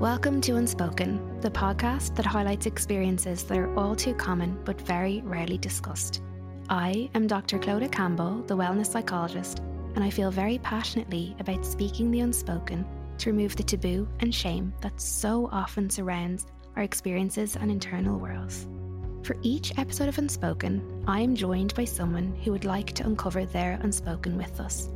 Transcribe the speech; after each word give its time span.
Welcome 0.00 0.40
to 0.40 0.56
Unspoken, 0.56 1.40
the 1.42 1.50
podcast 1.50 2.16
that 2.16 2.24
highlights 2.24 2.64
experiences 2.64 3.44
that 3.44 3.58
are 3.58 3.78
all 3.78 3.94
too 3.94 4.14
common 4.14 4.58
but 4.64 4.80
very 4.80 5.20
rarely 5.26 5.58
discussed. 5.58 6.22
I 6.70 7.10
am 7.14 7.26
Dr. 7.26 7.58
Clodagh 7.58 7.92
Campbell, 7.92 8.42
the 8.46 8.56
wellness 8.56 8.86
psychologist, 8.86 9.58
and 9.94 10.02
I 10.02 10.08
feel 10.08 10.30
very 10.30 10.56
passionately 10.56 11.36
about 11.38 11.66
speaking 11.66 12.10
the 12.10 12.20
unspoken 12.20 12.86
to 13.18 13.30
remove 13.30 13.56
the 13.56 13.62
taboo 13.62 14.08
and 14.20 14.34
shame 14.34 14.72
that 14.80 14.98
so 14.98 15.50
often 15.52 15.90
surrounds 15.90 16.46
our 16.76 16.82
experiences 16.82 17.56
and 17.56 17.70
internal 17.70 18.18
worlds. 18.18 18.66
For 19.22 19.36
each 19.42 19.76
episode 19.78 20.08
of 20.08 20.16
Unspoken, 20.16 21.04
I 21.06 21.20
am 21.20 21.36
joined 21.36 21.74
by 21.74 21.84
someone 21.84 22.34
who 22.42 22.52
would 22.52 22.64
like 22.64 22.94
to 22.94 23.04
uncover 23.04 23.44
their 23.44 23.78
unspoken 23.82 24.38
with 24.38 24.60
us 24.60 24.88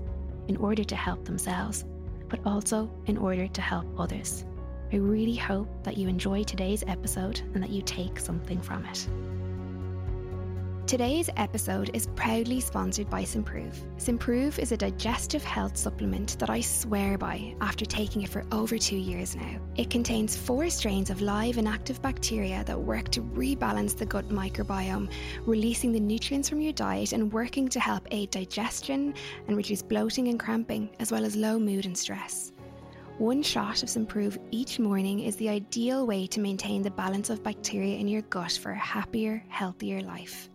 in 0.48 0.57
order 0.57 0.82
to 0.82 0.96
help 0.96 1.27
themselves, 1.27 1.84
but 2.30 2.41
also 2.46 2.91
in 3.05 3.18
order 3.18 3.46
to 3.48 3.61
help 3.61 3.84
others. 4.01 4.47
I 4.95 4.98
really 4.98 5.34
hope 5.34 5.66
that 5.83 5.98
you 5.98 6.07
enjoy 6.07 6.45
today's 6.45 6.84
episode 6.87 7.41
and 7.52 7.61
that 7.65 7.71
you 7.71 7.83
take 7.83 8.21
something 8.21 8.61
from 8.61 8.85
it. 8.85 9.09
Today's 10.87 11.29
episode 11.37 11.91
is 11.95 12.07
proudly 12.15 12.61
sponsored 12.61 13.11
by 13.11 13.25
Symprove. 13.25 13.75
Symprove 13.99 14.61
is 14.61 14.71
a 14.71 14.77
digestive 14.77 15.43
health 15.43 15.77
supplement 15.77 16.38
that 16.38 16.49
I 16.49 16.61
swear 16.61 17.19
by 17.19 17.57
after 17.61 17.85
taking 17.85 18.23
it 18.23 18.29
for 18.29 18.45
over 18.52 18.79
two 18.79 18.97
years 18.97 19.35
now. 19.35 19.59
It 19.75 19.91
contains 19.91 20.37
four 20.37 20.71
strains 20.71 21.11
of 21.11 21.21
live 21.21 21.59
and 21.59 21.66
active 21.66 22.01
bacteria 22.01 22.63
that 22.63 22.79
work 22.79 23.09
to 23.09 23.21
rebalance 23.21 23.97
the 23.97 24.07
gut 24.07 24.29
microbiome, 24.29 25.11
releasing 25.45 25.91
the 25.91 25.99
nutrients 25.99 26.49
from 26.49 26.61
your 26.61 26.73
diet 26.73 27.13
and 27.13 27.33
working 27.33 27.66
to 27.71 27.80
help 27.80 28.07
aid 28.13 28.30
digestion 28.30 29.13
and 29.49 29.57
reduce 29.57 29.83
bloating 29.83 30.29
and 30.29 30.38
cramping, 30.38 30.88
as 31.01 31.11
well 31.11 31.24
as 31.24 31.35
low 31.35 31.59
mood 31.59 31.85
and 31.85 31.99
stress. 31.99 32.54
One 33.18 33.45
shot 33.45 33.84
of 33.84 33.88
Symprove 33.88 34.38
each 34.50 34.80
morning 34.80 35.20
is 35.20 35.36
the 35.36 35.48
ideal 35.48 36.04
way 36.04 36.26
to 36.26 36.40
maintain 36.40 36.82
the 36.82 36.90
balance 36.90 37.30
of 37.30 37.45
bacteria 37.45 37.96
in 37.96 38.09
your 38.09 38.23
gut 38.23 38.59
for 38.60 38.73
a 38.73 38.76
happier, 38.76 39.40
healthier 39.48 40.01
life. 40.01 40.51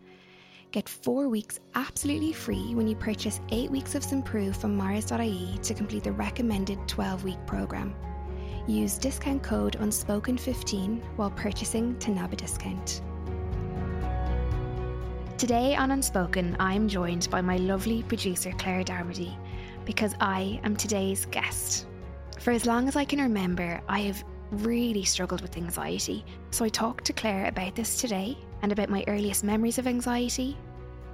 Get 0.71 0.89
four 0.89 1.29
weeks 1.29 1.61
absolutely 1.75 2.33
free 2.33 2.75
when 2.75 2.85
you 2.85 2.97
purchase 2.97 3.39
eight 3.53 3.71
weeks 3.71 3.95
of 3.95 4.03
Symprove 4.03 4.57
from 4.57 4.77
Meaghers.ie 4.77 5.57
to 5.63 5.73
complete 5.73 6.03
the 6.03 6.11
recommended 6.11 6.85
12 6.85 7.23
week 7.23 7.37
program. 7.47 7.95
Use 8.67 8.97
discount 8.97 9.41
code 9.41 9.77
Unspoken15 9.79 11.01
while 11.15 11.31
purchasing 11.31 11.97
to 11.99 12.11
nab 12.11 12.33
a 12.33 12.35
discount. 12.35 13.01
Today 15.37 15.77
on 15.77 15.91
Unspoken, 15.91 16.57
I'm 16.59 16.89
joined 16.89 17.29
by 17.31 17.39
my 17.39 17.55
lovely 17.55 18.03
producer 18.03 18.51
Claire 18.57 18.83
Darmody 18.83 19.37
because 19.85 20.13
I 20.19 20.59
am 20.65 20.75
today's 20.75 21.25
guest. 21.27 21.85
For 22.39 22.51
as 22.51 22.65
long 22.65 22.87
as 22.87 22.95
I 22.95 23.03
can 23.03 23.19
remember, 23.19 23.81
I 23.89 23.99
have 24.01 24.23
really 24.51 25.03
struggled 25.03 25.41
with 25.41 25.57
anxiety. 25.57 26.23
So 26.51 26.63
I 26.63 26.69
talked 26.69 27.03
to 27.05 27.13
Claire 27.13 27.47
about 27.47 27.75
this 27.75 27.99
today 27.99 28.37
and 28.61 28.71
about 28.71 28.89
my 28.89 29.03
earliest 29.07 29.43
memories 29.43 29.77
of 29.77 29.87
anxiety, 29.87 30.57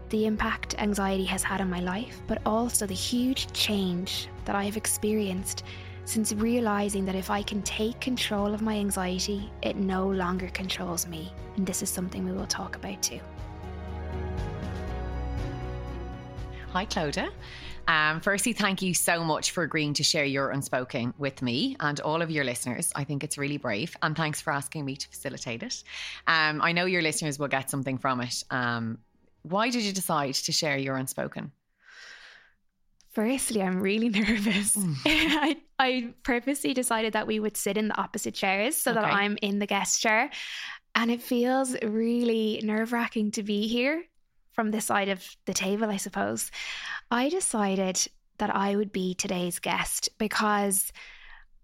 the 0.10 0.28
impact 0.28 0.76
anxiety 0.78 1.26
has 1.26 1.42
had 1.42 1.62
on 1.62 1.70
my 1.70 1.80
life, 1.80 2.22
but 2.28 2.42
also 2.46 2.86
the 2.86 2.94
huge 2.94 3.52
change 3.54 4.30
that 4.46 4.56
I 4.56 4.66
have 4.66 4.78
experienced 4.78 5.64
since 6.06 6.32
realizing 6.34 7.06
that 7.06 7.16
if 7.16 7.32
I 7.32 7.42
can 7.42 7.64
take 7.64 8.00
control 8.00 8.54
of 8.54 8.62
my 8.62 8.76
anxiety, 8.76 9.52
it 9.64 9.76
no 9.76 10.08
longer 10.08 10.50
controls 10.50 11.08
me. 11.08 11.34
And 11.58 11.66
this 11.66 11.82
is 11.82 11.90
something 11.90 12.24
we 12.24 12.34
will 12.34 12.46
talk 12.46 12.76
about 12.76 13.02
too. 13.02 13.20
Hi, 16.72 16.86
Clodagh. 16.86 17.32
Um, 17.88 18.20
firstly, 18.20 18.54
thank 18.54 18.82
you 18.82 18.94
so 18.94 19.24
much 19.24 19.52
for 19.52 19.64
agreeing 19.64 19.94
to 19.96 20.04
share 20.04 20.26
your 20.26 20.50
unspoken 20.50 21.14
with 21.18 21.42
me 21.42 21.76
and 21.80 22.00
all 22.00 22.22
of 22.22 22.32
your 22.32 22.44
listeners. 22.44 22.92
I 22.96 23.04
think 23.04 23.24
it's 23.24 23.38
really 23.38 23.58
brave, 23.58 23.96
and 24.02 24.16
thanks 24.16 24.42
for 24.42 24.52
asking 24.52 24.86
me 24.86 24.96
to 24.96 25.08
facilitate 25.08 25.64
it. 25.64 25.84
Um, 26.28 26.62
I 26.62 26.72
know 26.72 26.86
your 26.86 27.02
listeners 27.02 27.38
will 27.38 27.48
get 27.48 27.70
something 27.70 27.98
from 27.98 28.22
it. 28.22 28.44
Um, 28.50 29.00
why 29.44 29.70
did 29.70 29.84
you 29.84 29.94
decide 29.94 30.34
to 30.34 30.52
share 30.52 30.78
your 30.78 30.96
unspoken? 30.96 31.52
Firstly, 33.12 33.62
I'm 33.62 33.80
really 33.80 34.10
nervous. 34.22 34.76
Mm. 34.76 34.96
I, 35.06 35.58
I 35.80 36.14
purposely 36.24 36.74
decided 36.74 37.14
that 37.14 37.28
we 37.28 37.40
would 37.40 37.56
sit 37.56 37.78
in 37.78 37.88
the 37.88 37.98
opposite 37.98 38.34
chairs 38.34 38.76
so 38.76 38.92
okay. 38.92 39.02
that 39.02 39.14
I'm 39.14 39.38
in 39.42 39.60
the 39.60 39.68
guest 39.68 40.02
chair. 40.02 40.30
And 40.96 41.12
it 41.12 41.22
feels 41.22 41.76
really 41.84 42.62
nerve 42.64 42.92
wracking 42.92 43.32
to 43.32 43.44
be 43.44 43.68
here 43.68 44.04
from 44.56 44.72
this 44.72 44.86
side 44.86 45.10
of 45.10 45.24
the 45.46 45.54
table, 45.54 45.90
I 45.90 45.98
suppose. 45.98 46.50
I 47.12 47.30
decided 47.30 48.06
that 48.38 48.56
I 48.56 48.76
would 48.76 48.92
be 48.92 49.14
today's 49.14 49.60
guest 49.60 50.10
because 50.18 50.92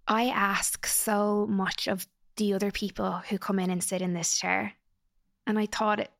I 0.07 0.27
ask 0.27 0.85
so 0.85 1.47
much 1.49 1.87
of 1.87 2.05
the 2.35 2.53
other 2.53 2.71
people 2.71 3.21
who 3.29 3.37
come 3.37 3.59
in 3.59 3.69
and 3.69 3.83
sit 3.83 4.01
in 4.01 4.13
this 4.13 4.37
chair. 4.37 4.73
And 5.47 5.57
I 5.57 5.65
thought 5.65 5.99
it 5.99 6.11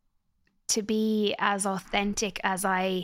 to 0.69 0.81
be 0.81 1.35
as 1.37 1.65
authentic 1.65 2.39
as 2.43 2.63
I 2.63 3.03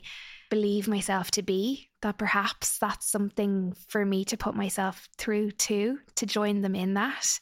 believe 0.50 0.88
myself 0.88 1.32
to 1.32 1.42
be, 1.42 1.90
that 2.02 2.18
perhaps 2.18 2.78
that's 2.78 3.10
something 3.10 3.74
for 3.90 4.06
me 4.06 4.24
to 4.26 4.38
put 4.38 4.56
myself 4.56 5.10
through 5.18 5.52
too, 5.52 6.00
to 6.16 6.26
join 6.26 6.62
them 6.62 6.76
in 6.76 6.94
that. 6.94 7.40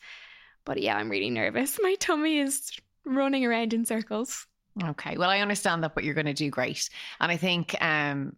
But 0.66 0.81
yeah, 0.81 0.97
I'm 0.97 1.09
really 1.09 1.30
nervous. 1.30 1.80
My 1.84 1.96
tummy 2.00 2.40
is 2.40 2.72
running 3.06 3.46
around 3.46 3.74
in 3.74 3.85
circles. 3.85 4.47
Okay. 4.84 5.18
Well, 5.18 5.30
I 5.30 5.40
understand 5.40 5.84
that, 5.84 5.96
but 5.96 6.03
you're 6.03 6.13
going 6.13 6.25
to 6.25 6.34
do 6.34 6.50
great. 6.50 6.90
And 7.22 7.31
I 7.31 7.38
think 7.38 7.81
um, 7.81 8.36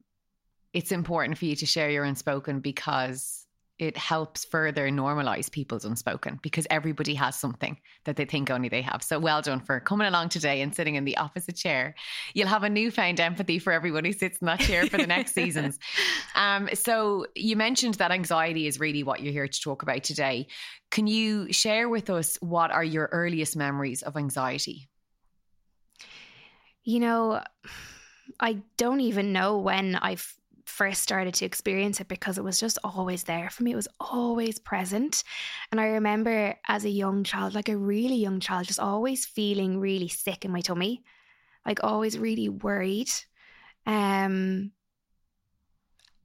it's 0.74 0.92
important 0.92 1.38
for 1.38 1.46
you 1.46 1.56
to 1.56 1.66
share 1.66 1.90
your 1.90 2.04
unspoken 2.04 2.60
because 2.60 3.48
it 3.80 3.96
helps 3.96 4.44
further 4.44 4.90
normalize 4.90 5.52
people's 5.52 5.86
unspoken 5.86 6.40
because 6.42 6.66
everybody 6.72 7.14
has 7.14 7.36
something 7.36 7.78
that 8.06 8.16
they 8.16 8.26
think 8.26 8.50
only 8.50 8.70
they 8.70 8.82
have. 8.82 9.04
So 9.04 9.20
well 9.20 9.42
done 9.42 9.60
for 9.60 9.80
coming 9.80 10.08
along 10.08 10.30
today 10.30 10.62
and 10.62 10.74
sitting 10.74 10.96
in 10.96 11.06
the 11.06 11.16
opposite 11.18 11.56
chair. 11.56 11.94
You'll 12.34 12.48
have 12.48 12.64
a 12.64 12.70
newfound 12.70 13.20
empathy 13.20 13.60
for 13.60 13.72
everyone 13.72 14.04
who 14.04 14.14
sits 14.14 14.40
in 14.40 14.48
that 14.48 14.62
chair 14.62 14.88
for 14.88 14.98
the 14.98 15.08
next 15.08 15.34
seasons. 15.34 15.80
Um, 16.36 16.70
so 16.76 17.26
you 17.34 17.56
mentioned 17.56 17.96
that 17.96 18.12
anxiety 18.12 18.68
is 18.68 18.80
really 18.80 19.02
what 19.02 19.22
you're 19.22 19.34
here 19.34 19.48
to 19.48 19.62
talk 19.62 19.82
about 19.82 20.04
today. 20.04 20.48
Can 20.92 21.08
you 21.08 21.52
share 21.52 21.90
with 21.90 22.12
us 22.12 22.38
what 22.42 22.70
are 22.70 22.84
your 22.84 23.10
earliest 23.12 23.56
memories 23.56 24.04
of 24.04 24.16
anxiety? 24.16 24.88
You 26.88 27.02
know, 27.02 27.44
I 28.40 28.60
don't 28.78 29.02
even 29.02 29.34
know 29.34 29.58
when 29.58 29.96
I've 29.96 30.34
first 30.64 31.04
started 31.04 31.34
to 31.34 31.46
experience 31.46 32.00
it 32.00 32.08
because 32.08 32.38
it 32.38 32.46
was 32.46 32.62
just 32.62 32.80
always 32.82 33.24
there 33.24 33.50
for 33.50 33.64
me. 33.64 33.74
It 33.74 33.76
was 33.76 33.90
always 34.00 34.58
present. 34.58 35.26
And 35.70 35.82
I 35.82 35.88
remember 35.88 36.56
as 36.66 36.86
a 36.86 36.90
young 36.90 37.26
child, 37.26 37.56
like 37.56 37.68
a 37.68 37.76
really 37.76 38.16
young 38.16 38.40
child, 38.40 38.68
just 38.68 38.80
always 38.80 39.26
feeling 39.26 39.82
really 39.82 40.08
sick 40.08 40.46
in 40.46 40.52
my 40.52 40.62
tummy, 40.62 41.04
like 41.66 41.84
always 41.84 42.18
really 42.18 42.48
worried. 42.48 43.12
Um, 43.86 44.72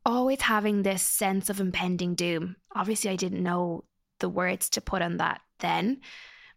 always 0.06 0.42
having 0.42 0.84
this 0.84 1.02
sense 1.02 1.50
of 1.50 1.58
impending 1.58 2.14
doom. 2.14 2.54
Obviously, 2.72 3.10
I 3.10 3.16
didn't 3.16 3.42
know 3.42 3.82
the 4.20 4.28
words 4.28 4.70
to 4.70 4.80
put 4.80 5.02
on 5.02 5.16
that 5.16 5.40
then, 5.58 6.02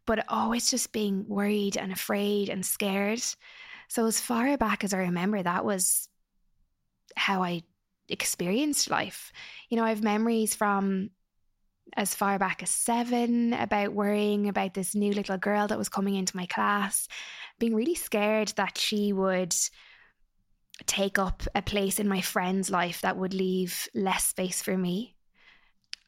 but 0.06 0.26
always 0.28 0.70
just 0.70 0.94
being 0.94 1.26
worried 1.28 1.76
and 1.76 1.92
afraid 1.92 2.50
and 2.50 2.64
scared. 2.64 3.24
So, 3.88 4.06
as 4.06 4.20
far 4.20 4.58
back 4.58 4.84
as 4.84 4.94
I 4.94 5.00
remember, 5.00 5.42
that 5.42 5.66
was 5.66 6.08
how 7.16 7.44
I 7.44 7.64
experienced 8.10 8.90
life. 8.90 9.32
You 9.70 9.78
know, 9.78 9.84
I 9.84 9.90
have 9.90 10.04
memories 10.04 10.56
from 10.56 11.12
as 11.96 12.16
far 12.16 12.40
back 12.40 12.64
as 12.64 12.70
seven 12.70 13.54
about 13.54 13.94
worrying 13.94 14.48
about 14.50 14.74
this 14.74 14.96
new 14.96 15.14
little 15.14 15.38
girl 15.38 15.68
that 15.68 15.78
was 15.78 15.90
coming 15.90 16.16
into 16.16 16.36
my 16.36 16.46
class, 16.46 17.08
being 17.60 17.76
really 17.76 17.96
scared 17.96 18.50
that 18.58 18.78
she 18.78 19.14
would 19.14 19.56
take 20.88 21.18
up 21.18 21.44
a 21.54 21.62
place 21.62 22.00
in 22.00 22.08
my 22.08 22.22
friend's 22.22 22.70
life 22.70 23.02
that 23.02 23.18
would 23.18 23.34
leave 23.34 23.88
less 23.94 24.26
space 24.26 24.62
for 24.62 24.78
me. 24.78 25.16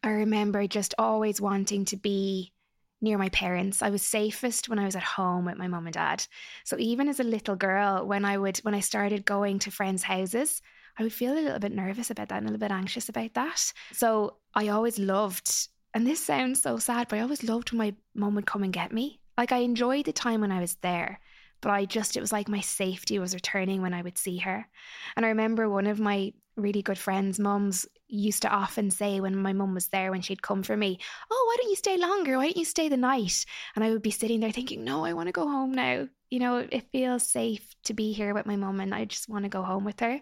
I 0.04 0.10
remember 0.10 0.68
just 0.68 0.94
always 0.98 1.40
wanting 1.40 1.86
to 1.86 1.98
be 1.98 2.54
near 3.02 3.18
my 3.18 3.30
parents. 3.30 3.82
I 3.82 3.90
was 3.90 4.02
safest 4.02 4.70
when 4.70 4.80
I 4.80 4.86
was 4.86 4.96
at 4.96 5.04
home 5.04 5.46
with 5.46 5.58
my 5.58 5.68
mum 5.68 5.86
and 5.86 5.94
dad. 5.94 6.26
So 6.64 6.78
even 6.80 7.08
as 7.10 7.20
a 7.20 7.24
little 7.24 7.56
girl, 7.56 8.06
when 8.06 8.26
I 8.26 8.38
would 8.38 8.58
when 8.60 8.74
I 8.74 8.80
started 8.80 9.26
going 9.26 9.60
to 9.60 9.72
friends' 9.72 10.04
houses, 10.04 10.62
I 10.98 11.04
would 11.04 11.14
feel 11.14 11.34
a 11.34 11.40
little 11.40 11.60
bit 11.60 11.72
nervous 11.72 12.10
about 12.10 12.30
that 12.30 12.40
and 12.40 12.50
a 12.50 12.52
little 12.52 12.68
bit 12.68 12.72
anxious 12.72 13.10
about 13.10 13.34
that. 13.36 13.72
So 13.94 14.38
I 14.56 14.70
always 14.70 14.98
loved, 14.98 15.70
and 15.94 16.08
this 16.08 16.24
sounds 16.24 16.62
so 16.62 16.78
sad, 16.80 17.08
but 17.08 17.20
I 17.20 17.22
always 17.22 17.44
loved 17.44 17.72
when 17.72 17.78
my 17.78 17.96
mum 18.16 18.36
would 18.36 18.48
come 18.48 18.64
and 18.64 18.74
get 18.74 18.92
me. 18.92 19.20
Like 19.38 19.52
I 19.52 19.58
enjoyed 19.58 20.06
the 20.06 20.14
time 20.14 20.42
when 20.42 20.52
I 20.52 20.60
was 20.60 20.76
there, 20.82 21.20
but 21.62 21.70
I 21.70 21.86
just, 21.86 22.18
it 22.18 22.22
was 22.22 22.32
like 22.32 22.48
my 22.48 22.62
safety 22.62 23.20
was 23.20 23.36
returning 23.36 23.84
when 23.84 23.94
I 23.94 24.02
would 24.02 24.18
see 24.18 24.38
her. 24.38 24.68
And 25.16 25.26
I 25.26 25.30
remember 25.30 25.70
one 25.70 25.86
of 25.86 26.00
my 26.00 26.34
really 26.56 26.82
good 26.82 26.98
friends' 26.98 27.38
mums 27.38 27.86
used 28.08 28.42
to 28.44 28.50
often 28.50 28.92
say 28.92 29.20
when 29.20 29.36
my 29.36 29.54
mum 29.54 29.74
was 29.74 29.88
there 29.88 30.12
when 30.12 30.22
she'd 30.22 30.42
come 30.42 30.64
for 30.64 30.78
me, 30.78 31.00
Oh, 31.32 31.46
why 31.48 31.58
don't 31.58 31.70
you 31.70 31.76
stay 31.76 31.98
longer? 31.98 32.38
Why 32.38 32.46
don't 32.46 32.58
you 32.58 32.66
stay 32.66 32.90
the 32.90 32.98
night? 32.98 33.46
And 33.76 33.84
I 33.84 33.92
would 33.92 34.02
be 34.02 34.12
sitting 34.12 34.40
there 34.40 34.52
thinking, 34.52 34.84
No, 34.84 35.06
I 35.06 35.14
want 35.14 35.28
to 35.28 35.34
go 35.34 35.48
home 35.48 35.72
now 35.72 36.08
you 36.30 36.40
know, 36.40 36.58
it 36.58 36.92
feels 36.92 37.24
safe 37.24 37.76
to 37.84 37.94
be 37.94 38.12
here 38.12 38.34
with 38.34 38.46
my 38.46 38.56
mum 38.56 38.80
and 38.80 38.94
I 38.94 39.06
just 39.06 39.30
want 39.30 39.44
to 39.46 39.50
go 39.50 39.64
home 39.64 39.86
with 39.86 40.00
her. 40.02 40.20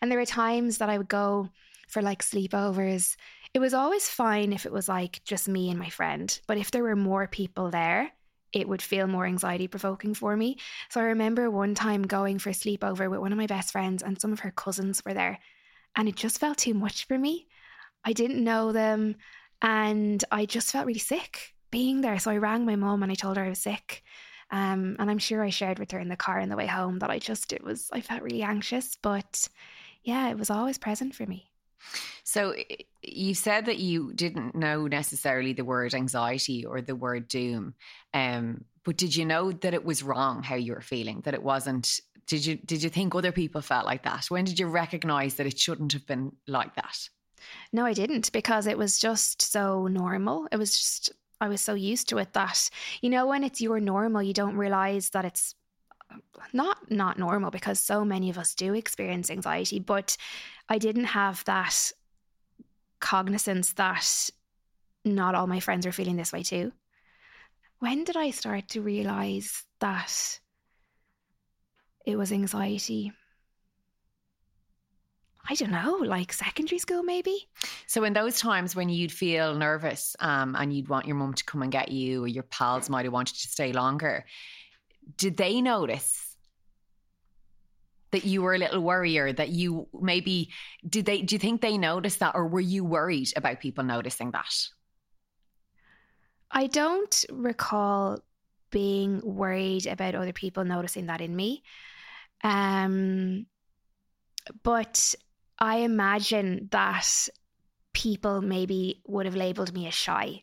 And 0.00 0.10
there 0.10 0.18
were 0.18 0.26
times 0.26 0.78
that 0.78 0.88
I 0.88 0.98
would 0.98 1.08
go 1.08 1.48
for 1.88 2.02
like 2.02 2.22
sleepovers 2.22 3.16
It 3.54 3.60
was 3.60 3.74
always 3.74 4.08
fine 4.08 4.52
if 4.52 4.66
it 4.66 4.72
was 4.72 4.88
like 4.88 5.22
just 5.24 5.48
me 5.48 5.70
and 5.70 5.78
my 5.78 5.88
friend, 5.88 6.38
but 6.46 6.58
if 6.58 6.70
there 6.70 6.82
were 6.82 6.96
more 6.96 7.26
people 7.26 7.70
there, 7.70 8.12
it 8.52 8.68
would 8.68 8.82
feel 8.82 9.06
more 9.06 9.26
anxiety 9.26 9.68
provoking 9.68 10.14
for 10.14 10.36
me. 10.36 10.58
So 10.90 11.00
I 11.00 11.04
remember 11.04 11.50
one 11.50 11.74
time 11.74 12.02
going 12.02 12.38
for 12.38 12.50
a 12.50 12.52
sleepover 12.52 13.10
with 13.10 13.20
one 13.20 13.32
of 13.32 13.38
my 13.38 13.46
best 13.46 13.72
friends, 13.72 14.02
and 14.02 14.20
some 14.20 14.32
of 14.32 14.40
her 14.40 14.50
cousins 14.50 15.02
were 15.04 15.14
there, 15.14 15.38
and 15.96 16.08
it 16.08 16.16
just 16.16 16.38
felt 16.38 16.58
too 16.58 16.74
much 16.74 17.06
for 17.06 17.18
me. 17.18 17.46
I 18.04 18.12
didn't 18.12 18.42
know 18.42 18.72
them, 18.72 19.16
and 19.62 20.22
I 20.30 20.46
just 20.46 20.72
felt 20.72 20.86
really 20.86 20.98
sick 20.98 21.54
being 21.70 22.00
there. 22.00 22.18
So 22.18 22.30
I 22.30 22.36
rang 22.36 22.64
my 22.64 22.76
mom 22.76 23.02
and 23.02 23.12
I 23.12 23.14
told 23.14 23.36
her 23.36 23.44
I 23.44 23.50
was 23.50 23.58
sick. 23.58 24.02
Um, 24.50 24.96
and 24.98 25.10
I'm 25.10 25.18
sure 25.18 25.44
I 25.44 25.50
shared 25.50 25.78
with 25.78 25.90
her 25.90 25.98
in 25.98 26.08
the 26.08 26.16
car 26.16 26.40
on 26.40 26.48
the 26.48 26.56
way 26.56 26.66
home 26.66 27.00
that 27.00 27.10
I 27.10 27.18
just, 27.18 27.52
it 27.52 27.62
was, 27.62 27.90
I 27.92 28.00
felt 28.00 28.22
really 28.22 28.42
anxious, 28.42 28.96
but 29.02 29.46
yeah, 30.04 30.30
it 30.30 30.38
was 30.38 30.48
always 30.48 30.78
present 30.78 31.14
for 31.14 31.26
me. 31.26 31.50
So 32.24 32.54
you 33.02 33.34
said 33.34 33.66
that 33.66 33.78
you 33.78 34.12
didn't 34.14 34.54
know 34.54 34.86
necessarily 34.86 35.52
the 35.52 35.64
word 35.64 35.94
anxiety 35.94 36.64
or 36.64 36.80
the 36.80 36.96
word 36.96 37.28
doom, 37.28 37.74
um, 38.14 38.64
but 38.84 38.96
did 38.96 39.14
you 39.14 39.26
know 39.26 39.52
that 39.52 39.74
it 39.74 39.84
was 39.84 40.02
wrong 40.02 40.42
how 40.42 40.54
you 40.54 40.72
were 40.72 40.80
feeling? 40.80 41.20
That 41.24 41.34
it 41.34 41.42
wasn't. 41.42 42.00
Did 42.28 42.44
you 42.44 42.56
did 42.56 42.82
you 42.82 42.90
think 42.90 43.14
other 43.14 43.32
people 43.32 43.62
felt 43.62 43.86
like 43.86 44.04
that? 44.04 44.26
When 44.26 44.44
did 44.44 44.60
you 44.60 44.66
recognize 44.66 45.34
that 45.34 45.46
it 45.46 45.58
shouldn't 45.58 45.94
have 45.94 46.06
been 46.06 46.32
like 46.46 46.74
that? 46.76 47.08
No, 47.72 47.86
I 47.86 47.94
didn't 47.94 48.30
because 48.32 48.66
it 48.66 48.76
was 48.76 48.98
just 48.98 49.40
so 49.40 49.86
normal. 49.86 50.46
It 50.52 50.58
was 50.58 50.72
just 50.72 51.10
I 51.40 51.48
was 51.48 51.62
so 51.62 51.72
used 51.72 52.10
to 52.10 52.18
it 52.18 52.34
that 52.34 52.68
you 53.00 53.08
know 53.08 53.26
when 53.26 53.44
it's 53.44 53.62
your 53.62 53.80
normal, 53.80 54.22
you 54.22 54.34
don't 54.34 54.56
realize 54.56 55.10
that 55.10 55.24
it's 55.24 55.54
uh, 56.10 56.16
not 56.52 56.90
not 56.90 57.18
normal 57.18 57.50
because 57.50 57.80
so 57.80 58.04
many 58.04 58.28
of 58.28 58.36
us 58.36 58.54
do 58.54 58.74
experience 58.74 59.30
anxiety, 59.30 59.78
but 59.78 60.18
I 60.68 60.76
didn't 60.76 61.04
have 61.04 61.42
that 61.44 61.92
cognizance 63.00 63.72
that 63.74 64.30
not 65.02 65.34
all 65.34 65.46
my 65.46 65.60
friends 65.60 65.86
are 65.86 65.92
feeling 65.92 66.16
this 66.16 66.32
way 66.32 66.42
too. 66.42 66.72
When 67.78 68.04
did 68.04 68.18
I 68.18 68.32
start 68.32 68.68
to 68.70 68.82
realize 68.82 69.64
that 69.80 70.40
it 72.08 72.16
was 72.16 72.32
anxiety? 72.32 73.12
I 75.50 75.54
don't 75.54 75.70
know, 75.70 75.96
like 76.04 76.32
secondary 76.32 76.78
school 76.78 77.02
maybe. 77.02 77.48
So 77.86 78.04
in 78.04 78.12
those 78.12 78.38
times 78.38 78.76
when 78.76 78.88
you'd 78.88 79.12
feel 79.12 79.54
nervous 79.54 80.14
um, 80.20 80.54
and 80.58 80.72
you'd 80.72 80.88
want 80.88 81.06
your 81.06 81.16
mum 81.16 81.32
to 81.34 81.44
come 81.44 81.62
and 81.62 81.72
get 81.72 81.90
you, 81.90 82.24
or 82.24 82.28
your 82.28 82.42
pals 82.42 82.90
might 82.90 83.04
have 83.04 83.14
wanted 83.14 83.36
to 83.36 83.48
stay 83.48 83.72
longer, 83.72 84.26
did 85.16 85.36
they 85.38 85.62
notice 85.62 86.36
that 88.10 88.24
you 88.24 88.42
were 88.42 88.54
a 88.54 88.58
little 88.58 88.80
worrier? 88.80 89.32
That 89.32 89.48
you 89.48 89.88
maybe 89.98 90.50
did 90.86 91.06
they? 91.06 91.22
Do 91.22 91.34
you 91.34 91.38
think 91.38 91.60
they 91.60 91.78
noticed 91.78 92.20
that, 92.20 92.34
or 92.34 92.46
were 92.46 92.60
you 92.60 92.84
worried 92.84 93.32
about 93.36 93.60
people 93.60 93.84
noticing 93.84 94.32
that? 94.32 94.54
I 96.50 96.66
don't 96.66 97.24
recall 97.30 98.20
being 98.70 99.20
worried 99.24 99.86
about 99.86 100.14
other 100.14 100.32
people 100.32 100.64
noticing 100.64 101.06
that 101.06 101.22
in 101.22 101.34
me. 101.34 101.62
Um, 102.42 103.46
but 104.62 105.14
I 105.58 105.78
imagine 105.78 106.68
that 106.70 107.28
people 107.92 108.40
maybe 108.40 109.02
would 109.06 109.26
have 109.26 109.34
labeled 109.34 109.74
me 109.74 109.86
as 109.86 109.94
shy. 109.94 110.42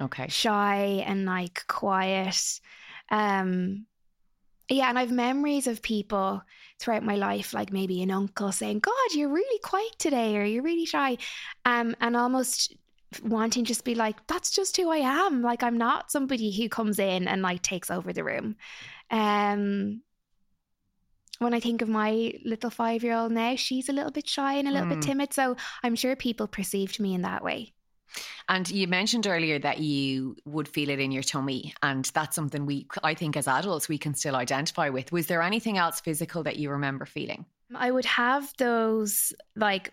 Okay. 0.00 0.28
Shy 0.28 1.04
and 1.06 1.26
like 1.26 1.66
quiet. 1.68 2.60
Um 3.10 3.86
yeah, 4.70 4.88
and 4.88 4.98
I've 4.98 5.12
memories 5.12 5.66
of 5.66 5.82
people 5.82 6.42
throughout 6.78 7.02
my 7.02 7.16
life, 7.16 7.52
like 7.52 7.70
maybe 7.70 8.02
an 8.02 8.10
uncle 8.10 8.50
saying, 8.50 8.78
God, 8.78 9.12
you're 9.12 9.28
really 9.28 9.58
quiet 9.58 9.94
today, 9.98 10.38
or 10.38 10.44
you're 10.44 10.62
really 10.62 10.86
shy. 10.86 11.18
Um, 11.66 11.94
and 12.00 12.16
almost 12.16 12.74
wanting 13.22 13.66
just 13.66 13.84
be 13.84 13.94
like, 13.94 14.26
that's 14.26 14.50
just 14.50 14.76
who 14.78 14.90
I 14.90 14.96
am. 14.96 15.42
Like 15.42 15.62
I'm 15.62 15.76
not 15.76 16.10
somebody 16.10 16.50
who 16.50 16.70
comes 16.70 16.98
in 16.98 17.28
and 17.28 17.42
like 17.42 17.60
takes 17.62 17.90
over 17.90 18.12
the 18.12 18.24
room. 18.24 18.56
Um 19.10 20.02
when 21.38 21.54
I 21.54 21.60
think 21.60 21.82
of 21.82 21.88
my 21.88 22.32
little 22.44 22.70
five 22.70 23.02
year 23.02 23.14
old 23.14 23.32
now, 23.32 23.56
she's 23.56 23.88
a 23.88 23.92
little 23.92 24.12
bit 24.12 24.28
shy 24.28 24.54
and 24.54 24.68
a 24.68 24.70
little 24.70 24.86
mm. 24.88 25.00
bit 25.00 25.02
timid. 25.02 25.32
So 25.32 25.56
I'm 25.82 25.96
sure 25.96 26.16
people 26.16 26.46
perceived 26.46 27.00
me 27.00 27.14
in 27.14 27.22
that 27.22 27.42
way. 27.42 27.72
And 28.48 28.70
you 28.70 28.86
mentioned 28.86 29.26
earlier 29.26 29.58
that 29.58 29.80
you 29.80 30.36
would 30.44 30.68
feel 30.68 30.90
it 30.90 31.00
in 31.00 31.10
your 31.10 31.22
tummy, 31.22 31.74
and 31.82 32.04
that's 32.14 32.36
something 32.36 32.64
we, 32.66 32.86
I 33.02 33.14
think, 33.14 33.36
as 33.36 33.48
adults, 33.48 33.88
we 33.88 33.98
can 33.98 34.14
still 34.14 34.36
identify 34.36 34.88
with. 34.90 35.10
Was 35.10 35.26
there 35.26 35.42
anything 35.42 35.78
else 35.78 36.00
physical 36.00 36.42
that 36.44 36.56
you 36.56 36.70
remember 36.70 37.06
feeling? 37.06 37.46
I 37.74 37.90
would 37.90 38.04
have 38.04 38.52
those 38.58 39.32
like 39.56 39.90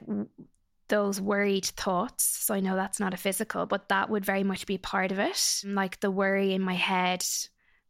those 0.90 1.22
worried 1.22 1.66
thoughts. 1.66 2.24
So 2.24 2.54
I 2.54 2.60
know 2.60 2.76
that's 2.76 3.00
not 3.00 3.14
a 3.14 3.18
physical, 3.18 3.66
but 3.66 3.90
that 3.90 4.10
would 4.10 4.26
very 4.26 4.44
much 4.44 4.66
be 4.66 4.78
part 4.78 5.12
of 5.12 5.20
it. 5.20 5.62
Like 5.66 6.00
the 6.02 6.12
worry 6.12 6.54
in 6.54 6.62
my 6.62 6.76
head, 6.76 7.26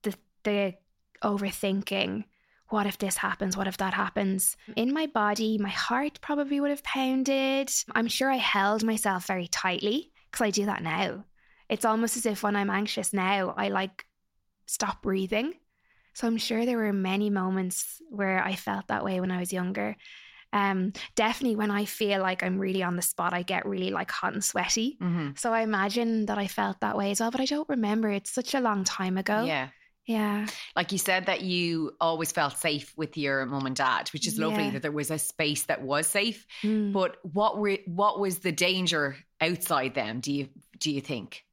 the 0.04 0.14
the 0.44 0.76
overthinking 1.24 2.26
what 2.72 2.88
if 2.88 2.98
this 2.98 3.18
happens? 3.18 3.58
What 3.58 3.68
if 3.68 3.78
that 3.78 3.94
happens? 3.94 4.56
In 4.76 4.94
my 4.94 5.08
body, 5.08 5.58
my 5.58 5.70
heart 5.70 6.20
probably 6.22 6.60
would 6.60 6.70
have 6.70 6.84
pounded. 6.84 7.72
I'm 7.94 8.08
sure 8.08 8.30
I 8.30 8.38
held 8.38 8.84
myself 8.84 9.28
very 9.28 9.48
tightly 9.48 10.12
because 10.30 10.46
I 10.46 10.52
do 10.52 10.66
that 10.66 10.84
now. 10.84 11.26
It's 11.70 11.86
almost 11.86 12.18
as 12.18 12.26
if 12.26 12.44
when 12.44 12.56
I'm 12.56 12.70
anxious 12.70 13.14
now, 13.14 13.54
I 13.56 13.70
like 13.70 14.06
stop 14.66 15.02
breathing. 15.02 15.54
So 16.14 16.28
I'm 16.28 16.38
sure 16.38 16.66
there 16.66 16.78
were 16.78 16.94
many 16.94 17.30
moments 17.30 18.02
where 18.10 18.44
I 18.44 18.56
felt 18.56 18.88
that 18.88 19.06
way 19.06 19.20
when 19.20 19.32
I 19.32 19.40
was 19.40 19.54
younger. 19.54 19.96
Um, 20.54 20.92
definitely 21.16 21.56
when 21.56 21.72
I 21.72 21.86
feel 21.86 22.22
like 22.22 22.44
I'm 22.44 22.60
really 22.60 22.84
on 22.84 22.98
the 22.98 23.02
spot, 23.02 23.34
I 23.34 23.44
get 23.44 23.66
really 23.66 23.90
like 23.90 24.12
hot 24.12 24.34
and 24.34 24.44
sweaty. 24.44 24.98
Mm-hmm. 25.02 25.32
So 25.38 25.54
I 25.54 25.62
imagine 25.62 26.26
that 26.26 26.38
I 26.38 26.48
felt 26.48 26.82
that 26.82 26.98
way 26.98 27.12
as 27.12 27.22
well, 27.22 27.32
but 27.32 27.40
I 27.40 27.46
don't 27.46 27.70
remember. 27.70 28.10
It's 28.10 28.32
such 28.32 28.54
a 28.54 28.60
long 28.60 28.84
time 28.84 29.18
ago. 29.18 29.44
Yeah. 29.44 29.70
Yeah. 30.12 30.46
Like 30.76 30.92
you 30.92 30.98
said 30.98 31.28
that 31.28 31.42
you 31.42 31.96
always 32.02 32.34
felt 32.34 32.58
safe 32.58 32.92
with 32.98 33.18
your 33.18 33.46
mum 33.46 33.66
and 33.66 33.76
dad, 33.76 34.10
which 34.10 34.28
is 34.28 34.38
lovely 34.38 34.66
yeah. 34.66 34.72
that 34.72 34.82
there 34.82 34.92
was 34.92 35.10
a 35.10 35.18
space 35.18 35.64
that 35.64 35.82
was 35.82 36.06
safe. 36.06 36.46
Mm. 36.64 36.92
But 36.92 37.18
what 37.22 37.58
were 37.58 37.78
what 37.86 38.20
was 38.20 38.40
the 38.40 38.52
danger 38.52 39.16
outside 39.40 39.94
them, 39.96 40.20
do 40.20 40.34
you 40.34 40.50
do 40.80 40.92
you 40.92 41.00
think? 41.00 41.46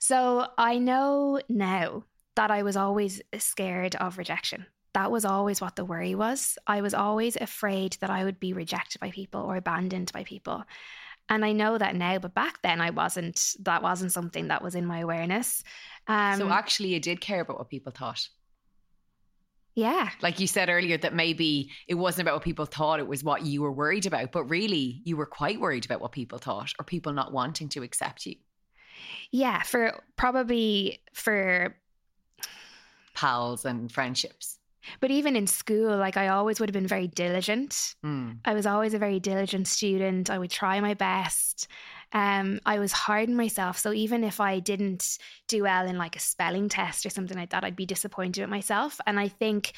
So 0.00 0.48
I 0.58 0.78
know 0.78 1.40
now 1.48 2.02
that 2.34 2.50
I 2.50 2.64
was 2.64 2.76
always 2.76 3.22
scared 3.38 3.94
of 3.96 4.18
rejection. 4.18 4.66
That 4.94 5.12
was 5.12 5.24
always 5.24 5.60
what 5.60 5.76
the 5.76 5.84
worry 5.84 6.16
was. 6.16 6.58
I 6.66 6.80
was 6.80 6.94
always 6.94 7.36
afraid 7.36 7.96
that 8.00 8.10
I 8.10 8.24
would 8.24 8.40
be 8.40 8.52
rejected 8.52 9.00
by 9.00 9.12
people 9.12 9.42
or 9.42 9.56
abandoned 9.56 10.10
by 10.12 10.24
people. 10.24 10.64
And 11.28 11.44
I 11.44 11.52
know 11.52 11.76
that 11.76 11.94
now, 11.94 12.18
but 12.18 12.34
back 12.34 12.62
then 12.62 12.80
I 12.80 12.90
wasn't, 12.90 13.54
that 13.60 13.82
wasn't 13.82 14.12
something 14.12 14.48
that 14.48 14.62
was 14.62 14.74
in 14.74 14.86
my 14.86 15.00
awareness. 15.00 15.62
Um, 16.08 16.38
so 16.38 16.48
actually, 16.48 16.88
you 16.90 17.00
did 17.00 17.20
care 17.20 17.42
about 17.42 17.58
what 17.58 17.68
people 17.68 17.92
thought. 17.92 18.28
Yeah. 19.74 20.10
Like 20.22 20.40
you 20.40 20.48
said 20.48 20.68
earlier, 20.70 20.96
that 20.98 21.14
maybe 21.14 21.70
it 21.86 21.94
wasn't 21.94 22.26
about 22.26 22.34
what 22.34 22.42
people 22.42 22.66
thought, 22.66 22.98
it 22.98 23.06
was 23.06 23.22
what 23.22 23.46
you 23.46 23.62
were 23.62 23.70
worried 23.70 24.06
about. 24.06 24.32
But 24.32 24.44
really, 24.44 25.02
you 25.04 25.16
were 25.16 25.26
quite 25.26 25.60
worried 25.60 25.84
about 25.84 26.00
what 26.00 26.10
people 26.10 26.38
thought 26.38 26.72
or 26.80 26.84
people 26.84 27.12
not 27.12 27.32
wanting 27.32 27.68
to 27.70 27.84
accept 27.84 28.26
you. 28.26 28.34
Yeah. 29.30 29.62
For 29.62 30.02
probably 30.16 31.00
for 31.12 31.76
pals 33.14 33.64
and 33.64 33.92
friendships. 33.92 34.58
But 35.00 35.10
even 35.10 35.36
in 35.36 35.46
school, 35.46 35.96
like 35.96 36.16
I 36.16 36.28
always 36.28 36.58
would 36.58 36.68
have 36.68 36.74
been 36.74 36.86
very 36.86 37.06
diligent. 37.06 37.94
Mm. 38.04 38.38
I 38.44 38.54
was 38.54 38.66
always 38.66 38.94
a 38.94 38.98
very 38.98 39.20
diligent 39.20 39.68
student. 39.68 40.30
I 40.30 40.38
would 40.38 40.50
try 40.50 40.80
my 40.80 40.94
best. 40.94 41.68
Um, 42.12 42.60
I 42.64 42.78
was 42.78 42.92
hard 42.92 43.28
on 43.28 43.36
myself. 43.36 43.78
So 43.78 43.92
even 43.92 44.24
if 44.24 44.40
I 44.40 44.60
didn't 44.60 45.18
do 45.46 45.64
well 45.64 45.86
in 45.86 45.98
like 45.98 46.16
a 46.16 46.20
spelling 46.20 46.68
test 46.68 47.04
or 47.04 47.10
something 47.10 47.36
like 47.36 47.50
that, 47.50 47.64
I'd 47.64 47.76
be 47.76 47.86
disappointed 47.86 48.40
with 48.40 48.50
myself. 48.50 48.98
And 49.06 49.20
I 49.20 49.28
think 49.28 49.72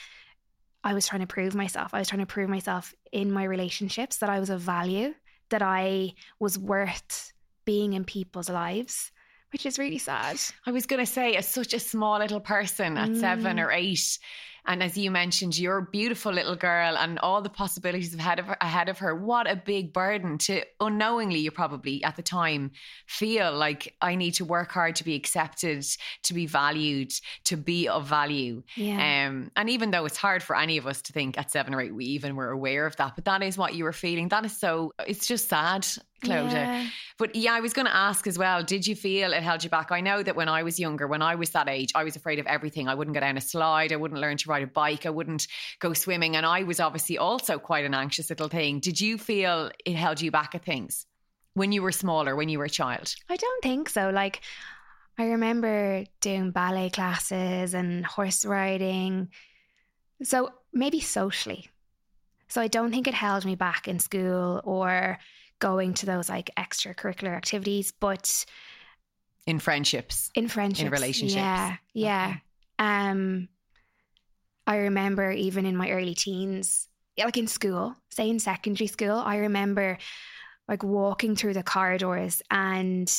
I 0.85 0.95
was 0.95 1.07
trying 1.07 1.21
to 1.21 1.27
prove 1.27 1.55
myself. 1.55 1.93
I 1.93 1.99
was 1.99 2.09
trying 2.09 2.21
to 2.21 2.27
prove 2.27 2.49
myself 2.49 2.95
in 3.13 3.33
my 3.33 3.45
relationships 3.45 4.19
that 4.19 4.31
I 4.31 4.39
was 4.39 4.51
of 4.51 4.61
value, 4.61 5.15
that 5.51 5.63
I 5.63 6.15
was 6.39 6.59
worth 6.59 7.33
being 7.65 7.93
in 7.95 8.05
people's 8.05 8.49
lives 8.49 9.11
which 9.53 9.67
is 9.67 9.79
really 9.79 9.99
sad. 9.99 10.39
I 10.65 10.71
was 10.71 10.87
going 10.87 11.05
to 11.05 11.11
say, 11.11 11.35
as 11.35 11.47
such 11.47 11.75
a 11.75 11.81
small 11.81 12.19
little 12.19 12.41
person 12.41 12.97
at 12.97 13.11
mm. 13.11 13.21
seven 13.21 13.59
or 13.59 13.71
eight, 13.73 14.19
and 14.67 14.83
as 14.83 14.97
you 14.97 15.11
mentioned, 15.11 15.59
you're 15.59 15.79
a 15.79 15.87
beautiful 15.91 16.33
little 16.33 16.57
girl 16.57 16.97
and 16.97 17.19
all 17.19 17.43
the 17.43 17.49
possibilities 17.49 18.15
ahead 18.15 18.39
of 18.39 18.47
her, 18.47 18.57
ahead 18.61 18.89
of 18.89 18.99
her. 18.99 19.15
What 19.15 19.51
a 19.51 19.57
big 19.57 19.93
burden 19.93 20.39
to 20.39 20.63
unknowingly, 20.81 21.41
you 21.41 21.51
probably 21.51 22.03
at 22.05 22.17
the 22.17 22.23
time 22.23 22.73
feel 23.07 23.53
like 23.53 23.95
I 24.01 24.15
need 24.15 24.35
to 24.35 24.45
work 24.45 24.73
hard 24.73 24.97
to 24.97 25.05
be 25.05 25.15
accepted, 25.15 25.85
to 26.25 26.35
be 26.35 26.47
valued, 26.47 27.13
to 27.45 27.57
be 27.57 27.89
of 27.89 28.07
value. 28.07 28.63
Yeah. 28.77 29.29
Um, 29.29 29.51
and 29.57 29.71
even 29.71 29.91
though 29.91 30.05
it's 30.05 30.17
hard 30.17 30.43
for 30.43 30.57
any 30.57 30.77
of 30.77 30.87
us 30.87 31.03
to 31.03 31.13
think 31.13 31.39
at 31.39 31.51
seven 31.51 31.75
or 31.75 31.81
eight, 31.81 31.95
we 31.95 32.05
even 32.07 32.37
were 32.37 32.51
aware 32.51 32.87
of 32.87 32.97
that, 32.97 33.15
but 33.15 33.25
that 33.25 33.43
is 33.43 33.59
what 33.59 33.75
you 33.75 33.85
were 33.85 33.93
feeling. 33.93 34.29
That 34.29 34.45
is 34.45 34.59
so, 34.59 34.93
it's 35.07 35.27
just 35.27 35.49
sad. 35.49 35.87
Clodagh. 36.23 36.53
Yeah. 36.53 36.87
But 37.17 37.35
yeah, 37.35 37.55
I 37.55 37.61
was 37.61 37.73
going 37.73 37.87
to 37.87 37.97
ask 37.97 38.27
as 38.27 38.37
well, 38.37 38.63
did 38.63 38.87
you 38.87 38.95
feel 38.95 39.33
it 39.33 39.43
held 39.43 39.65
you 39.65 39.71
back? 39.71 39.91
I 39.91 40.03
know 40.03 40.23
that 40.23 40.37
when 40.37 40.51
I 40.51 40.63
was 40.63 40.79
younger, 40.79 41.07
when 41.07 41.23
I 41.23 41.35
was 41.35 41.51
that 41.51 41.67
age, 41.67 41.93
I 41.95 42.05
was 42.05 42.15
afraid 42.15 42.39
of 42.39 42.47
everything. 42.47 42.89
I 42.89 42.95
wouldn't 42.95 43.15
go 43.15 43.21
down 43.21 43.39
a 43.39 43.41
slide, 43.41 43.91
I 43.91 43.97
wouldn't 43.97 44.21
learn 44.21 44.37
to 44.37 44.51
ride 44.51 44.60
a 44.63 44.67
bike. 44.67 45.07
I 45.07 45.11
wouldn't 45.11 45.47
go 45.79 45.93
swimming. 45.93 46.37
And 46.37 46.47
I 46.47 46.63
was 46.63 46.81
obviously 46.81 47.19
also 47.19 47.59
quite 47.59 47.85
an 47.85 47.95
anxious 47.95 48.31
little 48.31 48.49
thing. 48.49 48.81
Did 48.81 49.01
you 49.01 49.19
feel 49.19 49.71
it 49.85 49.95
held 49.95 50.21
you 50.21 50.31
back 50.31 50.55
at 50.55 50.65
things? 50.65 51.07
when 51.55 51.73
you 51.73 51.83
were 51.83 51.93
smaller, 51.93 52.37
when 52.37 52.49
you 52.49 52.59
were 52.59 52.67
a 52.67 52.71
child? 52.71 53.15
I 53.29 53.37
don't 53.37 53.63
think 53.63 53.89
so. 53.89 54.11
Like, 54.11 54.41
I 55.19 55.27
remember 55.27 56.05
doing 56.21 56.51
ballet 56.51 56.91
classes 56.91 57.75
and 57.75 58.07
horse 58.07 58.45
riding. 58.45 59.29
So 60.23 60.51
maybe 60.73 61.01
socially. 61.01 61.69
So 62.49 62.61
I 62.61 62.69
don't 62.69 62.91
think 62.91 63.07
it 63.07 63.15
held 63.15 63.45
me 63.45 63.55
back 63.55 63.89
in 63.89 63.99
school 63.99 64.61
or 64.65 65.19
going 65.59 65.95
to 65.95 66.07
those 66.07 66.29
like 66.29 66.51
extracurricular 66.57 67.37
activities, 67.37 67.93
but 67.93 68.45
in 69.47 69.59
friendships, 69.59 70.31
in 70.35 70.49
friendships, 70.49 70.87
in 70.87 70.91
relationships. 70.91 71.37
Yeah, 71.37 71.77
yeah. 71.93 72.27
Okay. 72.29 72.43
Um, 72.79 73.49
I 74.67 74.77
remember 74.77 75.31
even 75.31 75.67
in 75.67 75.77
my 75.77 75.91
early 75.91 76.15
teens, 76.15 76.89
like 77.19 77.37
in 77.37 77.47
school, 77.47 77.97
say 78.11 78.29
in 78.29 78.39
secondary 78.39 78.87
school, 78.87 79.17
I 79.17 79.37
remember 79.37 79.99
like 80.69 80.83
walking 80.83 81.35
through 81.35 81.55
the 81.55 81.63
corridors 81.63 82.43
and 82.51 83.11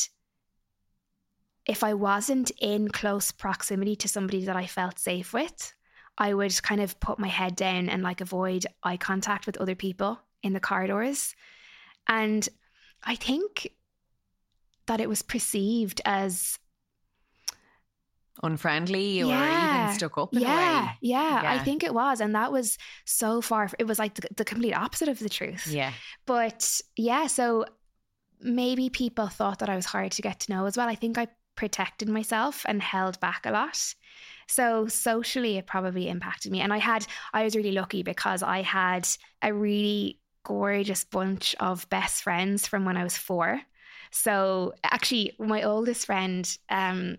if 1.65 1.83
I 1.83 1.93
wasn't 1.93 2.51
in 2.59 2.89
close 2.89 3.31
proximity 3.31 3.95
to 3.97 4.07
somebody 4.07 4.45
that 4.45 4.55
I 4.55 4.65
felt 4.65 4.99
safe 4.99 5.33
with, 5.33 5.73
I 6.17 6.33
would 6.33 6.61
kind 6.63 6.81
of 6.81 6.99
put 6.99 7.19
my 7.19 7.27
head 7.27 7.55
down 7.55 7.89
and 7.89 8.03
like 8.03 8.21
avoid 8.21 8.65
eye 8.83 8.97
contact 8.97 9.45
with 9.45 9.57
other 9.57 9.75
people 9.75 10.19
in 10.43 10.53
the 10.53 10.59
corridors. 10.59 11.35
And 12.07 12.47
I 13.03 13.15
think 13.15 13.73
that 14.87 14.99
it 14.99 15.09
was 15.09 15.21
perceived 15.21 16.01
as 16.03 16.59
unfriendly 18.43 19.21
or 19.21 19.27
yeah. 19.27 19.83
even 19.85 19.95
stuck 19.95 20.17
up 20.17 20.33
in 20.33 20.41
yeah, 20.41 20.93
yeah, 21.01 21.43
yeah, 21.43 21.51
I 21.51 21.59
think 21.59 21.83
it 21.83 21.93
was. 21.93 22.21
And 22.21 22.35
that 22.35 22.51
was 22.51 22.77
so 23.05 23.41
far, 23.41 23.69
it 23.79 23.87
was 23.87 23.99
like 23.99 24.15
the, 24.15 24.27
the 24.35 24.45
complete 24.45 24.73
opposite 24.73 25.09
of 25.09 25.19
the 25.19 25.29
truth. 25.29 25.67
Yeah. 25.67 25.91
But 26.25 26.81
yeah, 26.95 27.27
so 27.27 27.65
maybe 28.39 28.89
people 28.89 29.27
thought 29.27 29.59
that 29.59 29.69
I 29.69 29.75
was 29.75 29.85
hard 29.85 30.11
to 30.13 30.21
get 30.21 30.41
to 30.41 30.51
know 30.51 30.65
as 30.65 30.77
well. 30.77 30.89
I 30.89 30.95
think 30.95 31.17
I 31.17 31.27
protected 31.55 32.09
myself 32.09 32.65
and 32.67 32.81
held 32.81 33.19
back 33.19 33.45
a 33.45 33.51
lot. 33.51 33.93
So 34.47 34.87
socially, 34.87 35.57
it 35.57 35.67
probably 35.67 36.09
impacted 36.09 36.51
me. 36.51 36.61
And 36.61 36.73
I 36.73 36.77
had, 36.77 37.05
I 37.33 37.43
was 37.43 37.55
really 37.55 37.71
lucky 37.71 38.03
because 38.03 38.43
I 38.43 38.61
had 38.61 39.07
a 39.41 39.53
really 39.53 40.19
gorgeous 40.43 41.03
bunch 41.03 41.55
of 41.59 41.87
best 41.89 42.23
friends 42.23 42.67
from 42.67 42.83
when 42.83 42.97
I 42.97 43.03
was 43.03 43.15
four. 43.15 43.61
So 44.11 44.73
actually, 44.83 45.33
my 45.39 45.63
oldest 45.63 46.05
friend, 46.05 46.45
um, 46.69 47.17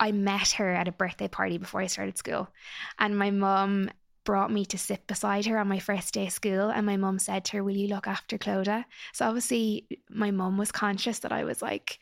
I 0.00 0.12
met 0.12 0.52
her 0.52 0.70
at 0.70 0.88
a 0.88 0.92
birthday 0.92 1.28
party 1.28 1.58
before 1.58 1.80
I 1.80 1.86
started 1.86 2.18
school, 2.18 2.48
and 2.98 3.18
my 3.18 3.30
mum 3.30 3.90
brought 4.24 4.50
me 4.50 4.64
to 4.64 4.78
sit 4.78 5.06
beside 5.06 5.46
her 5.46 5.58
on 5.58 5.68
my 5.68 5.78
first 5.78 6.14
day 6.14 6.26
of 6.26 6.32
school. 6.32 6.70
And 6.70 6.86
my 6.86 6.96
mum 6.96 7.18
said 7.18 7.44
to 7.46 7.58
her, 7.58 7.64
Will 7.64 7.76
you 7.76 7.88
look 7.88 8.06
after 8.06 8.38
Clodagh? 8.38 8.84
So 9.12 9.26
obviously, 9.26 9.86
my 10.08 10.30
mum 10.30 10.56
was 10.56 10.72
conscious 10.72 11.20
that 11.20 11.32
I 11.32 11.44
was 11.44 11.62
like, 11.62 11.98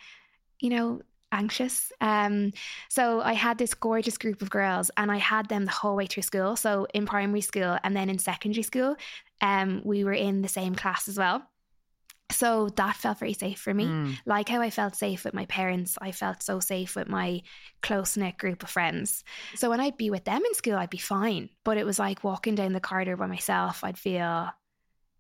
you 0.61 0.71
know, 0.71 1.01
anxious. 1.33 1.91
Um, 2.01 2.53
so 2.89 3.21
I 3.21 3.33
had 3.33 3.59
this 3.59 3.75
gorgeous 3.75 4.19
group 4.19 4.43
of 4.43 4.51
girls, 4.51 4.91
and 4.97 5.11
I 5.11 5.17
had 5.17 5.49
them 5.49 5.65
the 5.65 5.73
whole 5.73 5.97
way 5.97 6.07
through 6.07 6.23
school. 6.23 6.57
So 6.57 6.87
in 6.95 7.07
primary 7.07 7.41
school 7.41 7.79
and 7.83 7.97
then 7.97 8.09
in 8.09 8.19
secondary 8.19 8.63
school, 8.63 8.97
um, 9.41 9.83
we 9.85 10.05
were 10.05 10.13
in 10.13 10.43
the 10.43 10.49
same 10.49 10.75
class 10.75 11.09
as 11.09 11.19
well. 11.19 11.43
So 12.33 12.69
that 12.77 12.97
felt 12.97 13.19
very 13.19 13.35
safe 13.35 13.61
for 13.61 13.73
me. 13.73 13.87
Mm. 13.87 14.19
Like 14.27 14.49
how 14.49 14.61
I 14.61 14.71
felt 14.71 14.97
safe 14.97 15.25
with 15.25 15.35
my 15.35 15.47
parents, 15.47 15.97
I 16.01 16.13
felt 16.13 16.43
so 16.43 16.61
safe 16.61 16.97
with 16.97 17.09
my 17.09 17.43
close 17.83 18.17
knit 18.17 18.39
group 18.39 18.63
of 18.63 18.71
friends. 18.71 19.25
So 19.55 19.71
when 19.71 19.81
I'd 19.81 19.97
be 19.97 20.11
with 20.11 20.25
them 20.25 20.43
in 20.45 20.55
school, 20.55 20.75
I'd 20.75 20.91
be 20.91 20.99
fine. 20.99 21.51
But 21.65 21.79
it 21.79 21.87
was 21.87 21.99
like 21.99 22.25
walking 22.25 22.55
down 22.55 22.73
the 22.73 22.81
corridor 22.81 23.17
by 23.17 23.27
myself, 23.27 23.85
I'd 23.85 23.99
feel 23.99 24.49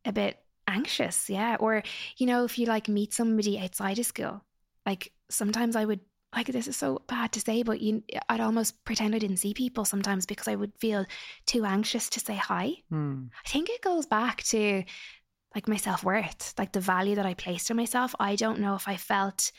a 0.04 0.12
bit 0.12 0.38
anxious. 0.66 1.31
Yeah. 1.31 1.57
Or, 1.61 1.83
you 2.16 2.26
know, 2.26 2.45
if 2.45 2.59
you 2.59 2.66
like 2.66 2.88
meet 2.88 3.12
somebody 3.12 3.59
outside 3.59 3.99
of 3.99 4.07
school, 4.07 4.42
like 4.87 5.12
sometimes 5.28 5.76
I 5.76 5.85
would 5.85 6.00
like 6.35 6.47
this 6.47 6.69
is 6.69 6.76
so 6.76 7.02
bad 7.09 7.33
to 7.33 7.40
say, 7.40 7.62
but 7.62 7.81
you, 7.81 8.02
I'd 8.28 8.40
almost 8.40 8.83
pretend 8.85 9.14
I 9.14 9.19
didn't 9.19 9.37
see 9.37 9.52
people 9.52 9.85
sometimes 9.85 10.25
because 10.25 10.49
I 10.49 10.54
would 10.54 10.73
feel 10.78 11.04
too 11.47 11.64
anxious 11.64 12.09
to 12.11 12.21
say 12.21 12.37
hi. 12.37 12.76
Mm. 12.90 13.28
I 13.45 13.49
think 13.49 13.69
it 13.69 13.83
goes 13.83 14.07
back 14.07 14.42
to 14.45 14.83
like 15.54 15.68
my 15.68 15.76
self 15.76 16.04
worth, 16.04 16.54
like 16.59 16.73
the 16.73 16.80
value 16.80 17.16
that 17.16 17.26
I 17.26 17.35
placed 17.35 17.71
on 17.71 17.76
myself. 17.76 18.14
I 18.18 18.37
don't 18.37 18.61
know 18.61 18.75
if 18.75 18.88
I 18.88 18.97
felt 18.97 19.52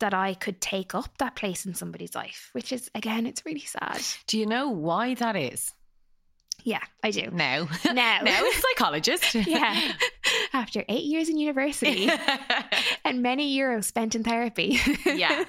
that 0.00 0.14
I 0.14 0.34
could 0.34 0.60
take 0.60 0.94
up 0.94 1.18
that 1.18 1.36
place 1.36 1.66
in 1.66 1.74
somebody's 1.74 2.14
life, 2.14 2.50
which 2.52 2.72
is 2.72 2.90
again, 2.94 3.26
it's 3.26 3.44
really 3.44 3.60
sad. 3.60 4.00
Do 4.26 4.38
you 4.38 4.46
know 4.46 4.68
why 4.70 5.14
that 5.14 5.36
is? 5.36 5.72
Yeah, 6.62 6.80
I 7.02 7.10
do. 7.10 7.30
No. 7.30 7.68
No. 7.84 7.92
Now, 7.92 8.44
psychologist. 8.52 9.34
yeah. 9.34 9.92
After 10.52 10.84
eight 10.88 11.04
years 11.04 11.28
in 11.28 11.36
university 11.36 12.10
and 13.04 13.22
many 13.22 13.56
euros 13.56 13.84
spent 13.84 14.14
in 14.14 14.24
therapy. 14.24 14.78
yeah. 15.04 15.44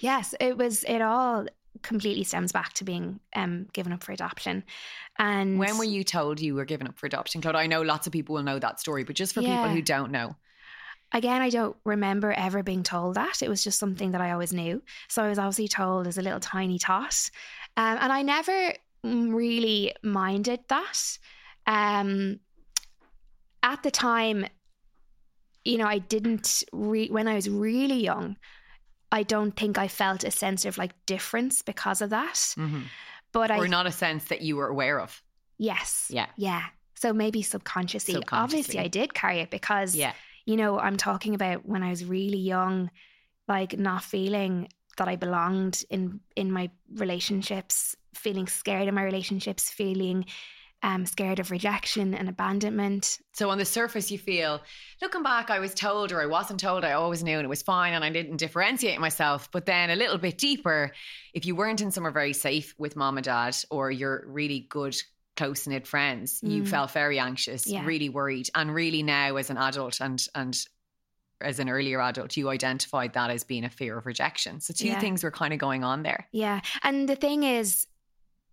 yes, 0.00 0.34
it 0.40 0.56
was, 0.56 0.84
it 0.84 1.02
all 1.02 1.46
completely 1.82 2.24
stems 2.24 2.52
back 2.52 2.72
to 2.74 2.84
being 2.84 3.20
um, 3.34 3.66
given 3.72 3.92
up 3.92 4.02
for 4.02 4.12
adoption. 4.12 4.64
And 5.18 5.58
when 5.58 5.78
were 5.78 5.84
you 5.84 6.04
told 6.04 6.40
you 6.40 6.54
were 6.54 6.64
given 6.64 6.86
up 6.86 6.98
for 6.98 7.06
adoption, 7.06 7.40
Claude? 7.40 7.56
I 7.56 7.66
know 7.66 7.82
lots 7.82 8.06
of 8.06 8.12
people 8.12 8.34
will 8.34 8.42
know 8.42 8.58
that 8.58 8.80
story, 8.80 9.04
but 9.04 9.16
just 9.16 9.34
for 9.34 9.40
yeah. 9.40 9.56
people 9.56 9.70
who 9.70 9.82
don't 9.82 10.10
know. 10.10 10.36
Again, 11.12 11.42
I 11.42 11.50
don't 11.50 11.76
remember 11.84 12.32
ever 12.32 12.62
being 12.62 12.84
told 12.84 13.16
that. 13.16 13.42
It 13.42 13.48
was 13.48 13.64
just 13.64 13.80
something 13.80 14.12
that 14.12 14.20
I 14.20 14.30
always 14.30 14.52
knew. 14.52 14.80
So 15.08 15.24
I 15.24 15.28
was 15.28 15.38
obviously 15.38 15.66
told 15.66 16.06
as 16.06 16.18
a 16.18 16.22
little 16.22 16.38
tiny 16.38 16.78
tot. 16.78 17.30
Um, 17.76 17.98
and 18.00 18.12
I 18.12 18.22
never 18.22 18.74
really 19.02 19.92
minded 20.02 20.60
that. 20.68 21.18
Um, 21.66 22.38
at 23.62 23.82
the 23.82 23.90
time, 23.90 24.46
you 25.64 25.78
know, 25.78 25.86
I 25.86 25.98
didn't, 25.98 26.62
re- 26.72 27.10
when 27.10 27.26
I 27.26 27.34
was 27.34 27.50
really 27.50 28.02
young, 28.04 28.36
I 29.12 29.22
don't 29.22 29.52
think 29.52 29.78
I 29.78 29.88
felt 29.88 30.24
a 30.24 30.30
sense 30.30 30.64
of 30.64 30.78
like 30.78 30.92
difference 31.06 31.62
because 31.62 32.00
of 32.00 32.10
that. 32.10 32.34
Mm-hmm. 32.34 32.82
But 33.32 33.50
I 33.50 33.58
or 33.58 33.64
I, 33.64 33.68
not 33.68 33.86
a 33.86 33.92
sense 33.92 34.24
that 34.26 34.40
you 34.40 34.56
were 34.56 34.68
aware 34.68 35.00
of. 35.00 35.22
Yes. 35.58 36.08
Yeah. 36.10 36.26
Yeah. 36.36 36.64
So 36.94 37.12
maybe 37.12 37.42
subconsciously. 37.42 38.14
subconsciously. 38.14 38.60
Obviously, 38.60 38.80
I 38.80 38.88
did 38.88 39.14
carry 39.14 39.40
it 39.40 39.50
because, 39.50 39.94
yeah. 39.94 40.12
you 40.44 40.56
know, 40.56 40.78
I'm 40.78 40.96
talking 40.96 41.34
about 41.34 41.66
when 41.66 41.82
I 41.82 41.90
was 41.90 42.04
really 42.04 42.38
young, 42.38 42.90
like 43.48 43.78
not 43.78 44.02
feeling 44.02 44.68
that 44.96 45.08
I 45.08 45.16
belonged 45.16 45.84
in 45.88 46.20
in 46.36 46.52
my 46.52 46.70
relationships, 46.94 47.96
feeling 48.14 48.46
scared 48.46 48.88
in 48.88 48.94
my 48.94 49.02
relationships, 49.02 49.70
feeling 49.70 50.26
um, 50.82 51.06
scared 51.06 51.38
of 51.38 51.50
rejection 51.50 52.14
and 52.14 52.28
abandonment. 52.28 53.18
So 53.32 53.50
on 53.50 53.58
the 53.58 53.64
surface, 53.64 54.10
you 54.10 54.18
feel, 54.18 54.60
looking 55.02 55.22
back, 55.22 55.50
I 55.50 55.58
was 55.58 55.74
told 55.74 56.12
or 56.12 56.22
I 56.22 56.26
wasn't 56.26 56.60
told, 56.60 56.84
I 56.84 56.92
always 56.92 57.22
knew 57.22 57.36
and 57.36 57.44
it 57.44 57.48
was 57.48 57.62
fine 57.62 57.92
and 57.92 58.04
I 58.04 58.10
didn't 58.10 58.38
differentiate 58.38 59.00
myself. 59.00 59.50
But 59.52 59.66
then 59.66 59.90
a 59.90 59.96
little 59.96 60.18
bit 60.18 60.38
deeper, 60.38 60.92
if 61.34 61.44
you 61.44 61.54
weren't 61.54 61.80
in 61.80 61.90
somewhere 61.90 62.12
very 62.12 62.32
safe 62.32 62.74
with 62.78 62.96
mom 62.96 63.18
and 63.18 63.24
dad 63.24 63.56
or 63.70 63.90
you're 63.90 64.24
really 64.26 64.60
good 64.68 64.96
close 65.36 65.66
knit 65.66 65.86
friends, 65.86 66.40
mm. 66.40 66.50
you 66.50 66.66
felt 66.66 66.90
very 66.90 67.18
anxious, 67.18 67.66
yeah. 67.66 67.84
really 67.84 68.08
worried. 68.08 68.48
And 68.54 68.74
really 68.74 69.02
now 69.02 69.36
as 69.36 69.50
an 69.50 69.58
adult 69.58 70.00
and 70.00 70.24
and 70.34 70.58
as 71.42 71.58
an 71.58 71.70
earlier 71.70 72.00
adult, 72.00 72.36
you 72.36 72.50
identified 72.50 73.14
that 73.14 73.30
as 73.30 73.44
being 73.44 73.64
a 73.64 73.70
fear 73.70 73.96
of 73.96 74.04
rejection. 74.04 74.60
So 74.60 74.74
two 74.74 74.88
yeah. 74.88 75.00
things 75.00 75.24
were 75.24 75.30
kind 75.30 75.54
of 75.54 75.58
going 75.58 75.84
on 75.84 76.02
there. 76.02 76.28
Yeah. 76.32 76.60
And 76.82 77.08
the 77.08 77.16
thing 77.16 77.44
is, 77.44 77.86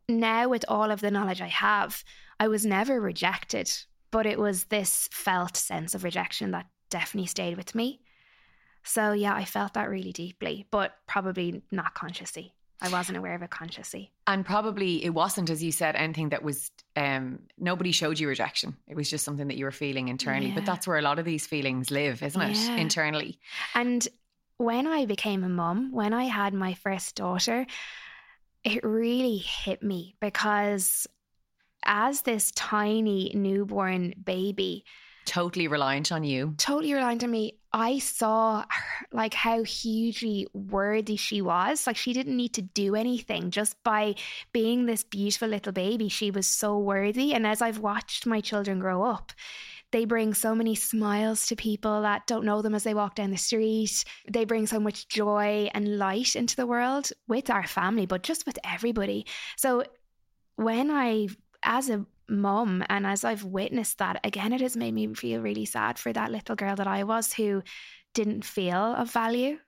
now 0.10 0.48
with 0.48 0.66
all 0.68 0.92
of 0.92 1.02
the 1.02 1.12
knowledge 1.12 1.42
I 1.42 1.48
have, 1.48 2.04
I 2.40 2.48
was 2.48 2.66
never 2.66 3.00
rejected, 3.00 3.72
but 4.12 4.26
it 4.26 4.40
was 4.40 4.66
this 4.66 5.10
felt 5.12 5.58
sense 5.58 5.96
of 5.96 6.04
rejection 6.04 6.52
that 6.52 6.68
definitely 6.90 7.28
stayed 7.28 7.58
with 7.58 7.76
me. 7.76 8.02
So 8.84 9.12
yeah, 9.12 9.34
I 9.34 9.44
felt 9.44 9.74
that 9.74 9.90
really 9.90 10.14
deeply, 10.14 10.66
but 10.72 10.94
probably 11.08 11.62
not 11.72 11.94
consciously. 11.94 12.54
I 12.80 12.90
wasn't 12.90 13.18
aware 13.18 13.34
of 13.34 13.42
it 13.42 13.50
consciously. 13.50 14.12
And 14.28 14.46
probably 14.46 15.04
it 15.04 15.10
wasn't, 15.10 15.50
as 15.50 15.64
you 15.64 15.72
said, 15.72 15.96
anything 15.96 16.30
that 16.30 16.44
was 16.44 16.72
um 16.96 17.40
nobody 17.58 17.92
showed 17.92 18.20
you 18.20 18.28
rejection. 18.28 18.78
It 18.88 18.96
was 18.96 19.10
just 19.10 19.26
something 19.26 19.48
that 19.48 19.58
you 19.58 19.66
were 19.66 19.72
feeling 19.72 20.08
internally. 20.10 20.50
Yeah. 20.50 20.56
But 20.56 20.66
that's 20.66 20.88
where 20.88 20.98
a 20.98 21.02
lot 21.02 21.20
of 21.20 21.26
these 21.26 21.48
feelings 21.48 21.92
live, 21.92 22.22
isn't 22.22 22.42
it? 22.42 22.56
Yeah. 22.56 22.76
Internally. 22.76 23.40
And 23.74 24.08
when 24.58 24.88
I 24.88 25.06
became 25.06 25.44
a 25.44 25.50
mum, 25.50 25.92
when 25.92 26.14
I 26.14 26.26
had 26.26 26.54
my 26.54 26.76
first 26.76 27.16
daughter, 27.16 27.66
it 28.68 28.84
really 28.84 29.38
hit 29.38 29.82
me 29.82 30.16
because 30.20 31.08
as 31.86 32.24
this 32.24 32.52
tiny 32.52 33.32
newborn 33.34 34.14
baby, 34.22 34.84
totally 35.26 35.70
reliant 35.70 36.12
on 36.12 36.26
you, 36.26 36.54
totally 36.58 36.94
reliant 36.94 37.24
on 37.24 37.32
me, 37.32 37.54
I 37.72 38.00
saw 38.00 38.66
her, 38.70 39.08
like 39.14 39.34
how 39.34 39.64
hugely 39.64 40.48
worthy 40.54 41.16
she 41.16 41.42
was. 41.42 41.88
Like 41.88 41.96
she 41.96 42.12
didn't 42.12 42.36
need 42.36 42.54
to 42.56 42.62
do 42.62 42.96
anything 42.96 43.52
just 43.52 43.82
by 43.84 44.16
being 44.52 44.86
this 44.86 45.04
beautiful 45.04 45.48
little 45.48 45.72
baby. 45.72 46.10
She 46.10 46.30
was 46.30 46.48
so 46.48 46.78
worthy. 46.78 47.34
And 47.34 47.48
as 47.48 47.62
I've 47.62 47.80
watched 47.80 48.26
my 48.26 48.42
children 48.42 48.80
grow 48.80 49.04
up, 49.04 49.32
they 49.92 50.06
bring 50.06 50.34
so 50.34 50.54
many 50.54 50.76
smiles 50.76 51.48
to 51.48 51.56
people 51.56 52.02
that 52.02 52.28
don't 52.28 52.46
know 52.46 52.62
them 52.62 52.76
as 52.76 52.84
they 52.84 52.94
walk 52.94 53.16
down 53.16 53.32
the 53.32 53.38
street. 53.38 54.04
They 54.32 54.46
bring 54.46 54.68
so 54.68 54.80
much 54.80 55.08
joy 55.08 55.70
and 55.74 55.98
light 55.98 56.36
into 56.36 56.56
the 56.56 56.68
world 56.68 57.10
with 57.28 57.50
our 57.50 57.66
family, 57.66 58.06
but 58.06 58.24
just 58.24 58.46
with 58.46 58.60
everybody. 58.64 59.26
So 59.56 59.84
when 60.56 60.92
I, 60.92 61.28
as 61.64 61.90
a 61.90 62.06
mum. 62.30 62.84
And 62.90 63.06
as 63.06 63.24
I've 63.24 63.44
witnessed 63.44 64.00
that, 64.00 64.20
again, 64.24 64.54
it 64.54 64.62
has 64.62 64.76
made 64.76 64.94
me 64.94 65.14
feel 65.14 65.42
really 65.42 65.66
sad 65.66 65.98
for 66.00 66.12
that 66.14 66.32
little 66.32 66.56
girl 66.56 66.76
that 66.76 66.88
I 66.88 67.04
was 67.04 67.34
who 67.34 67.64
didn't 68.14 68.46
feel 68.46 68.76
of 68.76 69.12
value. 69.12 69.60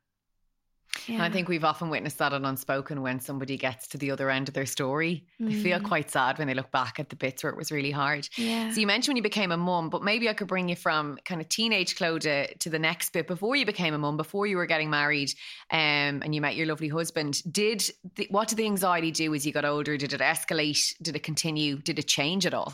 And 1.08 1.22
I 1.22 1.30
think 1.30 1.48
we've 1.48 1.64
often 1.64 1.90
witnessed 1.90 2.18
that 2.18 2.34
on 2.34 2.46
Unspoken 2.46 3.02
when 3.02 3.20
somebody 3.20 3.58
gets 3.58 3.88
to 3.90 3.98
the 3.98 4.12
other 4.12 4.30
end 4.30 4.48
of 4.48 4.54
their 4.54 4.66
story. 4.66 5.24
They 5.40 5.54
feel 5.54 5.80
Mm. 5.80 5.84
quite 5.84 6.12
sad 6.12 6.38
when 6.38 6.48
they 6.48 6.54
look 6.54 6.72
back 6.72 7.00
at 7.00 7.10
the 7.10 7.16
bits 7.16 7.44
where 7.44 7.52
it 7.52 7.58
was 7.58 7.72
really 7.72 7.92
hard. 7.92 8.28
yeah. 8.36 8.72
So 8.72 8.80
you 8.80 8.88
mentioned 8.88 9.12
when 9.14 9.18
you 9.18 9.24
became 9.24 9.52
a 9.52 9.58
mum, 9.58 9.90
but 9.90 10.04
maybe 10.04 10.28
I 10.30 10.34
could 10.34 10.48
bring 10.48 10.70
you 10.70 10.76
from 10.76 11.18
kind 11.26 11.42
of 11.42 11.48
teenage 11.50 11.96
Clodagh 11.96 12.58
to 12.60 12.70
the 12.70 12.80
next 12.80 13.14
bit 13.14 13.28
before 13.28 13.56
you 13.56 13.66
became 13.66 13.94
a 13.94 13.98
mum, 13.98 14.18
before 14.18 14.46
you 14.48 14.58
were 14.58 14.66
getting 14.66 14.90
married, 14.90 15.34
um, 15.72 16.22
and 16.24 16.36
you 16.36 16.42
met 16.42 16.56
your 16.56 16.66
lovely 16.68 16.90
husband. 16.90 17.42
Did 17.52 17.90
the, 18.16 18.28
what 18.30 18.48
did 18.48 18.58
the 18.58 18.66
anxiety 18.66 19.12
do 19.12 19.34
as 19.34 19.46
you 19.46 19.54
got 19.54 19.66
older? 19.66 19.96
Did 19.98 20.14
it 20.14 20.22
escalate? 20.22 20.94
Did 21.02 21.16
it 21.16 21.24
continue? 21.24 21.78
Did 21.78 22.00
it 22.00 22.08
change 22.08 22.46
at 22.46 22.54
all? 22.54 22.74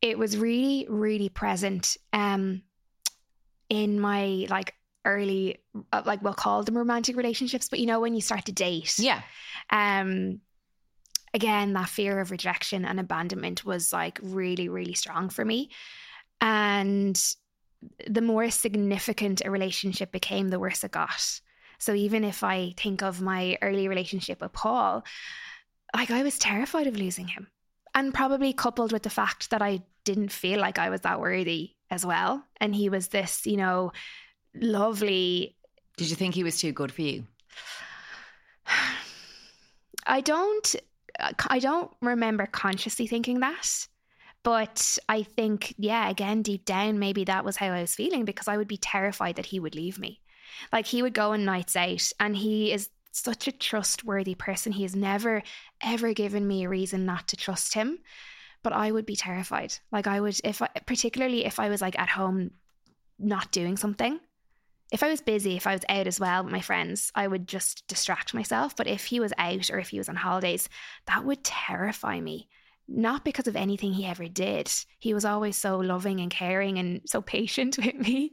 it 0.00 0.16
was 0.16 0.36
really 0.36 0.86
really 0.88 1.28
present 1.28 1.96
um 2.12 2.62
in 3.68 3.98
my 3.98 4.46
like 4.48 4.74
early 5.04 5.58
uh, 5.92 6.02
like 6.04 6.22
we'll 6.22 6.34
call 6.34 6.62
them 6.62 6.76
romantic 6.76 7.16
relationships 7.16 7.68
but 7.68 7.78
you 7.78 7.86
know 7.86 8.00
when 8.00 8.14
you 8.14 8.20
start 8.20 8.44
to 8.46 8.52
date. 8.52 8.98
Yeah, 8.98 9.22
um 9.70 10.40
again 11.34 11.74
that 11.74 11.88
fear 11.88 12.20
of 12.20 12.30
rejection 12.30 12.84
and 12.84 12.98
abandonment 12.98 13.64
was 13.64 13.92
like 13.92 14.18
really 14.22 14.68
really 14.68 14.94
strong 14.94 15.28
for 15.28 15.44
me. 15.44 15.70
And 16.40 17.20
the 18.08 18.20
more 18.20 18.50
significant 18.50 19.42
a 19.44 19.50
relationship 19.50 20.12
became 20.12 20.48
the 20.48 20.58
worse 20.58 20.82
it 20.84 20.90
got. 20.92 21.40
So 21.78 21.94
even 21.94 22.24
if 22.24 22.42
i 22.42 22.74
think 22.76 23.02
of 23.02 23.20
my 23.22 23.56
early 23.62 23.88
relationship 23.88 24.40
with 24.40 24.52
paul 24.52 25.04
like 25.94 26.10
i 26.10 26.22
was 26.22 26.38
terrified 26.38 26.86
of 26.86 26.96
losing 26.96 27.28
him. 27.28 27.48
And 27.94 28.14
probably 28.14 28.52
coupled 28.52 28.92
with 28.92 29.02
the 29.02 29.10
fact 29.10 29.50
that 29.50 29.62
i 29.62 29.82
didn't 30.04 30.32
feel 30.32 30.60
like 30.60 30.78
i 30.78 30.90
was 30.90 31.02
that 31.02 31.20
worthy 31.20 31.72
as 31.90 32.04
well. 32.04 32.44
And 32.60 32.74
he 32.74 32.88
was 32.88 33.08
this 33.08 33.46
you 33.46 33.56
know 33.56 33.92
lovely 34.62 35.56
did 35.98 36.08
you 36.10 36.16
think 36.16 36.34
he 36.34 36.44
was 36.44 36.60
too 36.60 36.72
good 36.72 36.92
for 36.92 37.02
you? 37.02 37.24
I 40.06 40.20
don't 40.20 40.76
I 41.50 41.58
don't 41.58 41.90
remember 42.00 42.46
consciously 42.46 43.08
thinking 43.08 43.40
that. 43.40 43.88
But 44.44 44.98
I 45.08 45.24
think, 45.24 45.74
yeah, 45.76 46.08
again, 46.08 46.42
deep 46.42 46.64
down, 46.64 47.00
maybe 47.00 47.24
that 47.24 47.44
was 47.44 47.56
how 47.56 47.66
I 47.66 47.80
was 47.80 47.96
feeling 47.96 48.24
because 48.24 48.46
I 48.46 48.56
would 48.56 48.68
be 48.68 48.76
terrified 48.76 49.34
that 49.36 49.46
he 49.46 49.58
would 49.58 49.74
leave 49.74 49.98
me. 49.98 50.20
Like 50.72 50.86
he 50.86 51.02
would 51.02 51.12
go 51.12 51.32
on 51.32 51.44
nights 51.44 51.74
out 51.74 52.12
and 52.20 52.36
he 52.36 52.72
is 52.72 52.88
such 53.10 53.48
a 53.48 53.52
trustworthy 53.52 54.36
person. 54.36 54.70
He 54.70 54.84
has 54.84 54.94
never, 54.94 55.42
ever 55.82 56.12
given 56.12 56.46
me 56.46 56.64
a 56.64 56.68
reason 56.68 57.04
not 57.04 57.26
to 57.28 57.36
trust 57.36 57.74
him. 57.74 57.98
But 58.62 58.72
I 58.72 58.92
would 58.92 59.06
be 59.06 59.16
terrified. 59.16 59.74
Like 59.90 60.06
I 60.06 60.20
would, 60.20 60.40
if 60.44 60.62
I, 60.62 60.68
particularly 60.86 61.44
if 61.44 61.58
I 61.58 61.68
was 61.68 61.82
like 61.82 61.98
at 61.98 62.08
home 62.08 62.52
not 63.18 63.50
doing 63.50 63.76
something, 63.76 64.20
if 64.90 65.02
I 65.02 65.08
was 65.08 65.20
busy, 65.20 65.56
if 65.56 65.66
I 65.66 65.74
was 65.74 65.84
out 65.88 66.06
as 66.06 66.18
well 66.18 66.42
with 66.42 66.52
my 66.52 66.60
friends, 66.60 67.12
I 67.14 67.26
would 67.26 67.46
just 67.46 67.86
distract 67.88 68.32
myself. 68.34 68.74
But 68.74 68.86
if 68.86 69.04
he 69.04 69.20
was 69.20 69.32
out 69.36 69.70
or 69.70 69.78
if 69.78 69.88
he 69.90 69.98
was 69.98 70.08
on 70.08 70.16
holidays, 70.16 70.68
that 71.06 71.24
would 71.24 71.44
terrify 71.44 72.20
me. 72.20 72.48
Not 72.90 73.22
because 73.22 73.46
of 73.46 73.54
anything 73.54 73.92
he 73.92 74.06
ever 74.06 74.28
did. 74.28 74.72
He 74.98 75.12
was 75.12 75.26
always 75.26 75.58
so 75.58 75.78
loving 75.78 76.20
and 76.20 76.30
caring 76.30 76.78
and 76.78 77.02
so 77.04 77.20
patient 77.20 77.76
with 77.82 77.94
me. 77.94 78.32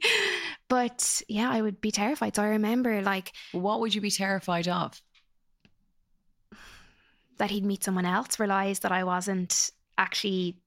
But 0.70 1.22
yeah, 1.28 1.50
I 1.50 1.62
would 1.62 1.82
be 1.82 1.92
terrified. 1.92 2.36
So 2.38 2.44
I 2.44 2.48
remember 2.48 3.02
like 3.02 3.34
What 3.52 3.82
would 3.82 3.94
you 3.94 4.02
be 4.02 4.12
terrified 4.12 4.68
of? 4.68 5.02
that 7.38 7.52
he'd 7.52 7.66
meet 7.66 7.84
someone 7.84 8.06
else, 8.06 8.40
realize 8.40 8.80
that 8.80 8.94
I 8.94 9.04
wasn't 9.04 9.72
actually 9.98 10.58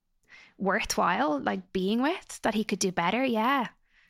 worthwhile, 0.59 1.41
like 1.41 1.73
being 1.73 2.03
with, 2.03 2.41
that 2.43 2.55
he 2.55 2.65
could 2.65 2.79
do 2.79 2.93
better. 2.93 3.25
Yeah. 3.25 3.69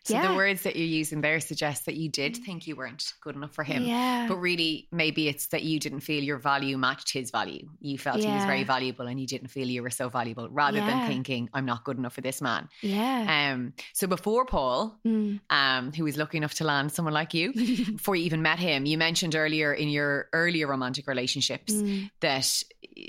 So 0.09 0.15
Yeah. 0.15 0.29
the 0.31 0.35
words 0.37 0.63
that 0.63 0.75
you're 0.77 0.87
using 0.87 1.21
there 1.21 1.39
suggest 1.41 1.85
that 1.87 1.97
you 1.97 2.09
did 2.09 2.37
think 2.37 2.67
you 2.67 2.75
weren't 2.77 3.13
good 3.21 3.37
enough 3.37 3.55
for 3.55 3.63
him. 3.65 3.85
Yeah. 3.85 4.27
But 4.29 4.37
really, 4.37 4.89
maybe 4.91 5.29
it's 5.29 5.49
that 5.49 5.63
you 5.63 5.79
didn't 5.79 6.01
feel 6.01 6.23
your 6.25 6.39
value 6.39 6.77
matched 6.79 7.13
his 7.13 7.31
value. 7.31 7.69
You 7.81 7.99
felt 7.99 8.19
he 8.21 8.27
was 8.27 8.45
very 8.45 8.65
valuable 8.65 9.07
and 9.07 9.21
you 9.21 9.27
didn't 9.27 9.49
feel 9.49 9.69
you 9.69 9.83
were 9.83 9.91
so 9.91 10.09
valuable 10.09 10.49
rather 10.51 10.81
than 10.81 11.07
thinking, 11.07 11.49
I'm 11.53 11.67
not 11.67 11.85
good 11.85 11.99
enough 11.99 12.15
for 12.15 12.23
this 12.23 12.41
man. 12.41 12.69
yeah. 12.83 13.53
Um, 13.53 13.75
so 13.93 14.07
before 14.07 14.45
Paul, 14.47 14.99
Mm. 15.07 15.41
um, 15.51 15.93
who 15.93 16.05
was 16.05 16.17
lucky 16.17 16.39
enough 16.39 16.55
to 16.55 16.65
land 16.65 16.91
someone 16.93 17.15
like 17.15 17.35
you, 17.35 17.53
before 17.99 18.17
you 18.17 18.25
even 18.25 18.43
met 18.43 18.59
him, 18.59 18.87
you 18.87 18.97
mentioned 18.99 19.35
earlier 19.37 19.73
in 19.73 19.89
your 19.89 20.29
earlier 20.33 20.67
romantic 20.67 21.07
relationships 21.07 21.73
Mm. 21.75 22.11
that 22.21 22.63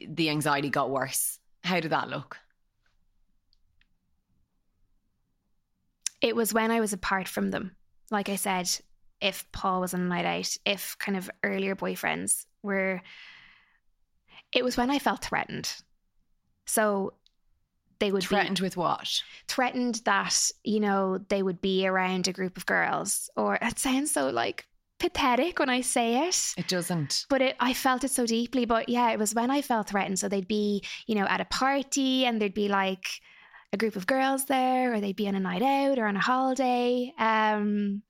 the 0.07 0.29
anxiety 0.29 0.69
got 0.69 0.89
worse. 0.89 1.39
How 1.63 1.79
did 1.79 1.91
that 1.91 2.09
look? 2.09 2.37
It 6.21 6.35
was 6.35 6.53
when 6.53 6.71
I 6.71 6.79
was 6.79 6.93
apart 6.93 7.27
from 7.27 7.51
them. 7.51 7.75
Like 8.11 8.29
I 8.29 8.35
said, 8.35 8.69
if 9.21 9.49
Paul 9.51 9.81
was 9.81 9.93
on 9.93 10.01
a 10.01 10.05
night 10.05 10.25
out, 10.25 10.57
if 10.65 10.97
kind 10.97 11.17
of 11.17 11.29
earlier 11.43 11.75
boyfriends 11.75 12.45
were, 12.63 13.01
it 14.53 14.63
was 14.63 14.77
when 14.77 14.89
I 14.89 14.99
felt 14.99 15.23
threatened. 15.23 15.73
So 16.65 17.13
they 17.99 18.11
would 18.11 18.23
Threatened 18.23 18.59
with 18.59 18.77
what? 18.77 19.21
threatened 19.47 20.01
that, 20.05 20.51
you 20.63 20.79
know, 20.79 21.17
they 21.29 21.43
would 21.43 21.61
be 21.61 21.85
around 21.85 22.27
a 22.27 22.33
group 22.33 22.57
of 22.57 22.65
girls. 22.65 23.29
Or 23.35 23.57
it 23.61 23.77
sounds 23.77 24.11
so 24.11 24.29
like 24.29 24.65
pathetic 24.99 25.59
when 25.59 25.69
I 25.69 25.81
say 25.81 26.27
it. 26.27 26.53
It 26.57 26.67
doesn't. 26.67 27.25
But 27.29 27.41
it, 27.41 27.55
I 27.59 27.73
felt 27.73 28.03
it 28.03 28.11
so 28.11 28.25
deeply. 28.25 28.65
But 28.65 28.87
yeah, 28.87 29.11
it 29.11 29.19
was 29.19 29.35
when 29.35 29.51
I 29.51 29.61
felt 29.61 29.89
threatened. 29.89 30.19
So 30.19 30.29
they'd 30.29 30.47
be, 30.47 30.83
you 31.07 31.15
know, 31.15 31.25
at 31.25 31.41
a 31.41 31.45
party 31.45 32.25
and 32.25 32.41
they'd 32.41 32.53
be 32.53 32.69
like 32.69 33.05
a 33.71 33.77
group 33.77 33.95
of 33.95 34.07
girls 34.07 34.45
there, 34.45 34.93
or 34.93 35.01
they'd 35.01 35.15
be 35.15 35.27
on 35.27 35.35
a 35.35 35.39
night 35.39 35.61
out 35.61 35.99
or 35.99 36.05
on 36.05 36.15
a 36.15 36.21
holiday. 36.21 37.13
Um, 37.17 38.01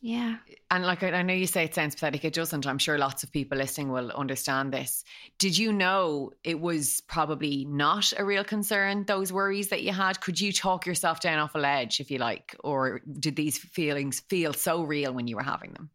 yeah. 0.00 0.36
And 0.70 0.84
like 0.84 1.02
I 1.02 1.10
I 1.10 1.22
know 1.22 1.34
you 1.34 1.46
say 1.46 1.64
it 1.64 1.74
sounds 1.74 1.94
pathetic, 1.94 2.24
it 2.24 2.32
doesn't. 2.32 2.66
I'm 2.66 2.78
sure 2.78 2.98
lots 2.98 3.24
of 3.24 3.32
people 3.32 3.58
listening 3.58 3.90
will 3.90 4.12
understand 4.12 4.72
this. 4.72 5.02
Did 5.38 5.58
you 5.58 5.72
know 5.72 6.32
it 6.44 6.60
was 6.60 7.00
probably 7.08 7.64
not 7.64 8.12
a 8.16 8.24
real 8.24 8.44
concern, 8.44 9.04
those 9.04 9.32
worries 9.32 9.68
that 9.68 9.82
you 9.82 9.92
had? 9.92 10.20
Could 10.20 10.40
you 10.40 10.52
talk 10.52 10.86
yourself 10.86 11.20
down 11.20 11.40
off 11.40 11.54
a 11.54 11.58
ledge, 11.58 11.98
if 11.98 12.10
you 12.10 12.18
like? 12.18 12.54
Or 12.62 13.00
did 13.18 13.34
these 13.34 13.58
feelings 13.58 14.20
feel 14.20 14.52
so 14.52 14.82
real 14.82 15.12
when 15.12 15.26
you 15.26 15.36
were 15.36 15.42
having 15.42 15.72
them? 15.72 15.90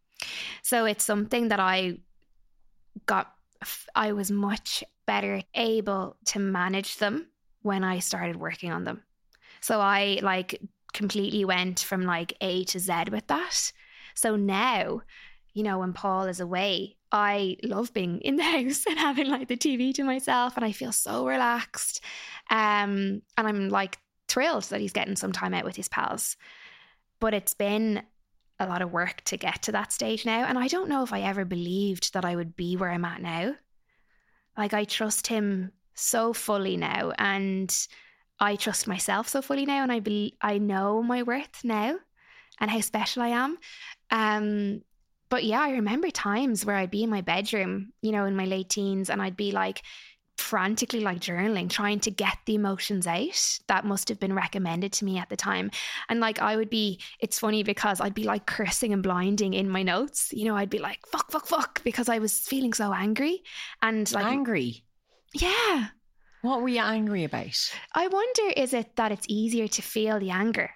So 0.63 0.85
it's 0.85 1.03
something 1.03 1.49
that 1.49 1.59
I 1.61 1.99
got, 3.05 3.33
I 3.95 4.11
was 4.11 4.31
much 4.31 4.83
better 5.05 5.41
able 5.55 6.17
to 6.25 6.39
manage 6.39 6.97
them 6.97 7.27
when 7.63 7.83
I 7.83 7.99
started 7.99 8.35
working 8.35 8.71
on 8.71 8.83
them. 8.83 9.01
So 9.61 9.79
I 9.79 10.19
like 10.21 10.61
completely 10.93 11.43
went 11.43 11.79
from 11.79 12.03
like 12.03 12.33
A 12.41 12.63
to 12.65 12.79
Z 12.79 13.05
with 13.11 13.25
that. 13.27 13.71
So 14.13 14.35
now, 14.35 15.01
you 15.53 15.63
know, 15.63 15.79
when 15.79 15.93
Paul 15.93 16.25
is 16.25 16.39
away, 16.39 16.97
I 17.11 17.57
love 17.63 17.93
being 17.93 18.19
in 18.21 18.35
the 18.35 18.43
house 18.63 18.85
and 18.87 18.99
having 18.99 19.27
like 19.27 19.47
the 19.47 19.57
TV 19.57 19.93
to 19.95 20.03
myself 20.03 20.55
and 20.55 20.65
I 20.65 20.71
feel 20.71 20.91
so 20.91 21.25
relaxed. 21.25 22.01
Um 22.51 23.21
and 23.37 23.47
I'm 23.47 23.69
like 23.69 23.97
thrilled 24.27 24.63
that 24.65 24.81
he's 24.81 24.93
getting 24.93 25.15
some 25.15 25.31
time 25.31 25.53
out 25.53 25.65
with 25.65 25.75
his 25.75 25.89
pals. 25.89 26.37
But 27.19 27.33
it's 27.33 27.53
been 27.53 28.03
a 28.59 28.67
lot 28.67 28.81
of 28.81 28.91
work 28.91 29.21
to 29.25 29.37
get 29.37 29.63
to 29.63 29.71
that 29.73 29.91
stage 29.91 30.25
now. 30.25 30.45
And 30.45 30.57
I 30.57 30.67
don't 30.67 30.89
know 30.89 31.03
if 31.03 31.13
I 31.13 31.21
ever 31.21 31.45
believed 31.45 32.13
that 32.13 32.25
I 32.25 32.35
would 32.35 32.55
be 32.55 32.75
where 32.75 32.91
I'm 32.91 33.05
at 33.05 33.21
now. 33.21 33.55
Like, 34.57 34.73
I 34.73 34.85
trust 34.85 35.27
him 35.27 35.71
so 35.95 36.33
fully 36.33 36.77
now. 36.77 37.11
And 37.17 37.75
I 38.39 38.55
trust 38.55 38.87
myself 38.87 39.27
so 39.27 39.41
fully 39.41 39.65
now. 39.65 39.83
And 39.83 39.91
I, 39.91 39.99
be- 39.99 40.37
I 40.41 40.57
know 40.57 41.01
my 41.03 41.23
worth 41.23 41.63
now 41.63 41.97
and 42.59 42.69
how 42.69 42.81
special 42.81 43.23
I 43.23 43.29
am. 43.29 43.57
Um, 44.11 44.81
but 45.29 45.43
yeah, 45.43 45.61
I 45.61 45.71
remember 45.71 46.11
times 46.11 46.65
where 46.65 46.75
I'd 46.75 46.91
be 46.91 47.03
in 47.03 47.09
my 47.09 47.21
bedroom, 47.21 47.91
you 48.01 48.11
know, 48.11 48.25
in 48.25 48.35
my 48.35 48.45
late 48.45 48.69
teens, 48.69 49.09
and 49.09 49.21
I'd 49.21 49.37
be 49.37 49.51
like, 49.51 49.81
frantically 50.37 51.01
like 51.01 51.19
journaling 51.19 51.69
trying 51.69 51.99
to 51.99 52.09
get 52.09 52.37
the 52.45 52.55
emotions 52.55 53.05
out 53.05 53.59
that 53.67 53.85
must 53.85 54.09
have 54.09 54.19
been 54.19 54.33
recommended 54.33 54.91
to 54.91 55.05
me 55.05 55.17
at 55.17 55.29
the 55.29 55.35
time 55.35 55.69
and 56.09 56.19
like 56.19 56.39
I 56.39 56.55
would 56.55 56.69
be 56.69 56.99
it's 57.19 57.39
funny 57.39 57.63
because 57.63 58.01
I'd 58.01 58.15
be 58.15 58.23
like 58.23 58.47
cursing 58.47 58.93
and 58.93 59.03
blinding 59.03 59.53
in 59.53 59.69
my 59.69 59.83
notes 59.83 60.29
you 60.33 60.45
know 60.45 60.55
I'd 60.55 60.71
be 60.71 60.79
like 60.79 61.05
fuck 61.05 61.31
fuck 61.31 61.45
fuck 61.45 61.83
because 61.83 62.09
I 62.09 62.17
was 62.17 62.39
feeling 62.39 62.73
so 62.73 62.91
angry 62.93 63.43
and 63.81 64.11
like 64.11 64.25
angry. 64.25 64.83
Yeah 65.33 65.87
What 66.41 66.61
were 66.61 66.67
you 66.69 66.81
angry 66.81 67.23
about? 67.23 67.73
I 67.95 68.07
wonder 68.07 68.43
is 68.57 68.73
it 68.73 68.95
that 68.97 69.11
it's 69.11 69.25
easier 69.29 69.67
to 69.67 69.81
feel 69.81 70.19
the 70.19 70.31
anger 70.31 70.69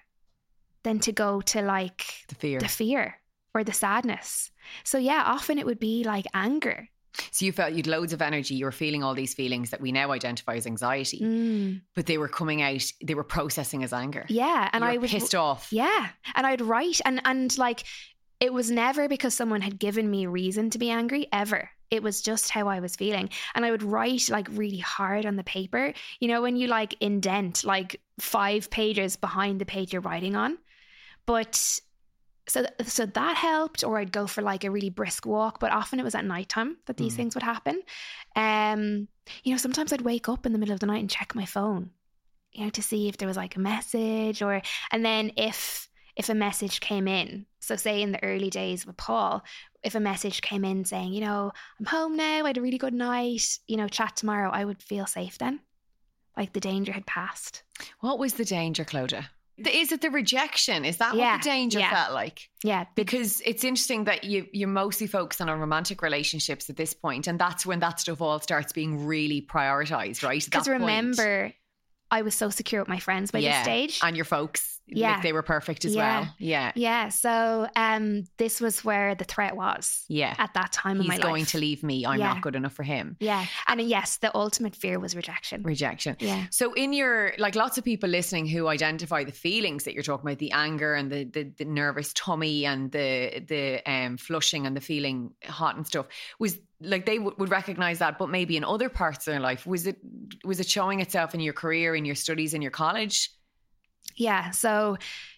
than 0.82 0.98
to 1.00 1.12
go 1.12 1.40
to 1.42 1.62
like 1.62 2.04
The 2.28 2.34
fear. 2.34 2.58
the 2.60 2.68
fear 2.68 3.14
or 3.54 3.64
the 3.64 3.72
sadness 3.72 4.50
so 4.84 4.98
yeah 4.98 5.22
often 5.26 5.58
it 5.58 5.66
would 5.66 5.80
be 5.80 6.04
like 6.04 6.26
anger 6.34 6.88
so 7.32 7.44
you 7.46 7.52
felt 7.52 7.72
you'd 7.72 7.88
loads 7.88 8.12
of 8.12 8.22
energy. 8.22 8.54
You 8.54 8.66
were 8.66 8.70
feeling 8.70 9.02
all 9.02 9.12
these 9.14 9.34
feelings 9.34 9.70
that 9.70 9.80
we 9.80 9.90
now 9.90 10.12
identify 10.12 10.54
as 10.54 10.66
anxiety, 10.68 11.20
Mm. 11.20 11.80
but 11.96 12.06
they 12.06 12.16
were 12.16 12.28
coming 12.28 12.62
out. 12.62 12.84
They 13.02 13.14
were 13.16 13.24
processing 13.24 13.82
as 13.82 13.92
anger. 13.92 14.24
yeah 14.28 14.68
and 14.72 14.84
I 14.84 14.98
was 14.98 15.10
pissed 15.10 15.34
off. 15.34 15.72
Yeah. 15.72 16.08
And 16.36 16.46
I'd 16.46 16.60
write 16.60 17.00
and 17.04 17.20
and 17.24 17.56
like 17.58 17.82
it 18.38 18.52
was 18.52 18.70
never 18.70 19.08
because 19.08 19.34
someone 19.34 19.62
had 19.62 19.80
given 19.80 20.08
me 20.08 20.26
reason 20.26 20.70
to 20.70 20.78
be 20.78 20.90
angry 20.90 21.26
ever. 21.32 21.70
It 21.90 22.02
was 22.02 22.22
just 22.22 22.50
how 22.50 22.68
I 22.68 22.80
was 22.80 22.96
feeling. 22.96 23.30
And 23.54 23.64
I 23.64 23.70
would 23.70 23.82
write 23.82 24.28
like 24.30 24.48
really 24.50 24.78
hard 24.78 25.26
on 25.26 25.36
the 25.36 25.44
paper. 25.44 25.92
You 26.20 26.28
know, 26.28 26.42
when 26.42 26.56
you 26.56 26.66
like 26.66 26.94
indent 27.00 27.64
like 27.64 28.00
five 28.20 28.70
pages 28.70 29.16
behind 29.16 29.60
the 29.60 29.66
page 29.66 29.92
you're 29.92 30.02
writing 30.02 30.36
on. 30.36 30.58
But 31.26 31.80
so 32.48 32.64
so 32.84 33.04
that 33.06 33.36
helped 33.36 33.84
or 33.84 33.98
I'd 33.98 34.12
go 34.12 34.26
for 34.26 34.42
like 34.42 34.64
a 34.64 34.70
really 34.70 34.90
brisk 34.90 35.26
walk, 35.26 35.60
but 35.60 35.70
often 35.72 36.00
it 36.00 36.04
was 36.04 36.14
at 36.14 36.24
nighttime 36.24 36.78
that 36.86 36.96
these 36.96 37.14
Mm. 37.14 37.16
things 37.16 37.34
would 37.34 37.42
happen. 37.42 37.82
Um, 38.36 39.08
you 39.44 39.52
know, 39.52 39.58
sometimes 39.58 39.92
I'd 39.92 40.00
wake 40.02 40.28
up 40.28 40.46
in 40.46 40.52
the 40.52 40.58
middle 40.58 40.72
of 40.74 40.80
the 40.80 40.86
night 40.86 41.00
and 41.00 41.10
check 41.10 41.34
my 41.34 41.44
phone, 41.44 41.90
you 42.52 42.64
know, 42.64 42.70
to 42.70 42.82
see 42.82 43.08
if 43.08 43.18
there 43.18 43.28
was 43.28 43.36
like 43.36 43.56
a 43.56 43.60
message 43.60 44.40
or 44.42 44.62
and 44.90 45.04
then 45.04 45.32
if 45.36 45.87
if 46.18 46.28
a 46.28 46.34
message 46.34 46.80
came 46.80 47.08
in, 47.08 47.46
so 47.60 47.76
say 47.76 48.02
in 48.02 48.12
the 48.12 48.22
early 48.22 48.50
days 48.50 48.84
with 48.84 48.96
Paul, 48.98 49.42
if 49.82 49.94
a 49.94 50.00
message 50.00 50.42
came 50.42 50.64
in 50.64 50.84
saying, 50.84 51.12
you 51.14 51.20
know, 51.20 51.52
I'm 51.78 51.86
home 51.86 52.16
now, 52.16 52.44
I 52.44 52.48
had 52.48 52.58
a 52.58 52.62
really 52.62 52.76
good 52.78 52.92
night, 52.92 53.58
you 53.66 53.76
know, 53.76 53.88
chat 53.88 54.16
tomorrow, 54.16 54.50
I 54.52 54.64
would 54.64 54.82
feel 54.82 55.06
safe 55.06 55.38
then. 55.38 55.60
Like 56.36 56.52
the 56.52 56.60
danger 56.60 56.92
had 56.92 57.06
passed. 57.06 57.62
What 58.00 58.18
was 58.18 58.34
the 58.34 58.44
danger, 58.44 58.84
Clodagh? 58.84 59.24
Is 59.58 59.90
it 59.90 60.00
the 60.02 60.10
rejection? 60.10 60.84
Is 60.84 60.98
that 60.98 61.16
Yeah, 61.16 61.32
what 61.34 61.42
the 61.42 61.48
danger 61.48 61.80
yeah. 61.80 61.90
felt 61.90 62.12
like? 62.14 62.48
Yeah. 62.62 62.84
Because 62.94 63.40
it's 63.44 63.64
interesting 63.64 64.04
that 64.04 64.22
you 64.22 64.46
you're 64.52 64.68
mostly 64.68 65.08
focused 65.08 65.40
on 65.40 65.48
romantic 65.48 66.00
relationships 66.00 66.70
at 66.70 66.76
this 66.76 66.94
point, 66.94 67.26
and 67.26 67.40
that's 67.40 67.66
when 67.66 67.80
that 67.80 67.98
stuff 67.98 68.20
all 68.20 68.38
starts 68.38 68.72
being 68.72 69.04
really 69.04 69.40
prioritized, 69.42 70.22
right? 70.22 70.44
Because 70.44 70.66
that 70.66 70.70
point. 70.70 70.80
remember, 70.82 71.52
I 72.10 72.22
was 72.22 72.36
so 72.36 72.50
secure 72.50 72.80
with 72.82 72.88
my 72.88 73.00
friends 73.00 73.32
by 73.32 73.40
Yeah, 73.40 73.58
this 73.58 73.64
stage. 73.64 74.00
and 74.04 74.14
your 74.14 74.24
folks, 74.24 74.77
Yeah. 74.90 75.12
like 75.14 75.22
they 75.22 75.32
were 75.32 75.42
perfect 75.42 75.84
as 75.84 75.94
Yeah. 75.94 76.20
well. 76.20 76.34
Yeah, 76.38 76.72
yeah. 76.74 77.08
So 77.10 77.68
um, 77.76 78.24
this 78.38 78.60
was 78.60 78.84
where 78.84 79.14
the 79.14 79.24
threat 79.24 79.56
was 79.56 80.04
yeah. 80.08 80.34
at 80.38 80.54
that 80.54 80.72
time 80.72 81.00
in 81.00 81.06
my 81.06 81.14
He's 81.14 81.22
going 81.22 81.42
life. 81.42 81.50
to 81.52 81.58
leave 81.58 81.82
me. 81.82 82.06
I'm 82.06 82.18
Yeah. 82.18 82.34
not 82.34 82.42
good 82.42 82.56
enough 82.56 82.72
for 82.72 82.82
him. 82.82 83.16
Yeah. 83.20 83.46
And 83.66 83.80
yes, 83.80 84.16
the 84.18 84.34
ultimate 84.36 84.74
fear 84.76 84.98
was 84.98 85.14
rejection. 85.14 85.62
Rejection. 85.62 86.16
Yeah. 86.20 86.46
So 86.50 86.72
in 86.72 86.92
your 86.92 87.32
like 87.38 87.54
lots 87.54 87.78
of 87.78 87.84
people 87.84 88.08
listening 88.08 88.46
who 88.46 88.66
identify 88.68 89.24
the 89.24 89.32
feelings 89.32 89.84
that 89.84 89.94
you're 89.94 90.02
talking 90.02 90.26
about, 90.26 90.38
the 90.38 90.52
anger 90.52 90.94
and 90.94 91.10
the 91.10 91.24
the, 91.24 91.52
the 91.58 91.64
nervous 91.64 92.12
tummy 92.14 92.64
and 92.66 92.90
the 92.92 93.44
the 93.46 93.82
um 93.90 94.16
flushing 94.16 94.66
and 94.66 94.76
the 94.76 94.80
feeling 94.80 95.32
hot 95.44 95.76
and 95.76 95.86
stuff 95.86 96.06
was 96.38 96.58
like 96.80 97.06
they 97.06 97.16
w- 97.16 97.34
would 97.38 97.50
recognize 97.50 97.98
that, 97.98 98.18
but 98.18 98.28
maybe 98.30 98.56
in 98.56 98.62
other 98.62 98.88
parts 98.88 99.26
of 99.26 99.32
their 99.32 99.40
life 99.40 99.66
was 99.66 99.86
it 99.86 99.96
was 100.44 100.60
it 100.60 100.68
showing 100.68 101.00
itself 101.00 101.34
in 101.34 101.40
your 101.40 101.52
career, 101.52 101.94
in 101.96 102.04
your 102.04 102.14
studies, 102.14 102.54
in 102.54 102.62
your 102.62 102.70
college? 102.70 103.30
Yeah. 104.16 104.50
So 104.50 104.96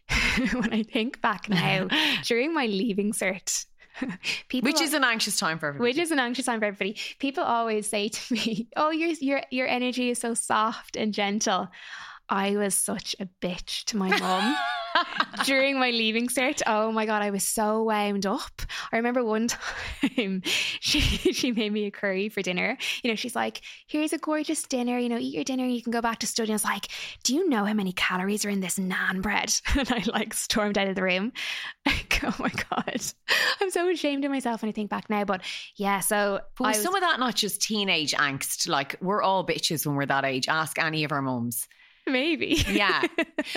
when 0.52 0.72
I 0.72 0.82
think 0.82 1.20
back 1.20 1.48
now, 1.48 1.88
during 2.24 2.54
my 2.54 2.66
leaving 2.66 3.12
cert, 3.12 3.66
people 4.48 4.68
Which 4.70 4.80
is 4.80 4.94
an 4.94 5.04
anxious 5.04 5.38
time 5.38 5.58
for 5.58 5.68
everybody. 5.68 5.90
which 5.90 5.98
is 5.98 6.10
an 6.10 6.18
anxious 6.18 6.46
time 6.46 6.60
for 6.60 6.66
everybody. 6.66 6.98
People 7.18 7.44
always 7.44 7.88
say 7.88 8.08
to 8.08 8.32
me, 8.34 8.68
"Oh, 8.76 8.90
your 8.90 9.10
your 9.20 9.42
your 9.50 9.66
energy 9.68 10.10
is 10.10 10.18
so 10.18 10.34
soft 10.34 10.96
and 10.96 11.12
gentle." 11.12 11.68
I 12.28 12.56
was 12.56 12.76
such 12.76 13.16
a 13.18 13.26
bitch 13.42 13.84
to 13.86 13.96
my 13.96 14.08
mum 14.18 14.56
during 15.44 15.78
my 15.78 15.90
leaving 15.90 16.28
cert. 16.28 16.62
Oh 16.66 16.92
my 16.92 17.06
god, 17.06 17.22
I 17.22 17.30
was 17.30 17.44
so 17.44 17.82
wound 17.84 18.26
up. 18.26 18.62
I 18.92 18.96
remember 18.96 19.24
one 19.24 19.48
time 19.48 20.42
she 20.44 21.00
she 21.00 21.52
made 21.52 21.72
me 21.72 21.86
a 21.86 21.90
curry 21.90 22.28
for 22.28 22.42
dinner. 22.42 22.76
You 23.02 23.10
know, 23.10 23.14
she's 23.14 23.36
like, 23.36 23.60
"Here's 23.86 24.12
a 24.12 24.18
gorgeous 24.18 24.62
dinner. 24.62 24.98
You 24.98 25.08
know, 25.08 25.18
eat 25.18 25.34
your 25.34 25.44
dinner. 25.44 25.66
You 25.66 25.82
can 25.82 25.92
go 25.92 26.00
back 26.00 26.18
to 26.20 26.26
study." 26.26 26.48
And 26.50 26.52
I 26.52 26.56
was 26.56 26.64
like, 26.64 26.88
"Do 27.24 27.34
you 27.34 27.48
know 27.48 27.64
how 27.64 27.74
many 27.74 27.92
calories 27.92 28.44
are 28.44 28.50
in 28.50 28.60
this 28.60 28.78
naan 28.78 29.22
bread?" 29.22 29.54
And 29.76 29.90
I 29.90 30.02
like 30.12 30.34
stormed 30.34 30.76
out 30.76 30.88
of 30.88 30.94
the 30.94 31.02
room. 31.02 31.32
Like, 31.86 32.20
oh 32.24 32.34
my 32.38 32.50
god, 32.70 33.00
I'm 33.60 33.70
so 33.70 33.88
ashamed 33.88 34.24
of 34.24 34.30
myself 34.30 34.62
when 34.62 34.68
I 34.68 34.72
think 34.72 34.90
back 34.90 35.08
now. 35.08 35.24
But 35.24 35.40
yeah, 35.76 36.00
so 36.00 36.40
But 36.58 36.66
was 36.66 36.76
was- 36.76 36.84
some 36.84 36.94
of 36.94 37.00
that 37.00 37.18
not 37.18 37.34
just 37.34 37.62
teenage 37.62 38.12
angst? 38.12 38.68
Like 38.68 38.96
we're 39.00 39.22
all 39.22 39.46
bitches 39.46 39.86
when 39.86 39.96
we're 39.96 40.06
that 40.06 40.24
age. 40.24 40.48
Ask 40.48 40.78
any 40.78 41.04
of 41.04 41.12
our 41.12 41.22
mums. 41.22 41.66
Maybe, 42.10 42.62
Yeah. 42.68 43.02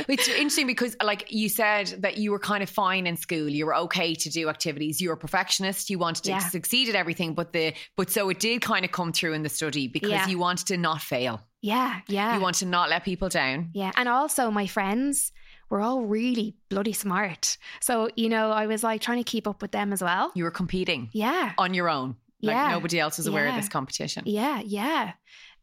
It's 0.07 0.27
interesting 0.27 0.67
because, 0.67 0.95
like 1.03 1.31
you 1.31 1.49
said, 1.49 1.87
that 1.99 2.17
you 2.17 2.31
were 2.31 2.39
kind 2.39 2.63
of 2.63 2.69
fine 2.69 3.05
in 3.07 3.17
school. 3.17 3.47
You 3.49 3.65
were 3.65 3.75
okay 3.75 4.15
to 4.15 4.29
do 4.29 4.49
activities. 4.49 5.01
You 5.01 5.09
were 5.09 5.15
a 5.15 5.17
perfectionist. 5.17 5.89
You 5.89 5.99
wanted 5.99 6.23
to 6.25 6.29
Yeah. 6.31 6.39
succeed 6.39 6.89
at 6.89 6.95
everything, 6.95 7.33
but 7.33 7.53
the 7.53 7.73
but 7.97 8.09
so 8.09 8.29
it 8.29 8.39
did 8.39 8.61
kind 8.61 8.85
of 8.85 8.91
come 8.91 9.11
through 9.13 9.33
in 9.33 9.43
the 9.43 9.49
study 9.49 9.87
because 9.87 10.09
Yeah. 10.11 10.27
you 10.27 10.37
wanted 10.39 10.67
to 10.67 10.77
not 10.77 11.01
fail. 11.01 11.41
yeah, 11.61 12.01
yeah. 12.07 12.35
You 12.35 12.41
want 12.41 12.57
to 12.57 12.65
not 12.65 12.89
let 12.89 13.03
people 13.05 13.29
down. 13.29 13.69
Yeah. 13.73 13.91
And 13.95 14.07
also, 14.09 14.51
my 14.51 14.67
friends 14.67 15.31
were 15.69 15.81
all 15.81 16.01
really 16.05 16.55
bloody 16.69 16.93
smart. 16.93 17.57
So, 17.81 18.09
you 18.15 18.29
know, 18.29 18.51
I 18.51 18.67
was 18.67 18.83
like 18.83 19.01
trying 19.01 19.23
to 19.23 19.29
keep 19.31 19.47
up 19.47 19.61
with 19.61 19.71
them 19.71 19.93
as 19.93 20.01
well. 20.03 20.31
You 20.35 20.43
were 20.43 20.51
competing 20.51 21.09
Yeah. 21.13 21.53
on 21.57 21.73
your 21.73 21.89
own. 21.89 22.15
Like 22.41 22.55
Yeah. 22.55 22.71
nobody 22.71 22.99
else 22.99 23.17
was 23.17 23.27
aware 23.27 23.47
of 23.47 23.55
this 23.55 23.69
competition. 23.69 24.23
Yeah. 24.25 24.59
Yeah. 24.65 25.13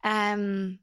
Um, 0.03 0.79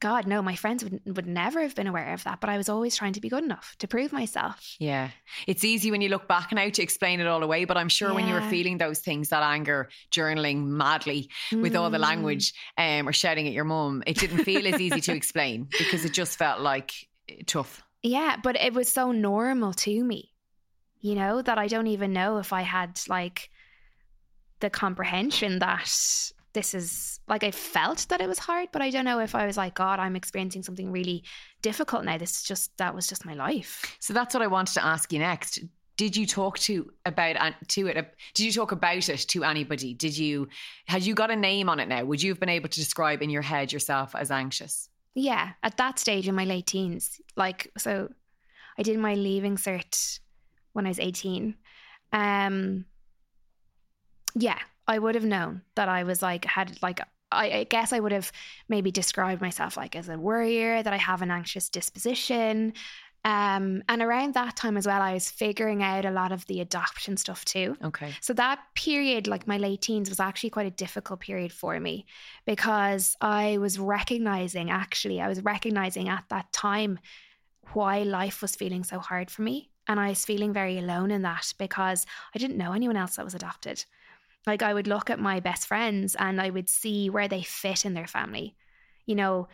God, 0.00 0.26
no, 0.26 0.42
my 0.42 0.54
friends 0.54 0.84
would, 0.84 1.00
would 1.06 1.26
never 1.26 1.60
have 1.62 1.74
been 1.74 1.86
aware 1.86 2.12
of 2.12 2.24
that, 2.24 2.40
but 2.40 2.48
I 2.50 2.56
was 2.56 2.68
always 2.68 2.94
trying 2.96 3.14
to 3.14 3.20
be 3.20 3.28
good 3.28 3.42
enough 3.44 3.74
to 3.78 3.88
prove 3.88 4.12
myself. 4.12 4.76
Yeah. 4.78 5.10
It's 5.46 5.64
easy 5.64 5.90
when 5.90 6.00
you 6.00 6.08
look 6.08 6.28
back 6.28 6.52
now 6.52 6.68
to 6.68 6.82
explain 6.82 7.20
it 7.20 7.26
all 7.26 7.42
away, 7.42 7.64
but 7.64 7.76
I'm 7.76 7.88
sure 7.88 8.14
when 8.14 8.28
you 8.28 8.34
were 8.34 8.42
feeling 8.42 8.78
those 8.78 9.00
things, 9.00 9.30
that 9.30 9.42
anger, 9.42 9.88
journaling 10.10 10.64
madly 10.66 11.30
with 11.52 11.74
all 11.76 11.90
the 11.90 11.98
Mm. 11.98 12.02
language 12.02 12.54
um, 12.76 13.08
or 13.08 13.12
shouting 13.12 13.46
at 13.46 13.52
your 13.52 13.64
mum, 13.64 14.02
it 14.06 14.18
didn't 14.18 14.44
feel 14.44 14.66
as 14.66 14.80
easy 14.80 15.00
to 15.00 15.12
explain 15.12 15.68
because 15.78 16.04
it 16.04 16.12
just 16.12 16.38
felt 16.38 16.60
like 16.60 16.92
eh, 17.28 17.42
tough. 17.46 17.82
Yeah. 18.02 18.36
But 18.42 18.56
it 18.56 18.72
was 18.72 18.92
so 18.92 19.10
normal 19.12 19.72
to 19.74 20.04
me, 20.04 20.32
you 21.00 21.14
know, 21.16 21.42
that 21.42 21.58
I 21.58 21.66
don't 21.66 21.88
even 21.88 22.12
know 22.12 22.38
if 22.38 22.52
I 22.52 22.62
had 22.62 23.00
like 23.08 23.50
the 24.60 24.70
comprehension 24.70 25.58
that 25.60 26.32
this 26.52 26.74
is 26.74 27.20
like 27.28 27.44
I 27.44 27.50
felt 27.50 28.06
that 28.08 28.20
it 28.20 28.28
was 28.28 28.38
hard, 28.38 28.68
but 28.72 28.82
I 28.82 28.90
don't 28.90 29.04
know 29.04 29.20
if 29.20 29.34
I 29.34 29.46
was 29.46 29.56
like, 29.56 29.74
God, 29.74 29.98
I'm 29.98 30.16
experiencing 30.16 30.62
something 30.62 30.90
really 30.90 31.24
difficult 31.62 32.04
now. 32.04 32.18
This 32.18 32.38
is 32.38 32.42
just 32.42 32.76
that 32.78 32.94
was 32.94 33.06
just 33.06 33.24
my 33.24 33.34
life. 33.34 33.96
So 34.00 34.12
that's 34.14 34.34
what 34.34 34.42
I 34.42 34.46
wanted 34.46 34.74
to 34.74 34.84
ask 34.84 35.12
you 35.12 35.18
next. 35.18 35.60
Did 35.96 36.16
you 36.16 36.26
talk 36.26 36.58
to 36.60 36.92
about 37.04 37.36
to 37.68 37.86
it? 37.88 38.14
Did 38.34 38.44
you 38.44 38.52
talk 38.52 38.72
about 38.72 39.08
it 39.08 39.26
to 39.28 39.44
anybody? 39.44 39.94
Did 39.94 40.16
you 40.16 40.48
had 40.86 41.02
you 41.02 41.14
got 41.14 41.30
a 41.30 41.36
name 41.36 41.68
on 41.68 41.80
it 41.80 41.88
now? 41.88 42.04
Would 42.04 42.22
you 42.22 42.30
have 42.30 42.40
been 42.40 42.48
able 42.48 42.68
to 42.68 42.80
describe 42.80 43.20
in 43.20 43.30
your 43.30 43.42
head 43.42 43.72
yourself 43.72 44.14
as 44.14 44.30
anxious? 44.30 44.88
Yeah, 45.14 45.50
at 45.62 45.76
that 45.78 45.98
stage 45.98 46.28
in 46.28 46.34
my 46.36 46.44
late 46.44 46.66
teens, 46.66 47.20
like 47.36 47.72
so, 47.76 48.08
I 48.78 48.82
did 48.82 48.98
my 48.98 49.14
leaving 49.14 49.56
cert 49.56 50.20
when 50.72 50.86
I 50.86 50.90
was 50.90 51.00
eighteen. 51.00 51.56
Um, 52.12 52.84
yeah, 54.36 54.58
I 54.88 54.98
would 54.98 55.14
have 55.14 55.24
known 55.24 55.62
that 55.76 55.88
I 55.88 56.02
was 56.02 56.22
like 56.22 56.44
had 56.46 56.78
like 56.82 57.00
I, 57.30 57.50
I 57.50 57.64
guess 57.64 57.92
I 57.92 58.00
would 58.00 58.12
have 58.12 58.32
maybe 58.68 58.90
described 58.90 59.42
myself 59.42 59.76
like 59.76 59.94
as 59.94 60.08
a 60.08 60.18
worrier 60.18 60.82
that 60.82 60.92
I 60.92 60.96
have 60.96 61.22
an 61.22 61.30
anxious 61.30 61.68
disposition. 61.68 62.72
Um, 63.24 63.82
and 63.88 64.00
around 64.00 64.34
that 64.34 64.56
time 64.56 64.76
as 64.76 64.86
well, 64.86 65.02
I 65.02 65.12
was 65.12 65.28
figuring 65.28 65.82
out 65.82 66.06
a 66.06 66.10
lot 66.10 66.32
of 66.32 66.46
the 66.46 66.60
adoption 66.60 67.16
stuff 67.16 67.44
too. 67.44 67.76
Okay. 67.84 68.14
So 68.22 68.32
that 68.34 68.60
period, 68.74 69.26
like 69.26 69.46
my 69.46 69.58
late 69.58 69.82
teens, 69.82 70.08
was 70.08 70.20
actually 70.20 70.50
quite 70.50 70.66
a 70.66 70.70
difficult 70.70 71.20
period 71.20 71.52
for 71.52 71.78
me 71.78 72.06
because 72.46 73.16
I 73.20 73.58
was 73.58 73.78
recognizing, 73.78 74.70
actually, 74.70 75.20
I 75.20 75.28
was 75.28 75.42
recognizing 75.42 76.08
at 76.08 76.24
that 76.30 76.50
time 76.52 76.98
why 77.74 78.04
life 78.04 78.40
was 78.40 78.56
feeling 78.56 78.84
so 78.84 78.98
hard 78.98 79.30
for 79.30 79.42
me. 79.42 79.68
And 79.88 79.98
I 79.98 80.10
was 80.10 80.24
feeling 80.24 80.52
very 80.52 80.78
alone 80.78 81.10
in 81.10 81.22
that 81.22 81.52
because 81.58 82.06
I 82.34 82.38
didn't 82.38 82.56
know 82.56 82.72
anyone 82.72 82.96
else 82.96 83.16
that 83.16 83.24
was 83.24 83.34
adopted. 83.34 83.84
Like 84.48 84.62
I 84.62 84.74
would 84.74 84.88
look 84.88 85.10
at 85.10 85.20
my 85.20 85.40
best 85.40 85.66
friends 85.66 86.16
and 86.16 86.40
I 86.40 86.50
would 86.50 86.68
see 86.68 87.10
where 87.10 87.28
they 87.28 87.42
fit 87.42 87.84
in 87.84 87.94
their 87.94 88.06
family. 88.08 88.56
You 89.06 89.14
know, 89.14 89.48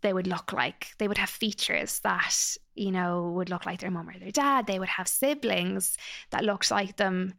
they 0.00 0.12
would 0.12 0.26
look 0.26 0.52
like 0.52 0.94
they 0.98 1.08
would 1.08 1.18
have 1.18 1.28
features 1.28 2.00
that 2.00 2.56
you 2.74 2.92
know 2.92 3.32
would 3.34 3.50
look 3.50 3.66
like 3.66 3.80
their 3.80 3.90
mom 3.90 4.08
or 4.08 4.18
their 4.18 4.30
dad 4.30 4.66
they 4.66 4.78
would 4.78 4.88
have 4.88 5.08
siblings 5.08 5.96
that 6.30 6.44
looked 6.44 6.70
like 6.70 6.96
them 6.96 7.34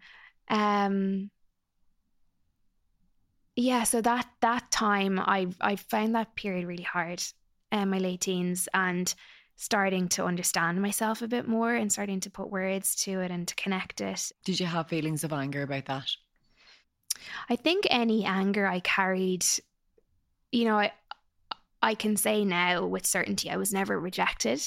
um 0.49 1.29
yeah 3.55 3.83
so 3.83 4.01
that 4.01 4.27
that 4.41 4.69
time 4.71 5.19
i 5.19 5.47
i 5.61 5.75
found 5.75 6.15
that 6.15 6.35
period 6.35 6.65
really 6.65 6.83
hard 6.83 7.23
in 7.71 7.89
my 7.89 7.97
late 7.97 8.21
teens 8.21 8.67
and 8.73 9.15
starting 9.55 10.09
to 10.09 10.25
understand 10.25 10.81
myself 10.81 11.21
a 11.21 11.27
bit 11.27 11.47
more 11.47 11.73
and 11.73 11.91
starting 11.91 12.19
to 12.19 12.29
put 12.29 12.49
words 12.49 12.95
to 12.95 13.21
it 13.21 13.31
and 13.31 13.47
to 13.47 13.55
connect 13.55 14.01
it 14.01 14.31
Did 14.43 14.59
you 14.59 14.65
have 14.65 14.89
feelings 14.89 15.23
of 15.23 15.31
anger 15.31 15.61
about 15.61 15.85
that? 15.85 16.09
I 17.49 17.55
think 17.55 17.85
any 17.89 18.25
anger 18.25 18.65
I 18.65 18.79
carried, 18.79 19.45
you 20.51 20.65
know, 20.65 20.77
I 20.77 20.91
I 21.81 21.95
can 21.95 22.15
say 22.15 22.45
now 22.45 22.85
with 22.85 23.05
certainty 23.05 23.49
I 23.49 23.57
was 23.57 23.73
never 23.73 23.99
rejected, 23.99 24.61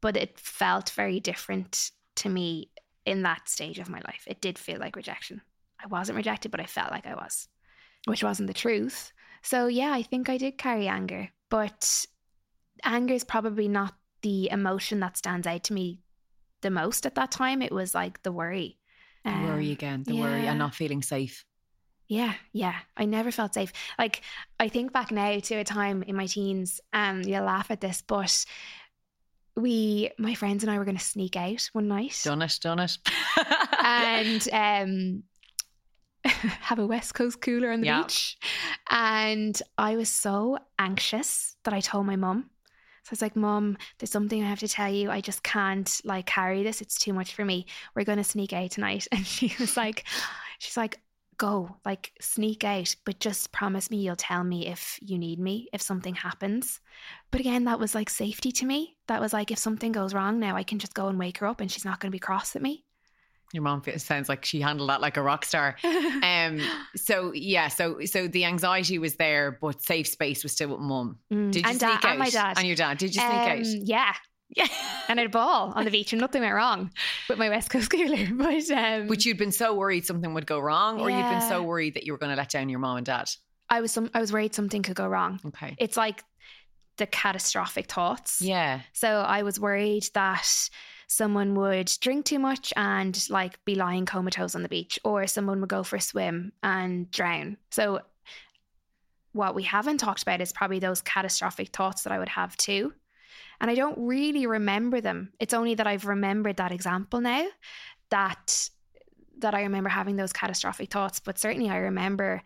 but 0.00 0.16
it 0.16 0.38
felt 0.38 0.90
very 0.90 1.18
different 1.20 1.90
to 2.16 2.28
me 2.28 2.70
in 3.04 3.22
that 3.22 3.48
stage 3.48 3.78
of 3.80 3.88
my 3.88 4.00
life. 4.06 4.24
It 4.26 4.40
did 4.40 4.58
feel 4.58 4.78
like 4.78 4.94
rejection. 4.94 5.40
I 5.82 5.88
wasn't 5.88 6.16
rejected, 6.16 6.50
but 6.52 6.60
I 6.60 6.66
felt 6.66 6.92
like 6.92 7.06
I 7.06 7.14
was, 7.14 7.48
which 8.04 8.22
wasn't 8.22 8.46
the 8.46 8.54
truth. 8.54 9.12
So 9.42 9.66
yeah, 9.66 9.92
I 9.92 10.02
think 10.02 10.28
I 10.28 10.38
did 10.38 10.56
carry 10.56 10.86
anger, 10.86 11.30
but 11.50 12.06
anger 12.84 13.14
is 13.14 13.24
probably 13.24 13.66
not 13.66 13.94
the 14.22 14.48
emotion 14.50 15.00
that 15.00 15.16
stands 15.16 15.48
out 15.48 15.64
to 15.64 15.72
me 15.72 16.00
the 16.60 16.70
most 16.70 17.06
at 17.06 17.16
that 17.16 17.32
time. 17.32 17.60
It 17.60 17.72
was 17.72 17.92
like 17.92 18.22
the 18.22 18.30
worry. 18.30 18.78
The 19.24 19.30
Um, 19.32 19.48
worry 19.48 19.72
again, 19.72 20.04
the 20.04 20.14
worry 20.14 20.46
and 20.46 20.58
not 20.60 20.76
feeling 20.76 21.02
safe. 21.02 21.44
Yeah, 22.12 22.34
yeah. 22.52 22.74
I 22.94 23.06
never 23.06 23.30
felt 23.32 23.54
safe. 23.54 23.72
Like 23.98 24.20
I 24.60 24.68
think 24.68 24.92
back 24.92 25.10
now 25.10 25.38
to 25.38 25.54
a 25.54 25.64
time 25.64 26.02
in 26.02 26.14
my 26.14 26.26
teens, 26.26 26.78
um, 26.92 27.22
you'll 27.22 27.44
laugh 27.44 27.70
at 27.70 27.80
this, 27.80 28.02
but 28.06 28.44
we 29.56 30.10
my 30.18 30.34
friends 30.34 30.62
and 30.62 30.70
I 30.70 30.76
were 30.78 30.84
gonna 30.84 30.98
sneak 30.98 31.36
out 31.36 31.70
one 31.72 31.88
night. 31.88 32.20
Done 32.22 32.42
it, 32.42 32.58
done 32.60 32.80
it. 32.80 32.98
and 33.82 34.46
um 34.52 35.22
have 36.24 36.78
a 36.78 36.86
West 36.86 37.14
Coast 37.14 37.40
cooler 37.40 37.70
on 37.72 37.80
the 37.80 37.86
Yeah. 37.86 38.02
beach. 38.02 38.36
And 38.90 39.60
I 39.78 39.96
was 39.96 40.10
so 40.10 40.58
anxious 40.78 41.56
that 41.64 41.72
I 41.72 41.80
told 41.80 42.04
my 42.06 42.16
mum. 42.16 42.50
So 43.04 43.08
I 43.08 43.12
was 43.12 43.22
like, 43.22 43.34
Mom, 43.36 43.78
there's 43.98 44.10
something 44.10 44.44
I 44.44 44.48
have 44.48 44.60
to 44.60 44.68
tell 44.68 44.92
you. 44.92 45.10
I 45.10 45.20
just 45.22 45.42
can't 45.42 46.00
like 46.04 46.26
carry 46.26 46.62
this. 46.62 46.80
It's 46.82 46.98
too 46.98 47.12
much 47.14 47.34
for 47.34 47.44
me. 47.44 47.66
We're 47.96 48.04
gonna 48.04 48.22
sneak 48.22 48.52
out 48.52 48.70
tonight. 48.70 49.08
And 49.12 49.26
she 49.26 49.54
was 49.58 49.76
like, 49.78 50.04
she's 50.58 50.76
like, 50.76 51.00
go, 51.42 51.76
like 51.84 52.12
sneak 52.20 52.62
out, 52.62 52.94
but 53.04 53.18
just 53.18 53.50
promise 53.50 53.90
me 53.90 53.96
you'll 53.98 54.14
tell 54.14 54.44
me 54.44 54.68
if 54.68 54.96
you 55.02 55.18
need 55.18 55.40
me, 55.40 55.66
if 55.72 55.82
something 55.82 56.14
happens. 56.14 56.80
But 57.32 57.40
again, 57.40 57.64
that 57.64 57.80
was 57.80 57.94
like 57.96 58.08
safety 58.08 58.52
to 58.52 58.64
me. 58.64 58.96
That 59.08 59.20
was 59.20 59.32
like 59.32 59.50
if 59.50 59.58
something 59.58 59.90
goes 59.90 60.14
wrong 60.14 60.38
now, 60.38 60.54
I 60.56 60.62
can 60.62 60.78
just 60.78 60.94
go 60.94 61.08
and 61.08 61.18
wake 61.18 61.38
her 61.38 61.46
up 61.46 61.60
and 61.60 61.70
she's 61.70 61.84
not 61.84 61.98
gonna 61.98 62.12
be 62.12 62.20
cross 62.20 62.54
at 62.54 62.62
me. 62.62 62.84
Your 63.52 63.64
mom 63.64 63.82
sounds 63.98 64.28
like 64.30 64.44
she 64.44 64.60
handled 64.62 64.88
that 64.88 65.00
like 65.02 65.16
a 65.16 65.22
rock 65.22 65.44
star. 65.44 65.76
Um. 66.22 66.60
So 66.96 67.32
yeah. 67.34 67.68
So 67.68 68.04
so 68.04 68.28
the 68.28 68.44
anxiety 68.44 68.98
was 68.98 69.16
there, 69.16 69.58
but 69.60 69.82
safe 69.82 70.06
space 70.06 70.44
was 70.44 70.52
still 70.52 70.68
with 70.68 70.78
mum. 70.80 71.18
Mm, 71.32 71.50
Did 71.50 71.64
you 71.64 71.70
and, 71.70 71.78
sneak 71.80 71.90
dad, 72.00 72.04
out? 72.04 72.10
and 72.10 72.18
my 72.18 72.30
dad. 72.30 72.58
And 72.58 72.66
your 72.66 72.76
dad. 72.76 72.98
Did 72.98 73.14
you 73.14 73.20
sneak 73.20 73.32
out? 73.32 73.58
Um, 73.58 73.62
Yeah. 73.64 74.14
Yeah. 74.54 74.68
And 75.08 75.18
I 75.18 75.24
had 75.24 75.30
a 75.30 75.32
ball 75.32 75.72
on 75.74 75.84
the 75.84 75.90
beach 75.90 76.12
and 76.12 76.20
nothing 76.20 76.40
went 76.42 76.54
wrong 76.54 76.90
with 77.28 77.36
my 77.36 77.48
West 77.50 77.70
Coast 77.70 77.90
cooler. 77.90 78.28
But 78.32 78.70
um 78.70 79.08
But 79.08 79.26
you'd 79.26 79.36
been 79.36 79.52
so 79.52 79.74
worried 79.74 80.06
something 80.06 80.32
would 80.32 80.46
go 80.46 80.58
wrong, 80.60 81.00
or 81.00 81.10
you'd 81.10 81.28
been 81.28 81.40
so 81.42 81.62
worried 81.62 81.94
that 81.94 82.04
you 82.04 82.12
were 82.12 82.18
going 82.18 82.30
to 82.30 82.36
let 82.36 82.50
down 82.50 82.68
your 82.68 82.78
mom 82.78 82.98
and 82.98 83.04
dad. 83.04 83.28
I 83.68 83.80
was 83.80 83.90
some 83.90 84.10
I 84.14 84.20
was 84.20 84.32
worried 84.32 84.54
something 84.54 84.82
could 84.82 84.94
go 84.96 85.06
wrong. 85.08 85.40
Okay. 85.44 85.74
It's 85.78 85.96
like 85.96 86.22
the 86.98 87.06
catastrophic 87.06 87.90
thoughts. 87.90 88.40
Yeah. 88.40 88.80
So 88.92 89.08
I 89.08 89.42
was 89.42 89.58
worried 89.58 90.08
that 90.14 90.70
someone 91.08 91.54
would 91.56 91.90
drink 92.00 92.24
too 92.24 92.38
much 92.38 92.72
and 92.76 93.28
like 93.28 93.62
be 93.64 93.74
lying 93.74 94.06
comatose 94.06 94.54
on 94.54 94.62
the 94.62 94.68
beach, 94.68 94.98
or 95.04 95.26
someone 95.26 95.60
would 95.60 95.68
go 95.68 95.82
for 95.82 95.96
a 95.96 96.00
swim 96.00 96.52
and 96.62 97.10
drown. 97.10 97.58
So 97.70 98.00
what 99.32 99.54
we 99.54 99.62
haven't 99.64 99.98
talked 99.98 100.22
about 100.22 100.40
is 100.40 100.52
probably 100.52 100.78
those 100.78 101.02
catastrophic 101.02 101.70
thoughts 101.70 102.04
that 102.04 102.12
I 102.12 102.18
would 102.18 102.28
have 102.28 102.56
too. 102.56 102.92
And 103.62 103.70
I 103.70 103.74
don't 103.74 103.96
really 103.96 104.46
remember 104.46 105.00
them. 105.00 105.32
It's 105.40 105.54
only 105.54 105.76
that 105.76 105.86
I've 105.86 106.04
remembered 106.04 106.56
that 106.56 106.72
example 106.72 107.20
now 107.20 107.46
that 108.10 108.68
that 109.38 109.54
I 109.54 109.62
remember 109.62 109.88
having 109.88 110.16
those 110.16 110.32
catastrophic 110.32 110.90
thoughts. 110.90 111.20
But 111.20 111.38
certainly 111.38 111.70
I 111.70 111.78
remember 111.78 112.42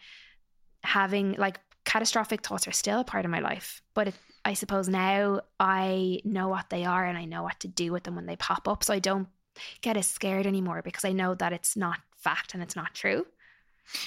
having 0.84 1.32
like 1.32 1.58
catastrophic 1.84 2.46
thoughts 2.46 2.68
are 2.68 2.72
still 2.72 3.00
a 3.00 3.04
part 3.04 3.24
of 3.24 3.30
my 3.30 3.40
life. 3.40 3.82
But 3.94 4.08
it, 4.08 4.14
I 4.44 4.54
suppose 4.54 4.88
now 4.88 5.40
I 5.58 6.20
know 6.24 6.48
what 6.48 6.70
they 6.70 6.84
are 6.84 7.04
and 7.04 7.18
I 7.18 7.24
know 7.24 7.42
what 7.42 7.60
to 7.60 7.68
do 7.68 7.92
with 7.92 8.04
them 8.04 8.14
when 8.14 8.26
they 8.26 8.36
pop 8.36 8.68
up. 8.68 8.84
So 8.84 8.94
I 8.94 8.98
don't 8.98 9.28
get 9.80 9.96
as 9.96 10.06
scared 10.06 10.46
anymore 10.46 10.82
because 10.82 11.04
I 11.04 11.12
know 11.12 11.34
that 11.34 11.52
it's 11.52 11.76
not 11.76 11.98
fact 12.18 12.54
and 12.54 12.62
it's 12.62 12.76
not 12.76 12.94
true. 12.94 13.26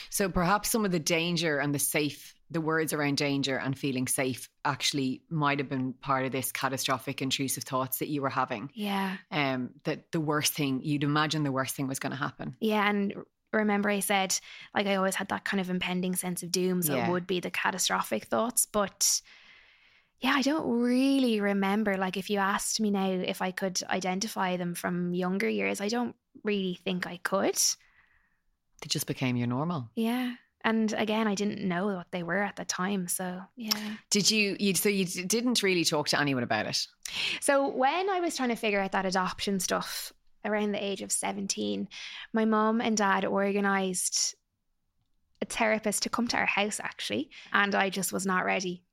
So 0.09 0.29
perhaps 0.29 0.69
some 0.69 0.85
of 0.85 0.91
the 0.91 0.99
danger 0.99 1.57
and 1.57 1.73
the 1.73 1.79
safe, 1.79 2.35
the 2.51 2.61
words 2.61 2.93
around 2.93 3.17
danger 3.17 3.57
and 3.57 3.77
feeling 3.77 4.07
safe 4.07 4.49
actually 4.65 5.21
might 5.29 5.59
have 5.59 5.69
been 5.69 5.93
part 5.93 6.25
of 6.25 6.31
this 6.31 6.51
catastrophic 6.51 7.21
intrusive 7.21 7.63
thoughts 7.63 7.99
that 7.99 8.07
you 8.07 8.21
were 8.21 8.29
having. 8.29 8.71
Yeah. 8.73 9.17
Um, 9.31 9.71
that 9.83 10.11
the 10.11 10.19
worst 10.19 10.53
thing, 10.53 10.81
you'd 10.83 11.03
imagine 11.03 11.43
the 11.43 11.51
worst 11.51 11.75
thing 11.75 11.87
was 11.87 11.99
going 11.99 12.11
to 12.11 12.17
happen. 12.17 12.55
Yeah. 12.59 12.89
And 12.89 13.13
remember, 13.53 13.89
I 13.89 13.99
said, 13.99 14.35
like, 14.73 14.87
I 14.87 14.95
always 14.95 15.15
had 15.15 15.29
that 15.29 15.43
kind 15.45 15.61
of 15.61 15.69
impending 15.69 16.15
sense 16.15 16.41
of 16.41 16.51
doom. 16.51 16.81
So 16.81 16.95
Yeah. 16.95 17.07
it 17.07 17.11
would 17.11 17.27
be 17.27 17.39
the 17.39 17.51
catastrophic 17.51 18.25
thoughts. 18.25 18.65
But 18.65 19.21
yeah, 20.19 20.33
I 20.35 20.41
don't 20.41 20.81
really 20.81 21.39
remember. 21.41 21.97
Like, 21.97 22.17
if 22.17 22.29
you 22.29 22.39
asked 22.39 22.81
me 22.81 22.89
now 22.89 23.09
if 23.09 23.41
I 23.41 23.51
could 23.51 23.79
identify 23.89 24.57
them 24.57 24.73
from 24.73 25.13
younger 25.13 25.47
years, 25.47 25.81
I 25.81 25.87
don't 25.87 26.15
really 26.43 26.79
think 26.83 27.05
I 27.05 27.17
could. 27.17 27.55
They 28.81 28.87
just 28.87 29.07
became 29.07 29.35
your 29.35 29.47
normal. 29.47 29.89
Yeah. 29.95 30.33
And 30.69 30.93
again, 30.93 31.27
I 31.27 31.33
didn't 31.33 31.67
know 31.67 31.87
what 31.87 32.11
they 32.11 32.21
were 32.21 32.43
at 32.43 32.55
the 32.55 32.63
time. 32.63 33.07
So, 33.07 33.41
yeah. 33.55 33.95
Did 34.11 34.29
you, 34.29 34.55
you 34.59 34.75
so 34.75 34.87
you 34.87 35.05
didn't 35.05 35.63
really 35.63 35.83
talk 35.83 36.09
to 36.09 36.19
anyone 36.19 36.43
about 36.43 36.67
it? 36.67 36.85
So 37.41 37.67
when 37.67 38.07
I 38.07 38.19
was 38.19 38.37
trying 38.37 38.49
to 38.49 38.55
figure 38.55 38.79
out 38.79 38.91
that 38.91 39.07
adoption 39.07 39.59
stuff 39.59 40.13
around 40.45 40.73
the 40.73 40.83
age 40.83 41.01
of 41.01 41.11
17, 41.11 41.87
my 42.33 42.45
mom 42.45 42.81
and 42.81 42.95
dad 42.95 43.25
organized 43.25 44.35
a 45.41 45.45
therapist 45.45 46.03
to 46.03 46.09
come 46.09 46.27
to 46.27 46.37
our 46.37 46.45
house 46.45 46.79
actually, 46.79 47.31
and 47.51 47.73
I 47.73 47.89
just 47.89 48.13
was 48.13 48.27
not 48.27 48.45
ready 48.45 48.83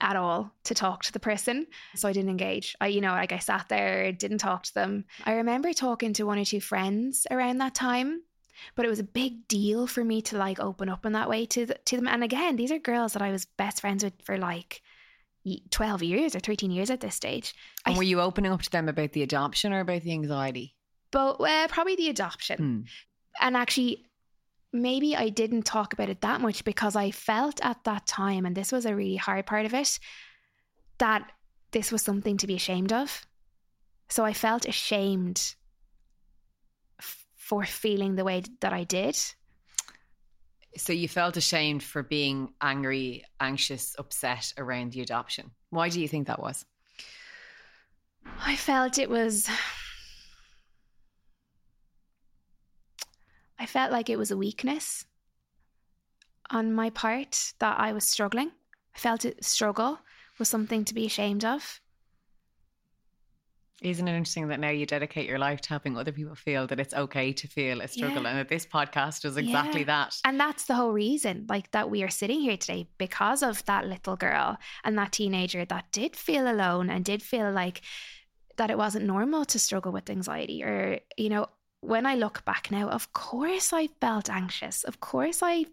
at 0.00 0.16
all 0.16 0.50
to 0.64 0.74
talk 0.74 1.02
to 1.02 1.12
the 1.12 1.20
person. 1.20 1.66
So 1.96 2.08
I 2.08 2.14
didn't 2.14 2.30
engage. 2.30 2.76
I 2.80 2.86
you 2.86 3.02
know, 3.02 3.12
like 3.12 3.32
I 3.32 3.40
sat 3.40 3.66
there, 3.68 4.10
didn't 4.10 4.38
talk 4.38 4.62
to 4.62 4.74
them. 4.74 5.04
I 5.24 5.34
remember 5.34 5.74
talking 5.74 6.14
to 6.14 6.24
one 6.24 6.38
or 6.38 6.46
two 6.46 6.62
friends 6.62 7.26
around 7.30 7.58
that 7.58 7.74
time. 7.74 8.22
But 8.74 8.86
it 8.86 8.88
was 8.88 8.98
a 8.98 9.04
big 9.04 9.48
deal 9.48 9.86
for 9.86 10.04
me 10.04 10.22
to 10.22 10.36
like 10.36 10.60
open 10.60 10.88
up 10.88 11.06
in 11.06 11.12
that 11.12 11.28
way 11.28 11.46
to 11.46 11.66
the, 11.66 11.74
to 11.86 11.96
them. 11.96 12.08
And 12.08 12.22
again, 12.24 12.56
these 12.56 12.72
are 12.72 12.78
girls 12.78 13.12
that 13.12 13.22
I 13.22 13.30
was 13.30 13.44
best 13.44 13.80
friends 13.80 14.04
with 14.04 14.14
for 14.22 14.38
like 14.38 14.82
12 15.70 16.02
years 16.02 16.34
or 16.34 16.40
13 16.40 16.70
years 16.70 16.90
at 16.90 17.00
this 17.00 17.14
stage. 17.14 17.54
And 17.84 17.94
I 17.94 17.98
were 17.98 18.04
you 18.04 18.20
opening 18.20 18.52
up 18.52 18.62
to 18.62 18.70
them 18.70 18.88
about 18.88 19.12
the 19.12 19.22
adoption 19.22 19.72
or 19.72 19.80
about 19.80 20.02
the 20.02 20.12
anxiety? 20.12 20.76
but 21.16 21.40
uh, 21.40 21.66
probably 21.68 21.96
the 21.96 22.10
adoption. 22.10 22.58
Hmm. 22.58 22.80
And 23.40 23.56
actually, 23.56 24.04
maybe 24.72 25.16
I 25.16 25.30
didn't 25.30 25.62
talk 25.62 25.92
about 25.92 26.10
it 26.10 26.20
that 26.20 26.40
much 26.40 26.64
because 26.64 26.96
I 26.96 27.10
felt 27.10 27.58
at 27.64 27.82
that 27.84 28.06
time, 28.06 28.44
and 28.44 28.54
this 28.54 28.72
was 28.72 28.84
a 28.86 28.94
really 28.94 29.16
hard 29.16 29.46
part 29.46 29.66
of 29.66 29.72
it, 29.72 29.98
that 30.98 31.30
this 31.70 31.92
was 31.92 32.02
something 32.02 32.36
to 32.38 32.46
be 32.46 32.54
ashamed 32.54 32.92
of. 32.92 33.26
So 34.08 34.24
I 34.24 34.34
felt 34.34 34.66
ashamed 34.66 35.54
for 37.46 37.64
feeling 37.64 38.16
the 38.16 38.24
way 38.24 38.42
that 38.60 38.72
I 38.72 38.82
did. 38.82 39.16
So 40.76 40.92
you 40.92 41.06
felt 41.06 41.36
ashamed 41.36 41.80
for 41.80 42.02
being 42.02 42.52
angry, 42.60 43.24
anxious, 43.38 43.94
upset 44.00 44.52
around 44.58 44.92
the 44.92 45.00
adoption. 45.00 45.52
Why 45.70 45.88
do 45.88 46.00
you 46.00 46.08
think 46.08 46.26
that 46.26 46.42
was? 46.42 46.64
I 48.44 48.56
felt 48.56 48.98
it 48.98 49.08
was. 49.08 49.48
I 53.60 53.66
felt 53.66 53.92
like 53.92 54.10
it 54.10 54.18
was 54.18 54.32
a 54.32 54.36
weakness 54.36 55.04
on 56.50 56.74
my 56.74 56.90
part 56.90 57.52
that 57.60 57.78
I 57.78 57.92
was 57.92 58.04
struggling. 58.04 58.50
I 58.96 58.98
felt 58.98 59.24
it 59.24 59.44
struggle 59.44 60.00
was 60.40 60.48
something 60.48 60.84
to 60.84 60.94
be 60.94 61.06
ashamed 61.06 61.44
of. 61.44 61.80
Isn't 63.82 64.08
it 64.08 64.12
interesting 64.12 64.48
that 64.48 64.58
now 64.58 64.70
you 64.70 64.86
dedicate 64.86 65.28
your 65.28 65.38
life 65.38 65.60
to 65.62 65.68
helping 65.68 65.98
other 65.98 66.12
people 66.12 66.34
feel 66.34 66.66
that 66.68 66.80
it's 66.80 66.94
okay 66.94 67.32
to 67.34 67.46
feel 67.46 67.82
a 67.82 67.88
struggle 67.88 68.22
Yeah. 68.22 68.30
and 68.30 68.38
that 68.38 68.48
this 68.48 68.64
podcast 68.64 69.20
does 69.20 69.36
exactly 69.36 69.80
Yeah. 69.80 69.86
that? 69.86 70.20
And 70.24 70.40
that's 70.40 70.64
the 70.64 70.74
whole 70.74 70.92
reason, 70.92 71.44
like 71.48 71.70
that 71.72 71.90
we 71.90 72.02
are 72.02 72.08
sitting 72.08 72.40
here 72.40 72.56
today 72.56 72.88
because 72.96 73.42
of 73.42 73.62
that 73.66 73.86
little 73.86 74.16
girl 74.16 74.56
and 74.82 74.96
that 74.96 75.12
teenager 75.12 75.66
that 75.66 75.92
did 75.92 76.16
feel 76.16 76.50
alone 76.50 76.88
and 76.88 77.04
did 77.04 77.22
feel 77.22 77.52
like 77.52 77.82
that 78.56 78.70
it 78.70 78.78
wasn't 78.78 79.04
normal 79.04 79.44
to 79.44 79.58
struggle 79.58 79.92
with 79.92 80.08
anxiety. 80.08 80.62
Or, 80.64 81.00
you 81.18 81.28
know, 81.28 81.48
when 81.82 82.06
I 82.06 82.14
look 82.14 82.46
back 82.46 82.70
now, 82.70 82.88
of 82.88 83.12
course 83.12 83.74
I 83.74 83.88
felt 84.00 84.30
anxious. 84.30 84.84
Of 84.84 85.00
course 85.00 85.40
I 85.42 85.66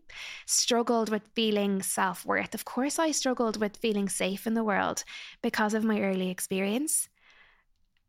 struggled 0.46 1.10
with 1.10 1.24
feeling 1.36 1.82
self 1.82 2.26
worth. 2.26 2.54
Of 2.54 2.66
course 2.66 3.00
I 3.00 3.12
struggled 3.12 3.62
with 3.62 3.78
feeling 3.78 4.10
safe 4.10 4.46
in 4.46 4.56
the 4.56 4.64
world 4.66 5.06
because 5.42 5.74
of 5.74 5.86
my 5.86 6.02
early 6.02 6.30
experience. 6.30 7.08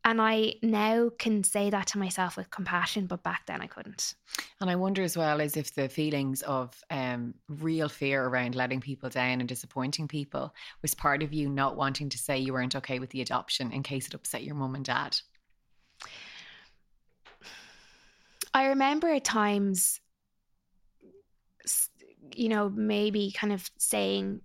And 0.07 0.21
I 0.21 0.57
now 0.63 1.11
can 1.19 1.43
say 1.45 1.71
that 1.71 1.87
to 1.89 1.99
myself 1.99 2.37
with 2.37 2.51
compassion, 2.51 3.07
but 3.07 3.23
back 3.23 3.47
then 3.47 3.63
I 3.63 3.67
couldn't. 3.67 4.15
And 4.61 4.69
I 4.69 4.77
wonder 4.77 5.03
as 5.03 5.17
well 5.17 5.41
as 5.41 5.57
if 5.57 5.75
the 5.75 5.89
feelings 5.89 6.43
of 6.43 6.79
um, 6.91 7.33
real 7.49 7.89
fear 7.89 8.23
around 8.23 8.55
letting 8.55 8.83
people 8.83 9.09
down 9.09 9.41
and 9.41 9.49
disappointing 9.49 10.07
people 10.07 10.55
was 10.83 10.95
part 10.95 11.23
of 11.23 11.33
you 11.33 11.49
not 11.49 11.77
wanting 11.77 12.11
to 12.11 12.19
say 12.19 12.39
you 12.39 12.53
weren't 12.53 12.77
okay 12.77 12.99
with 12.99 13.11
the 13.11 13.23
adoption 13.23 13.73
in 13.73 13.83
case 13.83 14.07
it 14.07 14.13
upset 14.13 14.45
your 14.45 14.55
mum 14.55 14.75
and 14.75 14.85
dad. 14.85 15.17
I 18.53 18.67
remember 18.67 19.09
at 19.09 19.25
times, 19.25 20.01
you 22.35 22.51
know, 22.51 22.69
maybe 22.69 23.33
kind 23.35 23.55
of 23.55 23.71
saying, 23.79 24.43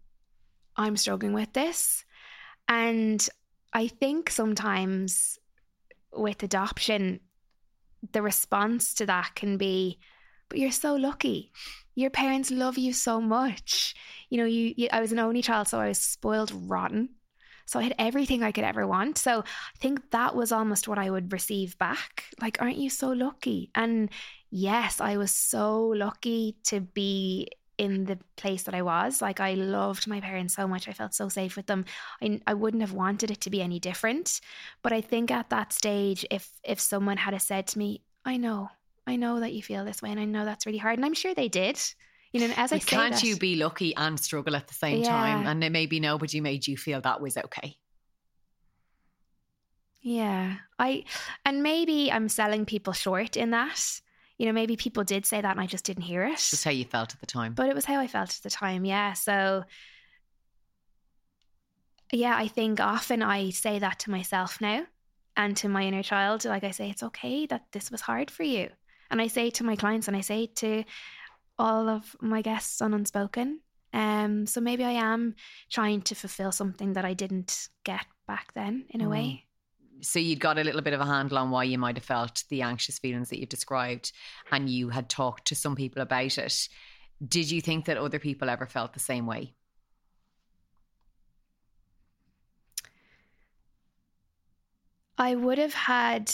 I'm 0.78 0.96
struggling 0.96 1.34
with 1.34 1.52
this. 1.52 2.06
And 2.70 3.28
I 3.74 3.88
think 3.88 4.30
sometimes 4.30 5.38
with 6.14 6.44
adoption, 6.44 7.20
the 8.12 8.22
response 8.22 8.94
to 8.96 9.06
that 9.06 9.36
can 9.36 9.58
be, 9.58 10.00
but 10.50 10.60
you're 10.60 10.72
so 10.72 10.96
lucky. 10.96 11.52
Your 11.96 12.10
parents 12.10 12.50
love 12.52 12.78
you 12.78 12.94
so 12.94 13.22
much. 13.22 13.94
You 14.30 14.38
know, 14.38 14.46
you, 14.46 14.74
you 14.76 14.88
I 14.92 15.02
was 15.02 15.12
an 15.12 15.20
only 15.20 15.42
child, 15.42 15.68
so 15.68 15.80
I 15.80 15.90
was 15.90 16.00
spoiled 16.00 16.52
rotten. 16.54 17.10
So 17.66 17.80
I 17.80 17.84
had 17.84 17.96
everything 18.00 18.42
I 18.42 18.52
could 18.52 18.64
ever 18.64 18.88
want. 18.88 19.20
So 19.20 19.42
I 19.42 19.78
think 19.80 20.10
that 20.10 20.36
was 20.36 20.52
almost 20.52 20.88
what 20.88 20.98
I 20.98 21.12
would 21.12 21.32
receive 21.32 21.78
back. 21.78 22.24
Like, 22.42 22.60
aren't 22.60 22.78
you 22.78 22.90
so 22.90 23.10
lucky? 23.10 23.70
And 23.76 24.10
yes, 24.50 25.00
I 25.00 25.18
was 25.18 25.32
so 25.32 25.86
lucky 25.86 26.58
to 26.64 26.82
be 26.82 27.50
in 27.80 28.04
the 28.06 28.20
place 28.36 28.64
that 28.64 28.76
I 28.76 28.82
was. 28.82 29.22
Like 29.22 29.40
I 29.40 29.54
loved 29.56 30.06
my 30.06 30.20
parents 30.20 30.54
so 30.54 30.68
much. 30.68 30.88
I 30.88 30.94
felt 30.94 31.14
so 31.16 31.30
safe 31.30 31.56
with 31.56 31.66
them. 31.66 31.86
I, 32.22 32.42
I 32.46 32.54
wouldn't 32.54 32.82
have 32.82 32.92
wanted 32.94 33.32
it 33.32 33.42
to 33.42 33.50
be 33.50 33.62
any 33.62 33.80
different. 33.80 34.42
But 34.84 34.94
I 34.94 35.02
think 35.02 35.32
at 35.32 35.50
that 35.50 35.74
stage, 35.74 36.26
if 36.30 36.50
if 36.64 36.80
someone 36.80 37.18
had 37.18 37.42
said 37.42 37.66
to 37.68 37.80
me, 37.80 38.02
I 38.26 38.38
know, 38.38 38.70
I 39.08 39.16
know 39.16 39.40
that 39.40 39.54
you 39.54 39.64
feel 39.64 39.86
this 39.86 40.02
way 40.02 40.12
and 40.12 40.20
I 40.20 40.26
know 40.26 40.46
that's 40.46 40.66
really 40.66 40.78
hard. 40.78 41.00
And 41.00 41.06
I'm 41.06 41.14
sure 41.16 41.34
they 41.34 41.48
did. 41.48 41.80
You 42.34 42.42
know, 42.42 42.54
as 42.58 42.72
I 42.72 42.76
But 42.76 42.84
say 42.84 42.96
can't 42.96 43.14
that- 43.16 43.24
you 43.24 43.38
be 43.38 43.56
lucky 43.56 43.96
and 43.96 44.20
struggle 44.20 44.56
at 44.56 44.68
the 44.68 44.76
same 44.76 45.02
time? 45.04 45.48
And 45.48 45.64
then 45.64 45.72
maybe 45.72 46.00
nobody 46.00 46.42
made 46.42 46.68
you 46.68 46.78
feel 46.78 47.02
that 47.02 47.22
was 47.22 47.38
okay. 47.38 47.78
Yeah. 50.02 50.58
I 50.78 51.04
and 51.46 51.64
maybe 51.64 52.12
I'm 52.12 52.30
selling 52.30 52.66
people 52.66 52.94
short 52.94 53.36
in 53.38 53.52
that. 53.52 54.02
You 54.40 54.46
know, 54.48 54.54
maybe 54.54 54.76
people 54.76 55.04
did 55.04 55.26
say 55.26 55.40
that 55.42 55.52
and 55.52 55.60
I 55.60 55.68
just 55.68 55.84
didn't 55.86 56.04
hear 56.04 56.24
it. 56.24 56.38
Just 56.38 56.64
how 56.64 56.72
you 56.72 56.86
felt 56.86 57.14
at 57.14 57.20
the 57.20 57.26
time. 57.28 57.54
But 57.54 57.70
it 57.70 57.76
was 57.76 57.86
how 57.86 58.00
I 58.00 58.08
felt 58.08 58.30
at 58.30 58.42
the 58.42 58.50
time, 58.50 58.86
yeah. 58.86 59.14
So 59.14 59.66
yeah, 62.12 62.36
I 62.36 62.48
think 62.48 62.80
often 62.80 63.22
I 63.22 63.52
say 63.52 63.80
that 63.80 64.00
to 64.00 64.12
myself 64.12 64.60
now 64.62 64.86
and 65.38 65.56
to 65.58 65.70
my 65.70 65.84
inner 65.84 66.04
child. 66.04 66.46
Like 66.46 66.64
I 66.64 66.72
say, 66.72 66.90
it's 66.90 67.04
okay 67.04 67.46
that 67.48 67.66
this 67.72 67.92
was 67.92 68.02
hard 68.02 68.32
for 68.32 68.44
you. 68.44 68.70
And 69.12 69.22
I 69.22 69.28
say 69.28 69.50
to 69.52 69.64
my 69.64 69.76
clients 69.76 70.08
and 70.08 70.16
I 70.18 70.22
say 70.22 70.48
to 70.48 70.84
all 71.58 71.90
of 71.90 72.16
my 72.22 72.42
guests 72.42 72.82
on 72.82 72.94
Unspoken. 72.94 73.60
Um, 73.92 74.46
so 74.46 74.62
maybe 74.62 74.84
I 74.84 74.92
am 74.92 75.36
trying 75.70 76.02
to 76.04 76.16
fulfill 76.16 76.52
something 76.52 76.94
that 76.94 77.06
I 77.06 77.14
didn't 77.14 77.70
get 77.84 78.06
back 78.28 78.54
then 78.54 78.86
in 78.90 79.02
a 79.02 79.06
Mm. 79.06 79.10
way. 79.12 79.46
So 80.02 80.20
you'd 80.20 80.40
got 80.40 80.58
a 80.58 80.64
little 80.64 80.82
bit 80.82 80.94
of 80.94 81.02
a 81.02 81.06
handle 81.06 81.38
on 81.38 81.52
why 81.52 81.64
you 81.64 81.78
might 81.78 81.98
have 81.98 82.06
felt 82.06 82.44
the 82.50 82.62
anxious 82.62 83.00
feelings 83.00 83.30
that 83.30 83.40
you've 83.40 83.50
described 83.50 84.12
and 84.52 84.70
you 84.70 84.90
had 84.90 85.10
talked 85.10 85.46
to 85.48 85.56
some 85.56 85.76
people 85.76 86.02
about 86.02 86.38
it 86.38 86.68
did 87.28 87.52
you 87.52 87.62
think 87.62 87.86
that 87.86 87.98
other 87.98 88.20
people 88.20 88.50
ever 88.50 88.66
felt 88.66 88.94
the 88.94 89.00
same 89.00 89.26
way 89.26 89.54
I 95.20 95.36
would 95.36 95.58
have 95.58 95.74
had 95.74 96.32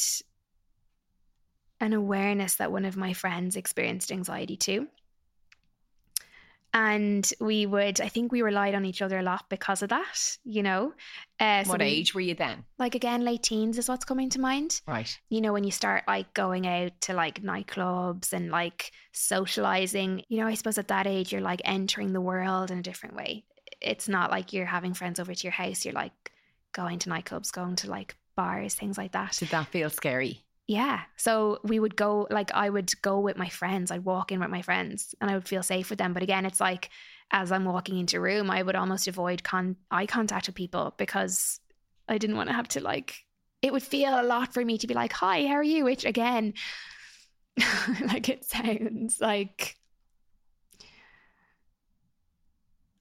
an 1.80 1.93
awareness 1.93 2.58
that 2.58 2.71
one 2.71 2.86
of 2.86 2.95
my 2.95 3.13
friends 3.13 3.56
experienced 3.56 4.12
anxiety 4.12 4.56
too. 4.56 4.88
And 6.77 7.31
we 7.39 7.65
would, 7.65 8.01
I 8.01 8.09
think 8.09 8.33
we 8.33 8.41
relied 8.41 8.75
on 8.75 8.83
each 8.83 9.01
other 9.01 9.17
a 9.17 9.23
lot 9.23 9.45
because 9.49 9.81
of 9.81 9.89
that, 9.89 10.38
you 10.43 10.61
know. 10.61 10.93
Uh, 11.39 11.63
so 11.63 11.69
what 11.69 11.79
we- 11.79 11.85
age 11.85 12.13
were 12.13 12.19
you 12.19 12.35
then 12.35 12.65
Like 12.77 12.95
again, 12.95 13.23
late 13.23 13.43
teens 13.43 13.77
is 13.77 13.88
what's 13.88 14.03
coming 14.03 14.29
to 14.31 14.41
mind. 14.41 14.81
right 14.85 15.17
You 15.29 15.39
know, 15.39 15.53
when 15.53 15.63
you 15.63 15.71
start 15.71 16.03
like 16.05 16.33
going 16.33 16.67
out 16.67 16.91
to 17.01 17.13
like 17.13 17.41
nightclubs 17.41 18.33
and 18.33 18.51
like 18.51 18.91
socializing, 19.13 20.23
you 20.27 20.38
know, 20.39 20.47
I 20.47 20.55
suppose 20.55 20.77
at 20.77 20.89
that 20.89 21.07
age 21.07 21.31
you're 21.31 21.41
like 21.41 21.61
entering 21.63 22.11
the 22.11 22.21
world 22.21 22.71
in 22.71 22.79
a 22.79 22.83
different 22.83 23.15
way. 23.15 23.45
It's 23.81 24.09
not 24.09 24.31
like 24.31 24.51
you're 24.51 24.65
having 24.65 24.93
friends 24.93 25.19
over 25.19 25.33
to 25.33 25.43
your 25.43 25.51
house. 25.53 25.85
You're 25.85 25.93
like 25.93 26.31
going 26.73 26.99
to 26.99 27.09
nightclubs, 27.09 27.51
going 27.51 27.77
to 27.77 27.89
like 27.89 28.15
bars, 28.35 28.75
things 28.75 28.97
like 28.97 29.13
that. 29.13 29.38
did 29.39 29.49
that 29.49 29.67
feel 29.67 29.89
scary 29.89 30.43
Yeah. 30.67 31.01
So 31.15 31.60
we 31.63 31.80
would 31.80 31.95
go, 31.95 32.28
like, 32.32 32.51
I 32.54 32.69
would 32.69 32.91
go 33.01 33.19
with 33.19 33.38
my 33.38 33.49
friends. 33.49 33.91
I'd 33.91 34.04
walk 34.06 34.32
in 34.32 34.39
with 34.39 34.49
my 34.49 34.63
friends 34.63 35.13
and 35.21 35.30
I 35.30 35.36
would 35.36 35.47
feel 35.47 35.62
safe 35.62 35.89
with 35.89 35.99
them. 35.99 36.13
But 36.13 36.23
again, 36.23 36.45
it's 36.45 36.60
like 36.60 36.89
as 37.32 37.51
I'm 37.51 37.65
walking 37.65 37.99
into 37.99 38.17
a 38.17 38.21
room, 38.21 38.49
I 38.49 38.63
would 38.63 38.75
almost 38.75 39.08
avoid 39.08 39.43
con- 39.43 39.75
eye 39.91 40.08
contact 40.08 40.47
with 40.47 40.56
people 40.56 40.93
because 40.97 41.60
I 42.08 42.17
didn't 42.17 42.36
want 42.36 42.49
to 42.49 42.56
have 42.56 42.67
to, 42.69 42.82
like, 42.82 43.15
it 43.62 43.73
would 43.73 43.84
feel 43.84 44.19
a 44.19 44.23
lot 44.23 44.54
for 44.54 44.63
me 44.63 44.78
to 44.80 44.88
be 44.88 44.93
like, 44.93 45.13
hi, 45.13 45.45
how 45.45 45.54
are 45.54 45.63
you? 45.63 45.84
Which 45.86 46.06
again, 46.06 46.54
like, 48.08 48.30
it 48.30 48.45
sounds 48.45 49.21
like. 49.21 49.78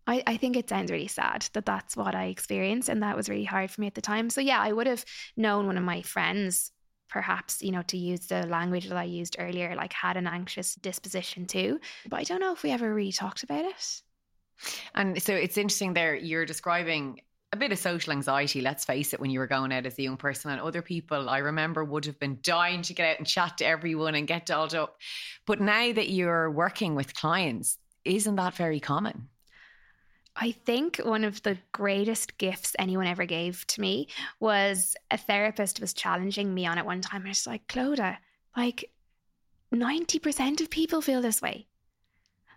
I, 0.06 0.22
I 0.26 0.36
think 0.36 0.56
it 0.56 0.68
sounds 0.68 0.90
really 0.90 1.08
sad 1.08 1.46
that 1.54 1.64
that's 1.64 1.96
what 1.96 2.14
I 2.14 2.26
experienced, 2.26 2.90
and 2.90 3.02
that 3.02 3.16
was 3.16 3.30
really 3.30 3.44
hard 3.44 3.70
for 3.70 3.80
me 3.80 3.86
at 3.86 3.94
the 3.94 4.02
time. 4.02 4.28
So, 4.28 4.40
yeah, 4.42 4.60
I 4.60 4.70
would 4.70 4.86
have 4.86 5.04
known 5.36 5.66
one 5.66 5.78
of 5.78 5.84
my 5.84 6.02
friends 6.02 6.70
perhaps 7.14 7.62
you 7.62 7.70
know 7.70 7.82
to 7.82 7.96
use 7.96 8.26
the 8.26 8.44
language 8.48 8.88
that 8.88 8.98
i 8.98 9.04
used 9.04 9.36
earlier 9.38 9.76
like 9.76 9.92
had 9.92 10.16
an 10.16 10.26
anxious 10.26 10.74
disposition 10.74 11.46
too 11.46 11.78
but 12.08 12.18
i 12.18 12.24
don't 12.24 12.40
know 12.40 12.52
if 12.52 12.64
we 12.64 12.72
ever 12.72 12.92
really 12.92 13.12
talked 13.12 13.44
about 13.44 13.64
it. 13.64 14.02
And 14.96 15.22
so 15.22 15.32
it's 15.32 15.56
interesting 15.56 15.94
there 15.94 16.16
you're 16.16 16.44
describing 16.44 17.20
a 17.52 17.56
bit 17.56 17.70
of 17.70 17.78
social 17.78 18.12
anxiety 18.12 18.60
let's 18.60 18.84
face 18.84 19.14
it 19.14 19.20
when 19.20 19.30
you 19.30 19.38
were 19.38 19.46
going 19.46 19.72
out 19.72 19.86
as 19.86 19.96
a 19.96 20.02
young 20.02 20.16
person 20.16 20.50
and 20.50 20.60
other 20.60 20.82
people 20.82 21.28
i 21.28 21.38
remember 21.38 21.84
would 21.84 22.06
have 22.06 22.18
been 22.18 22.38
dying 22.42 22.82
to 22.82 22.94
get 22.94 23.10
out 23.10 23.18
and 23.18 23.28
chat 23.28 23.58
to 23.58 23.64
everyone 23.64 24.16
and 24.16 24.26
get 24.26 24.46
dolled 24.46 24.74
up. 24.74 24.96
But 25.46 25.60
now 25.60 25.92
that 25.92 26.10
you're 26.10 26.50
working 26.50 26.96
with 26.96 27.14
clients 27.14 27.78
isn't 28.04 28.34
that 28.34 28.54
very 28.54 28.80
common 28.80 29.28
I 30.36 30.52
think 30.52 30.98
one 30.98 31.24
of 31.24 31.42
the 31.42 31.58
greatest 31.72 32.38
gifts 32.38 32.74
anyone 32.78 33.06
ever 33.06 33.24
gave 33.24 33.66
to 33.68 33.80
me 33.80 34.08
was 34.40 34.96
a 35.10 35.16
therapist 35.16 35.80
was 35.80 35.92
challenging 35.92 36.52
me 36.52 36.66
on 36.66 36.78
it 36.78 36.84
one 36.84 37.00
time. 37.00 37.22
I 37.24 37.28
was 37.28 37.46
like, 37.46 37.68
Clodagh, 37.68 38.16
like 38.56 38.90
90% 39.72 40.60
of 40.60 40.70
people 40.70 41.00
feel 41.00 41.22
this 41.22 41.40
way. 41.40 41.68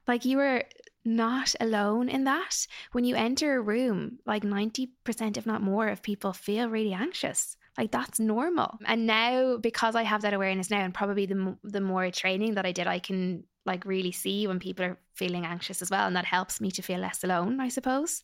Like 0.07 0.25
you 0.25 0.39
are 0.39 0.63
not 1.05 1.55
alone 1.59 2.09
in 2.09 2.23
that. 2.25 2.67
When 2.91 3.05
you 3.05 3.15
enter 3.15 3.57
a 3.57 3.61
room, 3.61 4.19
like 4.25 4.43
90%, 4.43 5.37
if 5.37 5.45
not 5.45 5.61
more, 5.61 5.87
of 5.87 6.01
people 6.01 6.33
feel 6.33 6.69
really 6.69 6.93
anxious. 6.93 7.57
Like 7.77 7.91
that's 7.91 8.19
normal. 8.19 8.79
And 8.85 9.05
now, 9.05 9.57
because 9.57 9.95
I 9.95 10.03
have 10.03 10.23
that 10.23 10.33
awareness 10.33 10.71
now, 10.71 10.79
and 10.79 10.93
probably 10.93 11.27
the 11.27 11.57
the 11.63 11.81
more 11.81 12.09
training 12.09 12.55
that 12.55 12.65
I 12.65 12.71
did, 12.71 12.87
I 12.87 12.97
can 12.99 13.43
like 13.67 13.85
really 13.85 14.11
see 14.11 14.47
when 14.47 14.59
people 14.59 14.85
are 14.85 14.97
feeling 15.13 15.45
anxious 15.45 15.81
as 15.81 15.91
well, 15.91 16.07
and 16.07 16.15
that 16.15 16.25
helps 16.25 16.59
me 16.59 16.71
to 16.71 16.81
feel 16.81 16.99
less 16.99 17.23
alone, 17.23 17.59
I 17.59 17.67
suppose. 17.67 18.23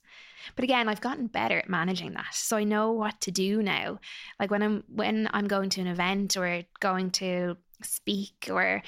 But 0.56 0.64
again, 0.64 0.90
I've 0.90 1.02
gotten 1.02 1.28
better 1.28 1.60
at 1.60 1.70
managing 1.70 2.14
that, 2.14 2.34
so 2.34 2.58
I 2.58 2.64
know 2.64 2.92
what 2.94 3.22
to 3.22 3.32
do 3.32 3.62
now. 3.62 4.00
Like 4.40 4.50
when 4.50 4.64
I'm 4.64 4.84
when 4.88 5.30
I'm 5.32 5.48
going 5.48 5.70
to 5.72 5.82
an 5.82 5.88
event 5.88 6.36
or 6.38 6.64
going 6.80 7.12
to 7.12 7.58
speak 7.84 8.50
or 8.50 8.82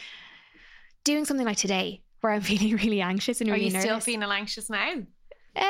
doing 1.04 1.26
something 1.26 1.46
like 1.46 1.58
today, 1.58 2.02
where 2.22 2.34
I'm 2.34 2.42
feeling 2.54 2.76
really 2.78 3.02
anxious 3.02 3.42
and 3.42 3.50
are 3.52 3.54
really 3.54 3.66
you 3.66 3.80
still 3.80 4.00
feeling 4.00 4.32
anxious 4.32 4.70
now 4.70 5.04
um, 5.56 5.68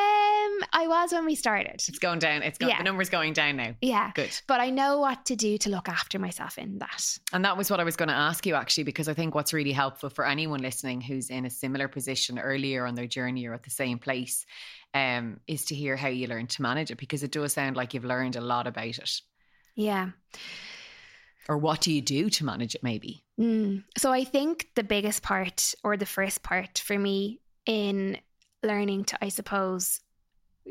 I 0.73 0.87
was 0.87 1.11
when 1.11 1.25
we 1.25 1.35
started. 1.35 1.75
it's 1.87 1.99
going 1.99 2.19
down 2.19 2.43
it's 2.43 2.57
got 2.57 2.69
Yeah. 2.69 2.77
the 2.77 2.83
numbers 2.83 3.09
going 3.09 3.33
down 3.33 3.57
now 3.57 3.75
Yeah. 3.81 4.11
good 4.15 4.31
But 4.47 4.59
I 4.59 4.69
know 4.69 4.99
what 4.99 5.25
to 5.25 5.35
do 5.35 5.57
to 5.59 5.69
look 5.69 5.87
after 5.89 6.19
myself 6.19 6.57
in 6.57 6.79
that. 6.79 7.17
And 7.33 7.43
that 7.45 7.57
was 7.57 7.69
what 7.69 7.79
I 7.79 7.83
was 7.83 7.95
going 7.95 8.09
to 8.09 8.15
ask 8.15 8.45
you 8.45 8.55
actually, 8.55 8.83
because 8.83 9.07
I 9.07 9.13
think 9.13 9.35
what's 9.35 9.53
really 9.53 9.71
helpful 9.71 10.09
for 10.09 10.25
anyone 10.25 10.61
listening 10.61 11.01
who's 11.01 11.29
in 11.29 11.45
a 11.45 11.49
similar 11.49 11.87
position 11.87 12.37
earlier 12.39 12.85
on 12.85 12.95
their 12.95 13.07
journey 13.07 13.45
or 13.45 13.53
at 13.53 13.63
the 13.63 13.69
same 13.69 13.99
place 13.99 14.45
um, 14.93 15.39
is 15.47 15.65
to 15.65 15.75
hear 15.75 15.95
how 15.97 16.07
you 16.07 16.27
learned 16.27 16.49
to 16.51 16.61
manage 16.61 16.89
it, 16.91 16.97
because 16.97 17.21
it 17.23 17.31
does 17.31 17.53
sound 17.53 17.75
like 17.75 17.93
you've 17.93 18.05
learned 18.05 18.35
a 18.37 18.41
lot 18.41 18.65
about 18.67 18.85
it. 18.97 19.21
Yeah. 19.75 20.11
Or 21.47 21.57
what 21.57 21.81
do 21.81 21.91
you 21.91 22.01
do 22.01 22.29
to 22.29 22.45
manage 22.45 22.75
it, 22.75 22.83
maybe? 22.83 23.23
Mm. 23.39 23.83
So 23.97 24.11
I 24.11 24.23
think 24.23 24.69
the 24.75 24.83
biggest 24.83 25.21
part 25.21 25.75
or 25.83 25.95
the 25.97 26.05
first 26.05 26.41
part 26.41 26.79
for 26.79 26.97
me 26.97 27.39
in 27.65 28.17
learning 28.63 29.05
to, 29.05 29.17
I 29.23 29.29
suppose, 29.29 29.99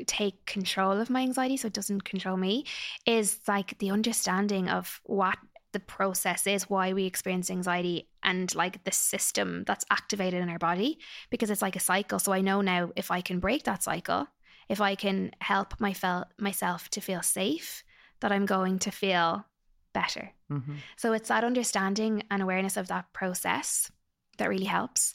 take 0.07 0.45
control 0.45 0.99
of 0.99 1.09
my 1.09 1.21
anxiety 1.21 1.57
so 1.57 1.67
it 1.67 1.73
doesn't 1.73 2.03
control 2.03 2.37
me 2.37 2.65
is 3.05 3.39
like 3.47 3.77
the 3.79 3.91
understanding 3.91 4.69
of 4.69 5.01
what 5.05 5.37
the 5.71 5.79
process 5.81 6.47
is, 6.47 6.69
why 6.69 6.93
we 6.93 7.05
experience 7.05 7.51
anxiety, 7.51 8.07
and 8.23 8.55
like 8.55 8.83
the 8.85 8.91
system 8.91 9.63
that's 9.67 9.83
activated 9.91 10.41
in 10.41 10.49
our 10.49 10.57
body 10.57 10.99
because 11.29 11.49
it's 11.49 11.61
like 11.61 11.75
a 11.75 11.81
cycle. 11.81 12.17
So 12.17 12.31
I 12.31 12.39
know 12.39 12.61
now 12.61 12.91
if 12.95 13.11
I 13.11 13.19
can 13.19 13.39
break 13.39 13.63
that 13.63 13.83
cycle, 13.83 14.27
if 14.69 14.79
I 14.79 14.95
can 14.95 15.31
help 15.39 15.79
my 15.79 15.93
fel- 15.93 16.29
myself 16.39 16.89
to 16.91 17.01
feel 17.01 17.21
safe, 17.21 17.83
that 18.21 18.31
I'm 18.31 18.45
going 18.45 18.79
to 18.79 18.91
feel 18.91 19.45
better. 19.93 20.31
Mm-hmm. 20.51 20.75
So 20.95 21.13
it's 21.13 21.27
that 21.27 21.43
understanding 21.43 22.23
and 22.31 22.41
awareness 22.41 22.77
of 22.77 22.87
that 22.87 23.11
process 23.11 23.91
that 24.37 24.49
really 24.49 24.65
helps. 24.65 25.13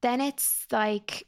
Then 0.00 0.20
it's 0.20 0.66
like, 0.70 1.26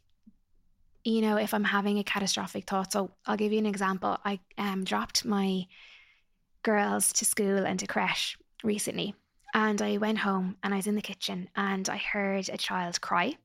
you 1.05 1.21
know, 1.21 1.37
if 1.37 1.53
I'm 1.55 1.65
having 1.65 1.99
a 1.99 2.05
catastrophic 2.05 2.67
thought. 2.69 2.93
So 2.93 3.11
I'll 3.27 3.37
give 3.37 3.53
you 3.53 3.59
an 3.59 3.67
example. 3.67 4.19
I 4.25 4.41
um, 4.59 4.85
dropped 4.85 5.25
my 5.25 5.67
girls 6.63 7.13
to 7.15 7.25
school 7.25 7.59
and 7.67 7.79
to 7.81 7.87
creche 7.87 8.39
recently. 8.63 9.15
And 9.55 9.83
I 9.83 9.99
went 9.99 10.19
home 10.19 10.57
and 10.63 10.73
I 10.73 10.79
was 10.79 10.87
in 10.87 10.95
the 10.95 11.03
kitchen 11.03 11.49
and 11.57 11.89
I 11.89 11.97
heard 11.97 12.49
a 12.49 12.57
child 12.57 13.01
cry. 13.01 13.37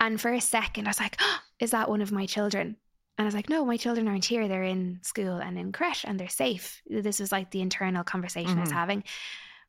And 0.00 0.20
for 0.20 0.32
a 0.32 0.40
second, 0.40 0.86
I 0.86 0.90
was 0.90 1.00
like, 1.00 1.16
oh, 1.20 1.38
is 1.60 1.72
that 1.72 1.88
one 1.88 2.02
of 2.02 2.12
my 2.12 2.26
children? 2.26 2.76
And 3.18 3.24
I 3.24 3.28
was 3.28 3.34
like, 3.34 3.48
no, 3.48 3.64
my 3.64 3.78
children 3.78 4.08
aren't 4.08 4.26
here. 4.26 4.46
They're 4.46 4.62
in 4.62 5.00
school 5.02 5.36
and 5.38 5.58
in 5.58 5.72
creche 5.72 6.04
and 6.06 6.20
they're 6.20 6.28
safe. 6.28 6.82
This 6.86 7.18
was 7.18 7.32
like 7.32 7.50
the 7.50 7.62
internal 7.62 8.04
conversation 8.04 8.58
I 8.58 8.60
was 8.60 8.70
Mhm. 8.70 8.74
having. 8.74 9.04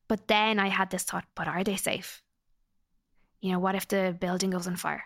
But 0.09 0.28
then 0.28 0.59
I 0.59 0.68
had 0.68 0.89
this 0.89 1.03
thought, 1.03 1.26
but 1.34 1.47
are 1.47 1.63
they 1.63 1.78
safe? 1.78 2.22
You 3.39 3.53
know, 3.53 3.59
what 3.59 3.76
if 3.76 3.88
the 3.88 4.15
building 4.20 4.49
goes 4.49 4.68
on 4.68 4.76
fire? 4.76 5.05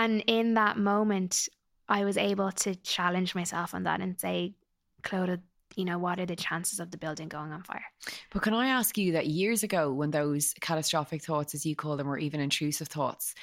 And 0.00 0.24
in 0.26 0.54
that 0.54 0.78
moment, 0.78 1.48
I 1.86 2.04
was 2.04 2.16
able 2.16 2.50
to 2.52 2.74
challenge 2.76 3.34
myself 3.34 3.74
on 3.74 3.82
that 3.82 4.00
and 4.00 4.18
say, 4.18 4.54
Clodagh, 5.02 5.42
you 5.76 5.84
know, 5.84 5.98
what 5.98 6.18
are 6.18 6.24
the 6.24 6.36
chances 6.36 6.80
of 6.80 6.90
the 6.90 6.96
building 6.96 7.28
going 7.28 7.52
on 7.52 7.62
fire? 7.62 7.84
But 8.32 8.40
can 8.40 8.54
I 8.54 8.68
ask 8.68 8.96
you 8.96 9.12
that 9.12 9.26
years 9.26 9.62
ago, 9.62 9.92
when 9.92 10.10
those 10.10 10.54
catastrophic 10.60 11.22
thoughts, 11.22 11.54
as 11.54 11.66
you 11.66 11.76
call 11.76 11.98
them, 11.98 12.08
or 12.08 12.16
even 12.16 12.40
intrusive 12.40 12.88
thoughts, 12.88 13.34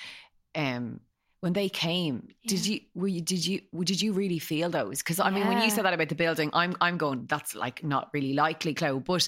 um, 0.55 0.99
when 1.41 1.53
they 1.53 1.69
came, 1.69 2.29
did 2.47 2.65
you 2.65 2.79
were 2.95 3.07
you 3.07 3.21
did 3.21 3.45
you 3.45 3.61
did 3.83 4.01
you 4.01 4.11
really 4.13 4.39
feel 4.39 4.71
those? 4.71 4.97
Because 4.97 5.19
I 5.19 5.29
mean, 5.29 5.47
when 5.47 5.61
you 5.61 5.69
said 5.69 5.85
that 5.85 5.93
about 5.93 6.09
the 6.09 6.15
building, 6.15 6.49
I'm 6.53 6.75
I'm 6.81 6.97
going 6.97 7.27
that's 7.27 7.53
like 7.53 7.83
not 7.83 8.09
really 8.13 8.33
likely, 8.33 8.73
Chloe. 8.73 8.99
But 8.99 9.27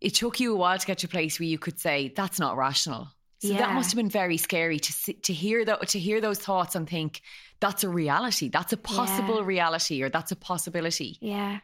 it 0.00 0.14
took 0.14 0.40
you 0.40 0.54
a 0.54 0.56
while 0.56 0.78
to 0.78 0.86
get 0.86 0.98
to 0.98 1.06
a 1.06 1.10
place 1.10 1.38
where 1.38 1.46
you 1.46 1.58
could 1.58 1.78
say 1.78 2.12
that's 2.16 2.40
not 2.40 2.56
rational. 2.56 3.08
So 3.48 3.54
that 3.54 3.74
must 3.74 3.90
have 3.90 3.96
been 3.96 4.08
very 4.10 4.36
scary 4.36 4.78
to 4.78 4.92
see, 4.92 5.12
to 5.14 5.32
hear 5.32 5.64
that 5.64 5.88
to 5.88 5.98
hear 5.98 6.20
those 6.20 6.38
thoughts 6.38 6.74
and 6.74 6.88
think 6.88 7.20
that's 7.60 7.84
a 7.84 7.88
reality, 7.88 8.48
that's 8.48 8.72
a 8.72 8.76
possible 8.76 9.36
Yeah. 9.36 9.46
reality, 9.46 10.02
or 10.02 10.08
that's 10.08 10.32
a 10.32 10.36
possibility. 10.36 11.18
Yeah. 11.20 11.60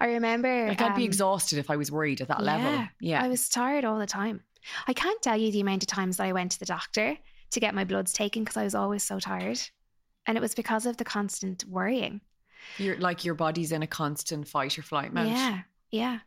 I 0.00 0.06
remember. 0.08 0.68
Like 0.68 0.80
I'd 0.80 0.96
be 0.96 1.02
um, 1.02 1.06
exhausted 1.08 1.58
if 1.58 1.70
I 1.70 1.76
was 1.76 1.92
worried 1.92 2.20
at 2.20 2.28
that 2.28 2.42
level. 2.42 2.70
yeah, 2.72 2.88
Yeah, 3.00 3.22
I 3.24 3.28
was 3.28 3.48
tired 3.48 3.84
all 3.84 3.98
the 3.98 4.06
time. 4.06 4.42
I 4.88 4.92
can't 4.92 5.20
tell 5.22 5.36
you 5.36 5.52
the 5.52 5.60
amount 5.60 5.84
of 5.84 5.86
times 5.86 6.16
that 6.16 6.24
I 6.24 6.32
went 6.32 6.52
to 6.52 6.58
the 6.58 6.66
doctor 6.66 7.16
to 7.52 7.60
get 7.60 7.74
my 7.74 7.84
bloods 7.84 8.12
taken 8.12 8.42
because 8.44 8.56
I 8.56 8.64
was 8.64 8.74
always 8.74 9.02
so 9.04 9.20
tired. 9.20 9.60
And 10.26 10.36
it 10.36 10.40
was 10.40 10.54
because 10.54 10.84
of 10.84 10.96
the 10.96 11.04
constant 11.04 11.64
worrying. 11.64 12.20
you're 12.76 12.98
like 12.98 13.24
your 13.24 13.34
body's 13.34 13.70
in 13.72 13.82
a 13.82 13.86
constant 13.86 14.48
fight 14.48 14.76
or 14.78 14.82
flight 14.82 15.12
mode. 15.12 15.28
Yeah, 15.28 15.60
yeah. 15.90 16.18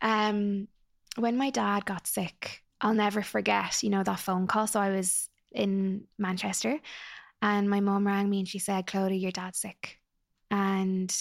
Um, 0.00 0.68
when 1.16 1.36
my 1.36 1.50
dad 1.50 1.84
got 1.84 2.06
sick, 2.06 2.62
I'll 2.80 2.94
never 2.94 3.22
forget, 3.22 3.82
you 3.82 3.90
know, 3.90 4.02
that 4.02 4.18
phone 4.20 4.46
call. 4.46 4.66
So 4.66 4.80
I 4.80 4.90
was 4.90 5.28
in 5.52 6.04
Manchester 6.18 6.78
and 7.42 7.68
my 7.68 7.80
mom 7.80 8.06
rang 8.06 8.28
me 8.28 8.38
and 8.40 8.48
she 8.48 8.58
said, 8.58 8.86
Clodagh, 8.86 9.20
your 9.20 9.32
dad's 9.32 9.58
sick. 9.58 9.98
And 10.50 11.14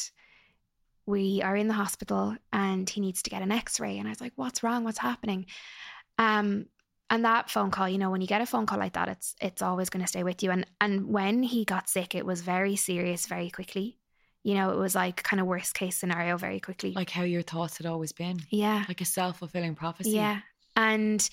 we 1.06 1.42
are 1.42 1.56
in 1.56 1.68
the 1.68 1.74
hospital 1.74 2.36
and 2.54 2.90
he 2.90 3.02
needs 3.02 3.24
to 3.24 3.30
get 3.30 3.42
an 3.42 3.52
x-ray. 3.52 3.98
And 3.98 4.08
I 4.08 4.12
was 4.12 4.22
like, 4.22 4.34
what's 4.36 4.64
wrong? 4.64 4.84
What's 4.84 5.00
happening? 5.00 5.48
Um, 6.18 6.68
and 7.10 7.26
that 7.26 7.50
phone 7.50 7.72
call, 7.72 7.90
you 7.90 7.98
know, 7.98 8.12
when 8.12 8.22
you 8.22 8.28
get 8.28 8.42
a 8.42 8.46
phone 8.46 8.68
call 8.68 8.78
like 8.78 8.94
that, 8.94 9.08
it's 9.08 9.36
it's 9.42 9.64
always 9.64 9.90
going 9.90 10.04
to 10.04 10.08
stay 10.08 10.24
with 10.24 10.44
you. 10.44 10.52
And 10.52 10.66
and 10.80 11.08
when 11.08 11.42
he 11.42 11.66
got 11.66 11.90
sick, 11.90 12.14
it 12.14 12.26
was 12.26 12.42
very 12.42 12.76
serious, 12.76 13.26
very 13.26 13.50
quickly. 13.50 13.98
You 14.44 14.54
know, 14.54 14.70
it 14.72 14.78
was 14.78 14.94
like 14.94 15.24
kind 15.24 15.42
of 15.42 15.48
worst 15.48 15.74
case 15.74 15.98
scenario 15.98 16.38
very 16.38 16.60
quickly. 16.60 16.92
Like 16.92 17.10
how 17.10 17.24
your 17.24 17.42
thoughts 17.42 17.78
had 17.78 17.88
always 17.88 18.12
been. 18.12 18.40
yeah, 18.52 18.86
Like 18.88 19.02
a 19.02 19.06
self 19.06 19.40
fulfilling 19.40 19.74
prophecy. 19.76 20.12
yeah. 20.12 20.42
And 20.80 21.30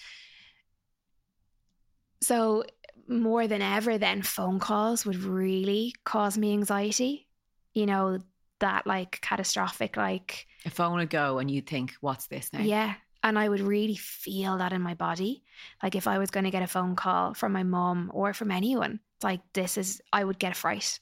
so 2.20 2.64
more 3.08 3.46
than 3.46 3.62
ever, 3.62 3.96
then 3.96 4.22
phone 4.22 4.58
calls 4.58 5.06
would 5.06 5.22
really 5.22 5.94
cause 6.04 6.36
me 6.36 6.52
anxiety. 6.52 7.28
You 7.72 7.86
know, 7.86 8.18
that 8.58 8.86
like 8.86 9.20
catastrophic, 9.20 9.96
like 9.96 10.46
A 10.64 10.70
phone 10.70 10.96
would 10.98 11.10
go 11.10 11.38
and 11.38 11.50
you'd 11.50 11.68
think, 11.68 11.92
what's 12.00 12.26
this 12.26 12.52
now? 12.52 12.60
Yeah. 12.60 12.94
And 13.22 13.38
I 13.38 13.48
would 13.48 13.60
really 13.60 13.96
feel 13.96 14.58
that 14.58 14.72
in 14.72 14.82
my 14.82 14.94
body. 14.94 15.44
Like 15.82 15.94
if 15.94 16.06
I 16.06 16.18
was 16.18 16.30
going 16.30 16.44
to 16.44 16.50
get 16.50 16.62
a 16.62 16.66
phone 16.66 16.96
call 16.96 17.34
from 17.34 17.52
my 17.52 17.62
mom 17.62 18.10
or 18.14 18.32
from 18.34 18.50
anyone, 18.50 19.00
it's 19.16 19.24
like 19.24 19.40
this 19.52 19.78
is 19.78 20.00
I 20.12 20.24
would 20.24 20.38
get 20.38 20.52
a 20.52 20.56
fright. 20.56 20.98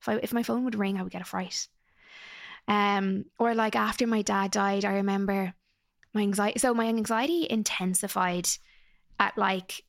If 0.00 0.08
I 0.08 0.14
if 0.22 0.32
my 0.32 0.42
phone 0.42 0.64
would 0.64 0.74
ring, 0.74 0.98
I 0.98 1.02
would 1.02 1.12
get 1.12 1.22
a 1.22 1.24
fright. 1.24 1.68
Um, 2.68 3.24
or 3.38 3.54
like 3.54 3.74
after 3.76 4.06
my 4.06 4.22
dad 4.22 4.52
died, 4.52 4.84
I 4.84 4.94
remember 4.96 5.54
my 6.14 6.22
anxiety 6.22 6.58
so 6.58 6.74
my 6.74 6.86
anxiety 6.86 7.46
intensified 7.48 8.48
at 9.18 9.36
like 9.36 9.84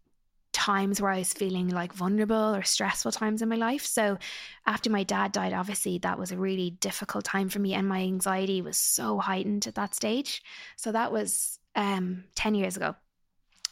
times 0.54 1.02
where 1.02 1.12
I 1.12 1.20
was 1.20 1.34
feeling 1.34 1.70
like 1.70 1.94
vulnerable 1.94 2.56
or 2.56 2.64
stressful 2.64 3.14
times 3.14 3.42
in 3.42 3.50
my 3.50 3.56
life. 3.56 3.86
So 3.86 4.18
after 4.66 4.90
my 4.90 5.04
dad 5.04 5.32
died, 5.32 5.54
obviously 5.54 5.98
that 6.00 6.20
was 6.20 6.32
a 6.32 6.38
really 6.38 6.72
difficult 6.72 7.24
time 7.24 7.50
for 7.50 7.60
me 7.60 7.74
and 7.74 7.88
my 7.88 8.02
anxiety 8.02 8.62
was 8.62 8.78
so 8.78 9.18
heightened 9.18 9.68
at 9.68 9.76
that 9.76 9.96
stage. 9.96 10.44
So 10.76 10.92
that 10.92 11.12
was 11.12 11.58
um 11.76 12.26
10 12.36 12.56
years 12.56 12.76
ago. 12.76 12.96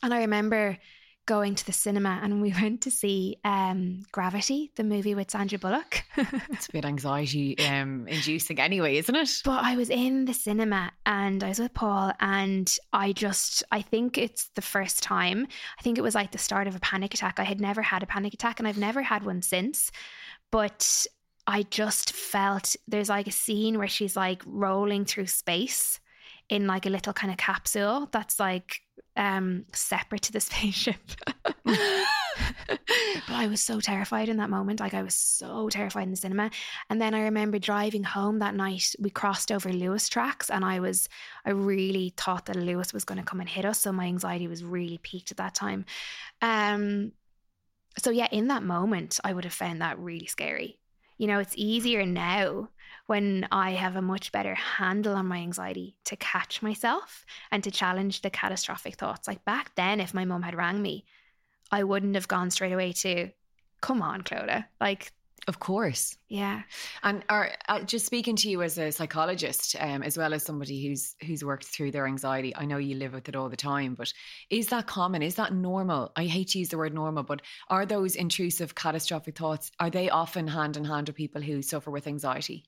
And 0.01 0.13
I 0.13 0.19
remember 0.19 0.77
going 1.29 1.53
to 1.53 1.63
the 1.63 1.71
cinema 1.71 2.19
and 2.23 2.41
we 2.41 2.51
went 2.61 2.81
to 2.81 2.91
see 2.91 3.37
um 3.45 4.01
Gravity, 4.11 4.71
the 4.75 4.83
movie 4.83 5.13
with 5.13 5.29
Sandra 5.29 5.59
Bullock. 5.59 6.03
It's 6.51 6.67
a 6.67 6.71
bit 6.71 6.85
anxiety 6.85 7.57
um, 7.59 8.07
inducing 8.07 8.59
anyway, 8.59 8.97
isn't 8.97 9.15
it? 9.15 9.41
But 9.45 9.63
I 9.63 9.75
was 9.75 9.89
in 9.89 10.25
the 10.25 10.33
cinema 10.33 10.91
and 11.05 11.43
I 11.43 11.49
was 11.49 11.59
with 11.59 11.73
Paul, 11.73 12.11
and 12.19 12.67
I 12.91 13.13
just, 13.13 13.63
I 13.71 13.81
think 13.81 14.17
it's 14.17 14.49
the 14.55 14.61
first 14.61 15.03
time. 15.03 15.47
I 15.77 15.81
think 15.81 15.97
it 15.97 16.01
was 16.01 16.15
like 16.15 16.31
the 16.31 16.37
start 16.37 16.67
of 16.67 16.75
a 16.75 16.79
panic 16.79 17.13
attack. 17.13 17.39
I 17.39 17.43
had 17.43 17.61
never 17.61 17.81
had 17.81 18.03
a 18.03 18.07
panic 18.07 18.33
attack 18.33 18.59
and 18.59 18.67
I've 18.67 18.77
never 18.77 19.01
had 19.01 19.23
one 19.23 19.41
since. 19.41 19.91
But 20.51 21.05
I 21.47 21.63
just 21.63 22.13
felt 22.13 22.75
there's 22.87 23.09
like 23.09 23.27
a 23.27 23.31
scene 23.31 23.77
where 23.77 23.87
she's 23.87 24.15
like 24.15 24.41
rolling 24.45 25.05
through 25.05 25.27
space 25.27 25.99
in 26.49 26.67
like 26.67 26.85
a 26.85 26.89
little 26.89 27.13
kind 27.13 27.31
of 27.31 27.37
capsule 27.37 28.09
that's 28.11 28.39
like 28.39 28.81
um 29.15 29.65
separate 29.73 30.23
to 30.23 30.31
the 30.31 30.39
spaceship. 30.49 30.97
but 31.65 33.35
I 33.35 33.47
was 33.47 33.61
so 33.61 33.79
terrified 33.79 34.29
in 34.29 34.37
that 34.37 34.49
moment. 34.49 34.79
Like 34.79 34.93
I 34.93 35.03
was 35.03 35.15
so 35.15 35.69
terrified 35.69 36.03
in 36.03 36.11
the 36.11 36.17
cinema. 36.17 36.51
And 36.89 37.01
then 37.01 37.13
I 37.13 37.21
remember 37.21 37.59
driving 37.59 38.03
home 38.03 38.39
that 38.39 38.55
night. 38.55 38.95
We 38.99 39.09
crossed 39.09 39.51
over 39.51 39.69
Luas 39.69 40.09
tracks, 40.09 40.49
and 40.49 40.63
I 40.63 40.79
was, 40.79 41.09
I 41.45 41.51
really 41.51 42.13
thought 42.17 42.45
that 42.45 42.55
Luas 42.55 42.93
was 42.93 43.05
going 43.05 43.19
to 43.19 43.25
come 43.25 43.39
and 43.39 43.49
hit 43.49 43.65
us. 43.65 43.79
So 43.79 43.91
my 43.91 44.05
anxiety 44.05 44.47
was 44.47 44.63
really 44.63 44.97
peaked 44.99 45.31
at 45.31 45.37
that 45.37 45.55
time. 45.55 45.85
Um, 46.41 47.11
so 47.97 48.11
yeah, 48.11 48.27
in 48.31 48.47
that 48.47 48.63
moment, 48.63 49.19
I 49.23 49.33
would 49.33 49.43
have 49.43 49.53
found 49.53 49.81
that 49.81 49.99
really 49.99 50.27
scary. 50.27 50.77
You 51.17 51.27
know, 51.27 51.39
it's 51.39 51.53
easier 51.57 52.05
now 52.05 52.69
when 53.09 53.47
I 53.51 53.71
have 53.71 53.95
a 53.95 54.03
much 54.03 54.31
better 54.31 54.53
handle 54.53 55.15
on 55.15 55.25
my 55.25 55.37
anxiety 55.37 55.95
to 56.05 56.15
catch 56.15 56.61
myself 56.61 57.25
and 57.49 57.63
to 57.63 57.71
challenge 57.71 58.21
the 58.21 58.29
catastrophic 58.29 58.95
thoughts. 58.97 59.27
Like 59.27 59.43
back 59.45 59.73
then, 59.73 59.99
if 59.99 60.13
my 60.13 60.25
mum 60.25 60.43
had 60.43 60.53
rang 60.53 60.79
me, 60.79 61.05
I 61.71 61.83
wouldn't 61.83 62.13
have 62.13 62.27
gone 62.27 62.51
straight 62.51 62.71
away 62.71 62.91
to, 62.91 63.31
come 63.81 64.03
on, 64.03 64.21
Clodagh. 64.21 64.65
Like, 64.79 65.11
Of 65.47 65.57
course. 65.59 66.17
yeah. 66.27 66.61
And 67.01 67.23
are, 67.29 67.49
uh, 67.67 67.81
just 67.81 68.05
speaking 68.05 68.35
to 68.35 68.49
you 68.49 68.61
as 68.61 68.77
a 68.77 68.91
psychologist, 68.91 69.75
um, 69.79 70.03
as 70.03 70.15
well 70.15 70.35
as 70.35 70.43
somebody 70.45 70.85
who's 70.85 71.15
who's 71.25 71.43
worked 71.43 71.65
through 71.65 71.89
their 71.91 72.05
anxiety, 72.05 72.55
I 72.55 72.65
know 72.65 72.77
you 72.77 72.95
live 72.95 73.13
with 73.13 73.27
it 73.27 73.35
all 73.35 73.49
the 73.49 73.57
time. 73.57 73.95
But 73.95 74.13
is 74.51 74.67
that 74.67 74.85
common? 74.85 75.23
Is 75.23 75.33
that 75.35 75.51
normal? 75.53 76.11
I 76.15 76.25
hate 76.25 76.49
to 76.49 76.59
use 76.59 76.69
the 76.69 76.77
word 76.77 76.93
normal, 76.93 77.23
but 77.23 77.41
are 77.69 77.87
those 77.87 78.15
intrusive, 78.15 78.75
catastrophic 78.75 79.35
thoughts 79.35 79.71
are 79.79 79.89
they 79.89 80.11
often 80.11 80.47
hand 80.47 80.77
in 80.77 80.85
hand 80.85 81.07
with 81.07 81.15
people 81.15 81.41
who 81.41 81.63
suffer 81.63 81.89
with 81.89 82.05
anxiety? 82.05 82.65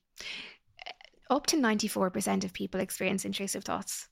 Up 1.30 1.46
to 1.46 1.56
94% 1.56 2.44
of 2.44 2.52
people 2.52 2.80
experience 2.80 3.24
intrusive 3.24 3.64
thoughts. 3.64 4.08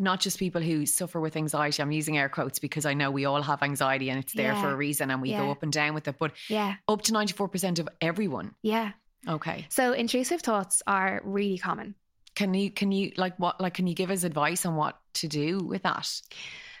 Not 0.00 0.20
just 0.20 0.38
people 0.38 0.60
who 0.62 0.86
suffer 0.86 1.20
with 1.20 1.36
anxiety. 1.36 1.82
I'm 1.82 1.90
using 1.92 2.18
air 2.18 2.28
quotes 2.28 2.58
because 2.58 2.86
I 2.86 2.94
know 2.94 3.10
we 3.10 3.24
all 3.24 3.42
have 3.42 3.62
anxiety 3.62 4.10
and 4.10 4.18
it's 4.18 4.32
there 4.32 4.54
for 4.54 4.68
a 4.70 4.76
reason, 4.76 5.10
and 5.10 5.20
we 5.20 5.30
Yeah. 5.30 5.40
go 5.40 5.50
up 5.50 5.62
and 5.64 5.72
down 5.72 5.94
with 5.94 6.06
it. 6.06 6.16
But 6.18 6.34
Yeah. 6.48 6.76
up 6.86 7.02
to 7.02 7.12
ninety 7.12 7.32
four 7.32 7.48
percent 7.48 7.78
of 7.80 7.88
everyone. 8.00 8.54
Yeah. 8.62 8.92
Okay. 9.26 9.66
So 9.70 9.92
intrusive 9.92 10.40
thoughts 10.40 10.82
are 10.86 11.20
really 11.24 11.58
common. 11.58 11.96
Can 12.36 12.54
you 12.54 12.70
can 12.70 12.92
you 12.92 13.12
like 13.16 13.36
what 13.40 13.60
like 13.60 13.74
can 13.74 13.88
you 13.88 13.94
give 13.94 14.10
us 14.12 14.22
advice 14.22 14.64
on 14.64 14.76
what 14.76 15.00
to 15.14 15.26
do 15.26 15.58
with 15.58 15.82
that? 15.82 16.08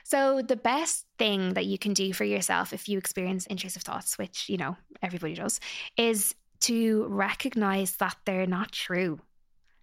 So 0.04 0.40
the 0.40 0.56
best 0.56 1.04
thing 1.18 1.54
that 1.54 1.66
you 1.66 1.76
can 1.76 1.92
do 1.94 2.12
for 2.14 2.24
yourself 2.24 2.72
if 2.72 2.88
you 2.88 2.98
experience 2.98 3.46
intrusive 3.46 3.82
thoughts, 3.82 4.16
which, 4.16 4.48
you 4.48 4.56
know, 4.56 4.76
everybody 5.02 5.34
does, 5.34 5.60
is 5.98 6.34
to 6.60 7.06
recognize 7.08 7.96
that 7.96 8.16
they're 8.24 8.46
not 8.46 8.72
true. 8.72 9.20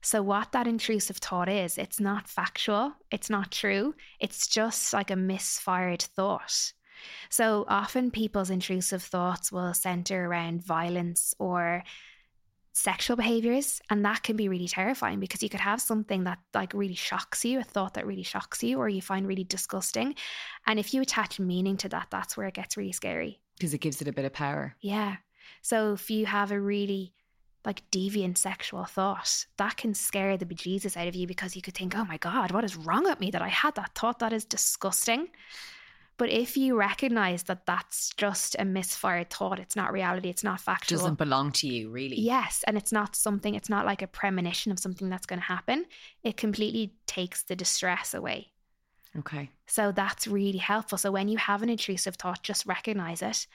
So 0.02 0.22
what 0.22 0.52
that 0.52 0.68
intrusive 0.68 1.18
thought 1.18 1.50
is, 1.50 1.78
it's 1.78 2.00
not 2.00 2.28
factual, 2.28 2.94
it's 3.10 3.30
not 3.30 3.52
true, 3.52 3.96
it's 4.20 4.48
just 4.48 4.94
like 4.94 5.10
a 5.10 5.16
misfired 5.16 6.02
thought. 6.04 6.74
So 7.30 7.66
often 7.68 8.12
people's 8.12 8.50
intrusive 8.50 9.02
thoughts 9.04 9.52
will 9.52 9.74
center 9.74 10.26
around 10.26 10.64
violence 10.64 11.34
or 11.40 11.84
sexual 12.74 13.16
behaviors 13.16 13.82
and 13.90 14.04
that 14.04 14.22
can 14.22 14.36
be 14.36 14.50
really 14.50 14.68
terrifying 14.68 15.18
because 15.20 15.42
you 15.42 15.48
could 15.48 15.62
have 15.62 15.80
something 15.82 16.26
that 16.26 16.40
like 16.54 16.74
really 16.74 16.94
shocks 16.94 17.46
you 17.46 17.58
a 17.60 17.64
thought 17.64 17.94
that 17.94 18.06
really 18.06 18.22
shocks 18.22 18.62
you 18.62 18.78
or 18.78 18.90
you 18.90 19.02
find 19.02 19.26
really 19.26 19.46
disgusting 19.46 20.14
and 20.68 20.78
if 20.78 20.94
you 20.94 21.02
attach 21.02 21.40
meaning 21.40 21.78
to 21.78 21.88
that 21.88 22.08
that's 22.12 22.36
where 22.36 22.48
it 22.48 22.54
gets 22.54 22.76
really 22.76 22.92
scary 22.92 23.40
Because 23.58 23.74
it 23.74 23.78
gives 23.78 24.02
it 24.02 24.10
a 24.10 24.12
bit 24.12 24.26
of 24.26 24.34
power. 24.34 24.76
yeah 24.82 25.16
so 25.66 25.94
if 25.94 26.12
you 26.12 26.28
have 26.28 26.52
a 26.52 26.60
really 26.60 27.12
like 27.66 27.82
deviant 27.90 28.38
sexual 28.38 28.86
thought 28.86 29.48
that 29.58 29.76
can 29.78 29.96
scare 29.96 30.38
the 30.38 30.46
bejesus 30.46 30.96
out 30.96 31.08
of 31.08 31.16
you 31.16 31.26
because 31.26 31.56
you 31.56 31.62
could 31.62 31.74
think 31.74 31.96
oh 31.98 32.06
my 32.06 32.18
god 32.18 32.52
what 32.52 32.64
is 32.64 32.76
wrong 32.76 33.04
with 33.04 33.20
me 33.20 33.32
that 33.32 33.42
i 33.42 33.48
had 33.48 33.74
that 33.74 33.96
thought 33.96 34.20
that 34.20 34.32
is 34.32 34.46
disgusting 34.46 35.28
but 36.18 36.30
if 36.30 36.56
you 36.56 36.78
recognize 36.78 37.44
that 37.44 37.66
that's 37.66 38.12
just 38.12 38.56
a 38.60 38.64
misfired 38.64 39.32
thought 39.32 39.60
it's 39.60 39.76
not 39.76 39.92
reality 39.92 40.30
it's 40.30 40.44
not 40.44 40.62
factual 40.62 41.00
It 41.00 41.02
Doesn't 41.02 41.18
belong 41.18 41.52
to 41.54 41.68
you, 41.68 41.90
really. 41.90 42.18
Yes, 42.18 42.64
and 42.68 42.78
it's 42.78 42.94
not 42.94 43.18
something, 43.18 43.54
it's 43.54 43.68
not 43.68 43.86
like 43.86 44.02
a 44.02 44.08
premonition 44.08 44.72
of 44.72 44.80
something 44.80 45.10
that's 45.10 45.26
going 45.26 45.42
to 45.42 45.46
happen. 45.46 45.86
It 46.24 46.38
completely 46.38 46.94
takes 47.06 47.44
the 47.44 47.54
distress 47.54 48.14
away. 48.14 48.54
Okay. 49.18 49.50
So 49.68 49.92
that's 49.92 50.26
really 50.26 50.58
helpful. 50.58 50.98
So 50.98 51.12
when 51.12 51.28
you 51.28 51.38
have 51.38 51.62
an 51.64 51.70
intrusive 51.70 52.16
thought, 52.16 52.44
just 52.44 52.66
recognize 52.66 53.22
it 53.22 53.46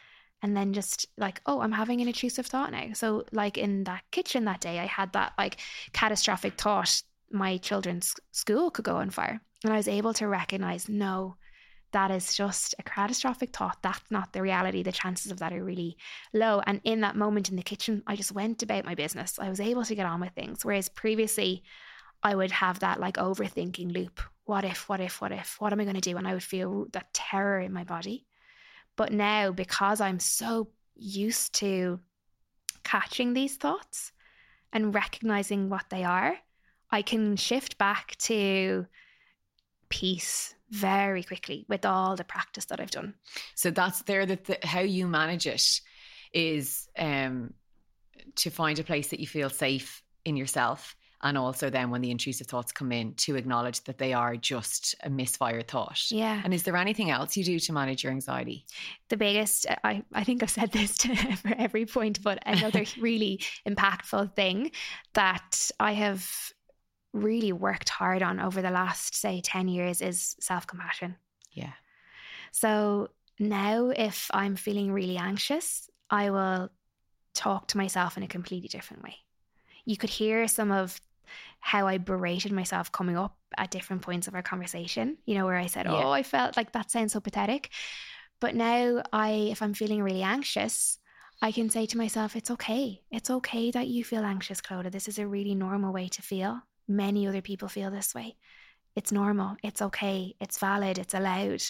and 0.42 0.56
then 0.56 0.72
just 0.72 1.06
like, 1.16 1.40
oh, 1.46 1.60
I'm 1.60 1.72
having 1.72 2.00
an 2.00 2.08
intrusive 2.08 2.46
thought 2.46 2.72
now. 2.72 2.92
So, 2.94 3.24
like 3.32 3.58
in 3.58 3.84
that 3.84 4.02
kitchen 4.10 4.44
that 4.46 4.60
day, 4.60 4.78
I 4.78 4.86
had 4.86 5.12
that 5.12 5.32
like 5.36 5.58
catastrophic 5.92 6.60
thought 6.60 7.02
my 7.30 7.58
children's 7.58 8.14
school 8.32 8.70
could 8.70 8.84
go 8.84 8.96
on 8.96 9.10
fire. 9.10 9.40
And 9.64 9.72
I 9.72 9.76
was 9.76 9.88
able 9.88 10.14
to 10.14 10.26
recognize, 10.26 10.88
no, 10.88 11.36
that 11.92 12.10
is 12.10 12.34
just 12.34 12.74
a 12.78 12.82
catastrophic 12.82 13.54
thought. 13.54 13.78
That's 13.82 14.10
not 14.10 14.32
the 14.32 14.42
reality. 14.42 14.82
The 14.82 14.92
chances 14.92 15.30
of 15.30 15.38
that 15.40 15.52
are 15.52 15.62
really 15.62 15.96
low. 16.32 16.62
And 16.66 16.80
in 16.84 17.00
that 17.00 17.16
moment 17.16 17.50
in 17.50 17.56
the 17.56 17.62
kitchen, 17.62 18.02
I 18.06 18.16
just 18.16 18.32
went 18.32 18.62
about 18.62 18.84
my 18.84 18.94
business. 18.94 19.38
I 19.38 19.48
was 19.48 19.60
able 19.60 19.84
to 19.84 19.94
get 19.94 20.06
on 20.06 20.20
with 20.20 20.32
things. 20.32 20.64
Whereas 20.64 20.88
previously, 20.88 21.62
I 22.22 22.34
would 22.34 22.52
have 22.52 22.80
that 22.80 23.00
like 23.00 23.16
overthinking 23.16 23.92
loop. 23.92 24.20
What 24.44 24.64
if, 24.64 24.88
what 24.88 25.00
if, 25.00 25.20
what 25.20 25.32
if, 25.32 25.56
what 25.60 25.72
am 25.72 25.80
I 25.80 25.84
going 25.84 25.94
to 25.94 26.00
do? 26.00 26.16
And 26.16 26.26
I 26.26 26.34
would 26.34 26.42
feel 26.42 26.86
that 26.92 27.12
terror 27.12 27.60
in 27.60 27.72
my 27.72 27.84
body. 27.84 28.26
But 29.00 29.14
now, 29.14 29.50
because 29.50 30.02
I'm 30.02 30.18
so 30.18 30.68
used 30.94 31.54
to 31.54 32.00
catching 32.84 33.32
these 33.32 33.56
thoughts 33.56 34.12
and 34.74 34.94
recognizing 34.94 35.70
what 35.70 35.86
they 35.88 36.04
are, 36.04 36.36
I 36.90 37.00
can 37.00 37.36
shift 37.36 37.78
back 37.78 38.14
to 38.18 38.84
peace 39.88 40.54
very 40.68 41.22
quickly 41.22 41.64
with 41.66 41.86
all 41.86 42.14
the 42.14 42.24
practice 42.24 42.66
that 42.66 42.78
I've 42.78 42.90
done. 42.90 43.14
So 43.54 43.70
that's 43.70 44.02
there 44.02 44.26
that 44.26 44.44
the, 44.44 44.58
how 44.64 44.80
you 44.80 45.06
manage 45.06 45.46
it 45.46 45.80
is 46.34 46.86
um, 46.98 47.54
to 48.36 48.50
find 48.50 48.78
a 48.78 48.84
place 48.84 49.08
that 49.08 49.20
you 49.20 49.26
feel 49.26 49.48
safe 49.48 50.02
in 50.26 50.36
yourself. 50.36 50.94
And 51.22 51.36
also, 51.36 51.68
then 51.68 51.90
when 51.90 52.00
the 52.00 52.10
intrusive 52.10 52.46
thoughts 52.46 52.72
come 52.72 52.92
in, 52.92 53.14
to 53.14 53.36
acknowledge 53.36 53.84
that 53.84 53.98
they 53.98 54.14
are 54.14 54.36
just 54.36 54.94
a 55.02 55.10
misfired 55.10 55.68
thought. 55.68 56.10
Yeah. 56.10 56.40
And 56.42 56.54
is 56.54 56.62
there 56.62 56.76
anything 56.76 57.10
else 57.10 57.36
you 57.36 57.44
do 57.44 57.58
to 57.58 57.72
manage 57.74 58.02
your 58.02 58.12
anxiety? 58.12 58.64
The 59.10 59.18
biggest, 59.18 59.66
uh, 59.68 59.76
I, 59.84 60.02
I 60.14 60.24
think 60.24 60.42
I've 60.42 60.50
said 60.50 60.72
this 60.72 60.96
to, 60.98 61.14
for 61.36 61.54
every 61.58 61.84
point, 61.84 62.22
but 62.22 62.38
another 62.46 62.84
really 63.00 63.40
impactful 63.68 64.34
thing 64.34 64.72
that 65.12 65.70
I 65.78 65.92
have 65.92 66.52
really 67.12 67.52
worked 67.52 67.90
hard 67.90 68.22
on 68.22 68.40
over 68.40 68.62
the 68.62 68.70
last, 68.70 69.14
say, 69.14 69.42
10 69.42 69.68
years 69.68 70.00
is 70.00 70.36
self 70.40 70.66
compassion. 70.66 71.16
Yeah. 71.52 71.72
So 72.52 73.08
now, 73.38 73.90
if 73.90 74.30
I'm 74.32 74.56
feeling 74.56 74.92
really 74.92 75.16
anxious, 75.16 75.88
I 76.08 76.30
will 76.30 76.70
talk 77.34 77.68
to 77.68 77.76
myself 77.76 78.16
in 78.16 78.22
a 78.22 78.28
completely 78.28 78.68
different 78.68 79.02
way. 79.02 79.16
You 79.84 79.96
could 79.96 80.10
hear 80.10 80.46
some 80.48 80.72
of 80.72 81.00
how 81.60 81.86
I 81.86 81.98
berated 81.98 82.52
myself 82.52 82.90
coming 82.92 83.16
up 83.16 83.36
at 83.56 83.70
different 83.70 84.02
points 84.02 84.28
of 84.28 84.34
our 84.34 84.42
conversation, 84.42 85.18
you 85.26 85.34
know, 85.34 85.46
where 85.46 85.56
I 85.56 85.66
said, 85.66 85.86
Yeah. 85.86 86.04
Oh, 86.04 86.10
I 86.10 86.22
felt 86.22 86.56
like 86.56 86.72
that 86.72 86.90
sounds 86.90 87.12
so 87.12 87.20
pathetic. 87.20 87.70
But 88.40 88.54
now 88.54 89.02
I 89.12 89.30
if 89.50 89.62
I'm 89.62 89.74
feeling 89.74 90.02
really 90.02 90.22
anxious, 90.22 90.98
I 91.42 91.52
can 91.52 91.70
say 91.70 91.86
to 91.86 91.96
myself, 91.96 92.36
it's 92.36 92.50
okay. 92.50 93.02
It's 93.10 93.30
okay 93.30 93.70
that 93.70 93.88
you 93.88 94.04
feel 94.04 94.24
anxious, 94.24 94.60
Clodagh. 94.60 94.92
This 94.92 95.08
is 95.08 95.18
a 95.18 95.26
really 95.26 95.54
normal 95.54 95.92
way 95.92 96.08
to 96.08 96.22
feel. 96.22 96.60
Many 96.86 97.26
other 97.26 97.40
people 97.40 97.68
feel 97.68 97.90
this 97.90 98.14
way. 98.14 98.36
It's 98.96 99.12
normal. 99.12 99.56
It's 99.62 99.80
okay. 99.80 100.34
It's 100.40 100.58
valid. 100.58 100.98
It's 100.98 101.14
allowed. 101.14 101.62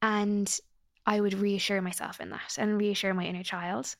And 0.00 0.60
I 1.06 1.20
would 1.20 1.34
reassure 1.34 1.82
myself 1.82 2.20
in 2.20 2.30
that 2.30 2.56
and 2.58 2.78
reassure 2.78 3.14
my 3.14 3.24
inner 3.24 3.42
child. 3.42 3.94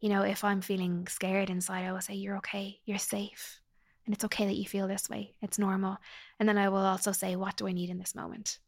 You 0.00 0.08
know, 0.10 0.22
if 0.22 0.44
I'm 0.44 0.60
feeling 0.60 1.06
scared 1.08 1.50
inside, 1.50 1.84
I 1.84 1.92
will 1.92 2.00
say, 2.00 2.14
You're 2.14 2.36
okay. 2.38 2.80
You're 2.84 2.98
safe. 2.98 3.60
And 4.06 4.14
it's 4.14 4.24
okay 4.24 4.46
that 4.46 4.56
you 4.56 4.66
feel 4.66 4.86
this 4.86 5.08
way. 5.08 5.34
It's 5.40 5.58
normal. 5.58 5.96
And 6.38 6.48
then 6.48 6.58
I 6.58 6.68
will 6.68 6.84
also 6.84 7.12
say, 7.12 7.36
What 7.36 7.56
do 7.56 7.66
I 7.66 7.72
need 7.72 7.90
in 7.90 7.98
this 7.98 8.14
moment? 8.14 8.58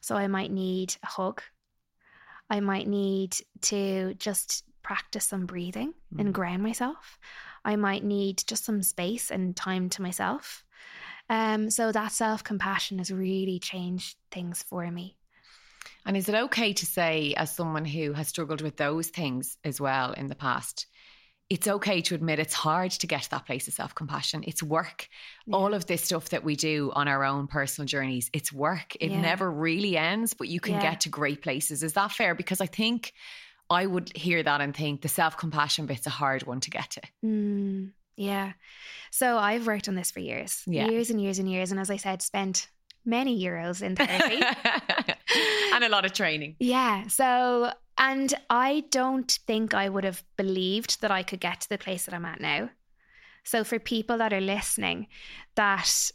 So 0.00 0.16
I 0.16 0.26
might 0.26 0.50
need 0.50 0.94
a 1.02 1.06
hug. 1.06 1.42
I 2.50 2.60
might 2.60 2.88
need 2.88 3.36
to 3.62 4.14
just 4.14 4.64
practice 4.82 5.24
some 5.26 5.46
breathing 5.46 5.94
Mm. 6.14 6.20
and 6.20 6.34
ground 6.34 6.62
myself. 6.62 7.18
I 7.64 7.76
might 7.76 8.02
need 8.04 8.42
just 8.46 8.64
some 8.64 8.82
space 8.82 9.30
and 9.30 9.56
time 9.56 9.88
to 9.90 10.02
myself. 10.02 10.64
Um, 11.30 11.70
so 11.70 11.92
that 11.92 12.12
self 12.12 12.42
compassion 12.42 12.98
has 12.98 13.10
really 13.10 13.58
changed 13.58 14.16
things 14.30 14.62
for 14.62 14.90
me. 14.90 15.16
And 16.04 16.16
is 16.16 16.28
it 16.28 16.34
okay 16.34 16.72
to 16.72 16.86
say, 16.86 17.32
as 17.36 17.54
someone 17.54 17.84
who 17.84 18.12
has 18.12 18.28
struggled 18.28 18.60
with 18.60 18.76
those 18.76 19.08
things 19.08 19.56
as 19.64 19.80
well 19.80 20.12
in 20.12 20.26
the 20.26 20.34
past, 20.34 20.86
it's 21.52 21.68
okay 21.68 22.00
to 22.00 22.14
admit 22.14 22.38
it's 22.38 22.54
hard 22.54 22.90
to 22.92 23.06
get 23.06 23.22
to 23.24 23.30
that 23.30 23.44
place 23.44 23.68
of 23.68 23.74
self 23.74 23.94
compassion. 23.94 24.42
It's 24.46 24.62
work. 24.62 25.06
All 25.52 25.74
of 25.74 25.84
this 25.86 26.02
stuff 26.02 26.30
that 26.30 26.44
we 26.44 26.56
do 26.56 26.90
on 26.94 27.08
our 27.08 27.24
own 27.24 27.46
personal 27.46 27.86
journeys, 27.86 28.30
it's 28.32 28.50
work. 28.52 28.96
It 29.00 29.10
Yeah. 29.10 29.20
never 29.20 29.50
really 29.50 29.98
ends, 29.98 30.32
but 30.32 30.48
you 30.48 30.60
can 30.60 30.74
Yeah. 30.74 30.82
get 30.88 31.00
to 31.02 31.10
great 31.10 31.42
places. 31.42 31.82
Is 31.82 31.92
that 31.92 32.10
fair? 32.10 32.34
Because 32.34 32.62
I 32.62 32.66
think 32.66 33.12
I 33.68 33.84
would 33.86 34.16
hear 34.16 34.42
that 34.42 34.60
and 34.62 34.74
think 34.74 35.02
the 35.02 35.08
self 35.08 35.36
compassion 35.36 35.84
bit's 35.84 36.06
a 36.06 36.10
hard 36.10 36.42
one 36.46 36.60
to 36.60 36.70
get 36.70 36.88
to. 36.92 37.02
Mm, 37.22 37.92
yeah. 38.16 38.52
So 39.10 39.36
I've 39.36 39.66
worked 39.66 39.88
on 39.88 39.94
this 39.94 40.10
for 40.10 40.20
years, 40.20 40.62
Yeah. 40.66 40.88
years 40.88 41.10
and 41.10 41.20
years 41.20 41.38
and 41.38 41.50
years. 41.50 41.70
And 41.70 41.78
as 41.78 41.90
I 41.90 41.96
said, 41.98 42.22
spent 42.22 42.68
many 43.04 43.38
euros 43.44 43.82
in 43.82 43.94
therapy. 43.96 44.40
and 45.74 45.84
a 45.84 45.88
lot 45.90 46.04
of 46.06 46.12
training. 46.14 46.56
Yeah. 46.60 47.08
So, 47.08 47.72
and 47.98 48.32
I 48.50 48.84
don't 48.90 49.30
think 49.46 49.74
I 49.74 49.88
would 49.88 50.04
have 50.04 50.22
believed 50.36 51.00
that 51.00 51.10
I 51.10 51.22
could 51.22 51.40
get 51.40 51.60
to 51.60 51.68
the 51.68 51.78
place 51.78 52.04
that 52.06 52.14
I'm 52.14 52.24
at 52.24 52.40
now. 52.40 52.70
So, 53.44 53.64
for 53.64 53.78
people 53.78 54.18
that 54.18 54.32
are 54.32 54.40
listening 54.40 55.08
that 55.56 56.10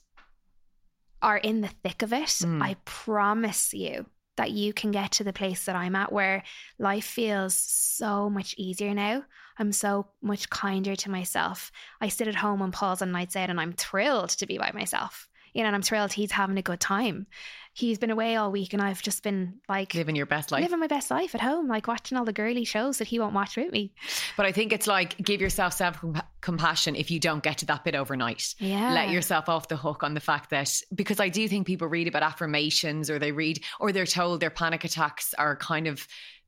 are 1.21 1.37
in 1.37 1.61
the 1.61 1.67
thick 1.67 2.01
of 2.01 2.13
it, 2.13 2.27
Mm. 2.27 2.61
I 2.61 2.75
promise 2.85 3.73
you 3.73 4.05
that 4.37 4.51
you 4.51 4.71
can 4.71 4.91
get 4.91 5.11
to 5.13 5.23
the 5.23 5.33
place 5.33 5.65
that 5.65 5.75
I'm 5.75 5.95
at 5.95 6.11
where 6.11 6.43
life 6.77 7.05
feels 7.05 7.55
so 7.55 8.29
much 8.29 8.53
easier 8.57 8.93
now. 8.93 9.23
I'm 9.57 9.71
so 9.71 10.09
much 10.21 10.49
kinder 10.49 10.95
to 10.95 11.09
myself. 11.09 11.71
I 11.99 12.09
sit 12.09 12.27
at 12.27 12.35
home 12.35 12.61
on 12.61 12.71
Paul's 12.71 13.01
on 13.01 13.11
nights 13.11 13.35
out 13.35 13.49
and 13.49 13.59
I'm 13.59 13.73
thrilled 13.73 14.29
to 14.29 14.45
be 14.45 14.59
by 14.59 14.71
myself. 14.71 15.27
You 15.53 15.61
know, 15.63 15.67
and 15.67 15.75
I'm 15.75 15.81
thrilled 15.81 16.13
he's 16.13 16.31
having 16.31 16.57
a 16.57 16.61
good 16.61 16.79
time. 16.79 17.27
He's 17.73 17.99
been 17.99 18.09
away 18.09 18.35
all 18.35 18.51
week 18.51 18.73
and 18.73 18.81
I've 18.81 19.03
just 19.03 19.21
been 19.21 19.59
like 19.69 19.93
Living 19.93 20.15
your 20.15 20.25
best 20.25 20.51
life. 20.51 20.63
living 20.63 20.79
my 20.79 20.87
best 20.87 21.11
life 21.11 21.35
at 21.35 21.41
home, 21.41 21.67
like 21.67 21.87
watching 21.87 22.17
all 22.17 22.25
the 22.25 22.33
girly 22.33 22.65
shows 22.65 22.97
that 22.97 23.07
he 23.07 23.19
won't 23.19 23.35
watch 23.35 23.55
with 23.55 23.71
me. 23.71 23.93
But 24.35 24.47
I 24.47 24.51
think 24.51 24.73
it's 24.73 24.87
like 24.87 25.15
give 25.17 25.41
yourself 25.41 25.73
self 25.73 26.03
compassion 26.41 26.95
if 26.95 27.11
you 27.11 27.19
don't 27.19 27.43
get 27.43 27.59
to 27.59 27.65
that 27.67 27.83
bit 27.83 27.93
overnight. 27.93 28.55
Yeah. 28.57 28.93
Let 28.93 29.09
yourself 29.11 29.47
off 29.47 29.67
the 29.67 29.77
hook 29.77 30.01
on 30.01 30.15
the 30.15 30.19
fact 30.19 30.49
that 30.49 30.73
because 30.95 31.19
I 31.19 31.29
do 31.29 31.47
think 31.47 31.67
people 31.67 31.87
read 31.87 32.07
about 32.07 32.23
affirmations 32.23 33.11
or 33.11 33.19
they 33.19 33.31
read 33.31 33.63
or 33.79 33.91
they're 33.91 34.07
told 34.07 34.39
their 34.39 34.49
panic 34.49 34.83
attacks 34.83 35.35
are 35.35 35.55
kind 35.55 35.85
of 35.85 36.07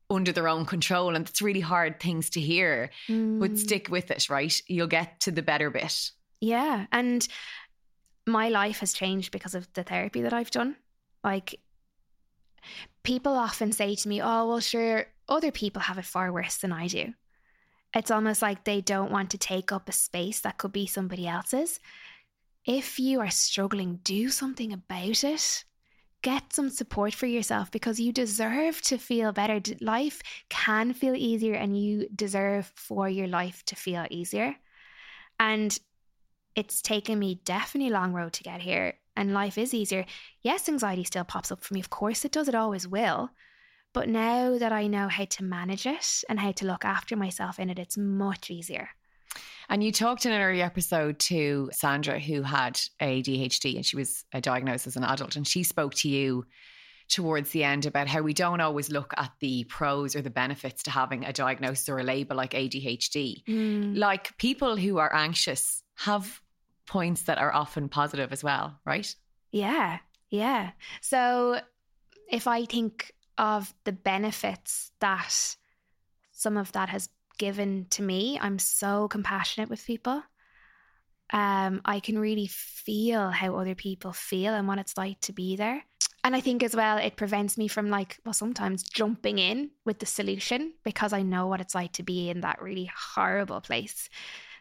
under 0.09 0.31
their 0.31 0.47
own 0.47 0.65
control 0.65 1.15
and 1.15 1.29
it's 1.29 1.43
really 1.43 1.59
hard 1.59 1.99
things 1.99 2.31
to 2.31 2.41
hear. 2.41 2.89
But 3.07 3.13
Mm, 3.13 3.57
stick 3.59 3.89
with 3.89 4.09
it, 4.09 4.27
right? 4.31 4.59
You'll 4.65 4.87
get 4.87 5.19
to 5.21 5.31
the 5.31 5.43
better 5.43 5.69
bit. 5.69 6.09
yeah. 6.41 6.87
And 6.91 7.27
my 8.31 8.49
life 8.49 8.79
has 8.79 8.93
changed 8.93 9.31
because 9.31 9.55
of 9.55 9.71
the 9.73 9.83
therapy 9.83 10.21
that 10.21 10.33
I've 10.33 10.51
done. 10.51 10.75
Like, 11.23 11.59
people 13.03 13.33
often 13.33 13.71
say 13.71 13.95
to 13.95 14.09
me, 14.09 14.21
oh, 14.21 14.47
well, 14.47 14.59
sure, 14.59 15.05
other 15.27 15.51
people 15.51 15.81
have 15.81 15.97
it 15.97 16.05
far 16.05 16.31
worse 16.31 16.57
than 16.57 16.71
I 16.71 16.87
do. 16.87 17.13
It's 17.93 18.11
almost 18.11 18.41
like 18.41 18.63
they 18.63 18.81
don't 18.81 19.11
want 19.11 19.31
to 19.31 19.37
take 19.37 19.71
up 19.71 19.89
a 19.89 19.93
space 19.93 20.41
that 20.41 20.57
could 20.57 20.71
be 20.71 20.85
somebody 20.85 21.27
else's. 21.27 21.79
If 22.65 22.99
you 22.99 23.19
are 23.21 23.31
struggling, 23.31 23.99
do 24.03 24.29
something 24.29 24.73
about 24.73 25.23
it. 25.23 25.63
Get 26.21 26.53
some 26.53 26.69
support 26.69 27.15
for 27.15 27.25
yourself 27.25 27.71
because 27.71 27.99
you 27.99 28.11
deserve 28.11 28.81
to 28.83 28.97
feel 28.97 29.31
better. 29.31 29.61
Life 29.79 30.21
can 30.49 30.93
feel 30.93 31.15
easier, 31.15 31.55
and 31.55 31.81
you 31.81 32.09
deserve 32.13 32.71
for 32.75 33.07
your 33.07 33.27
life 33.27 33.63
to 33.67 33.75
feel 33.75 34.05
easier. 34.09 34.55
And 35.39 35.79
it's 36.55 36.81
taken 36.81 37.19
me 37.19 37.41
definitely 37.45 37.91
a 37.91 37.93
long 37.93 38.13
road 38.13 38.33
to 38.33 38.43
get 38.43 38.61
here, 38.61 38.95
and 39.15 39.33
life 39.33 39.57
is 39.57 39.73
easier. 39.73 40.05
Yes, 40.41 40.69
anxiety 40.69 41.03
still 41.03 41.23
pops 41.23 41.51
up 41.51 41.63
for 41.63 41.73
me. 41.73 41.79
Of 41.79 41.89
course, 41.89 42.25
it 42.25 42.31
does. 42.31 42.47
It 42.47 42.55
always 42.55 42.87
will. 42.87 43.29
But 43.93 44.07
now 44.07 44.57
that 44.57 44.71
I 44.71 44.87
know 44.87 45.07
how 45.07 45.25
to 45.25 45.43
manage 45.43 45.85
it 45.85 46.23
and 46.29 46.39
how 46.39 46.51
to 46.53 46.65
look 46.65 46.85
after 46.85 47.15
myself 47.15 47.59
in 47.59 47.69
it, 47.69 47.79
it's 47.79 47.97
much 47.97 48.51
easier. 48.51 48.89
And 49.67 49.83
you 49.83 49.91
talked 49.91 50.25
in 50.25 50.31
an 50.31 50.41
earlier 50.41 50.65
episode 50.65 51.19
to 51.19 51.69
Sandra, 51.71 52.19
who 52.19 52.41
had 52.41 52.79
ADHD 53.01 53.75
and 53.75 53.85
she 53.85 53.95
was 53.95 54.25
uh, 54.33 54.39
diagnosed 54.39 54.87
as 54.87 54.95
an 54.95 55.03
adult. 55.03 55.35
And 55.35 55.47
she 55.47 55.63
spoke 55.63 55.93
to 55.95 56.09
you 56.09 56.45
towards 57.07 57.49
the 57.51 57.63
end 57.63 57.85
about 57.85 58.07
how 58.07 58.21
we 58.21 58.33
don't 58.33 58.61
always 58.61 58.89
look 58.89 59.13
at 59.17 59.31
the 59.39 59.63
pros 59.65 60.15
or 60.15 60.21
the 60.21 60.29
benefits 60.29 60.83
to 60.83 60.91
having 60.91 61.25
a 61.25 61.33
diagnosis 61.33 61.89
or 61.89 61.99
a 61.99 62.03
label 62.03 62.35
like 62.35 62.51
ADHD. 62.51 63.43
Mm. 63.45 63.97
Like 63.97 64.37
people 64.37 64.75
who 64.75 64.97
are 64.97 65.13
anxious 65.13 65.83
have 65.99 66.41
points 66.85 67.23
that 67.23 67.37
are 67.37 67.53
often 67.53 67.89
positive 67.89 68.31
as 68.31 68.43
well, 68.43 68.79
right? 68.85 69.13
Yeah, 69.51 69.99
yeah. 70.29 70.71
So 71.01 71.59
if 72.31 72.47
I 72.47 72.65
think 72.65 73.11
of 73.37 73.73
the 73.83 73.91
benefits 73.91 74.91
that 74.99 75.55
some 76.31 76.57
of 76.57 76.71
that 76.71 76.89
has 76.89 77.09
given 77.37 77.87
to 77.91 78.01
me, 78.01 78.39
I'm 78.41 78.59
so 78.59 79.07
compassionate 79.07 79.69
with 79.69 79.85
people. 79.85 80.23
Um, 81.31 81.81
I 81.85 81.99
can 81.99 82.17
really 82.17 82.47
feel 82.47 83.29
how 83.29 83.55
other 83.55 83.75
people 83.75 84.13
feel 84.13 84.53
and 84.53 84.67
what 84.67 84.79
it's 84.79 84.97
like 84.97 85.19
to 85.21 85.33
be 85.33 85.57
there. 85.57 85.83
And 86.23 86.35
I 86.35 86.41
think 86.41 86.63
as 86.63 86.75
well, 86.75 86.97
it 86.97 87.17
prevents 87.17 87.57
me 87.57 87.67
from 87.67 87.89
like, 87.89 88.19
well, 88.25 88.33
sometimes 88.33 88.83
jumping 88.83 89.37
in 89.37 89.71
with 89.85 89.99
the 89.99 90.05
solution 90.05 90.73
because 90.83 91.13
I 91.13 91.21
know 91.21 91.47
what 91.47 91.61
it's 91.61 91.75
like 91.75 91.93
to 91.93 92.03
be 92.03 92.29
in 92.29 92.41
that 92.41 92.61
really 92.61 92.89
horrible 92.95 93.61
place. 93.61 94.09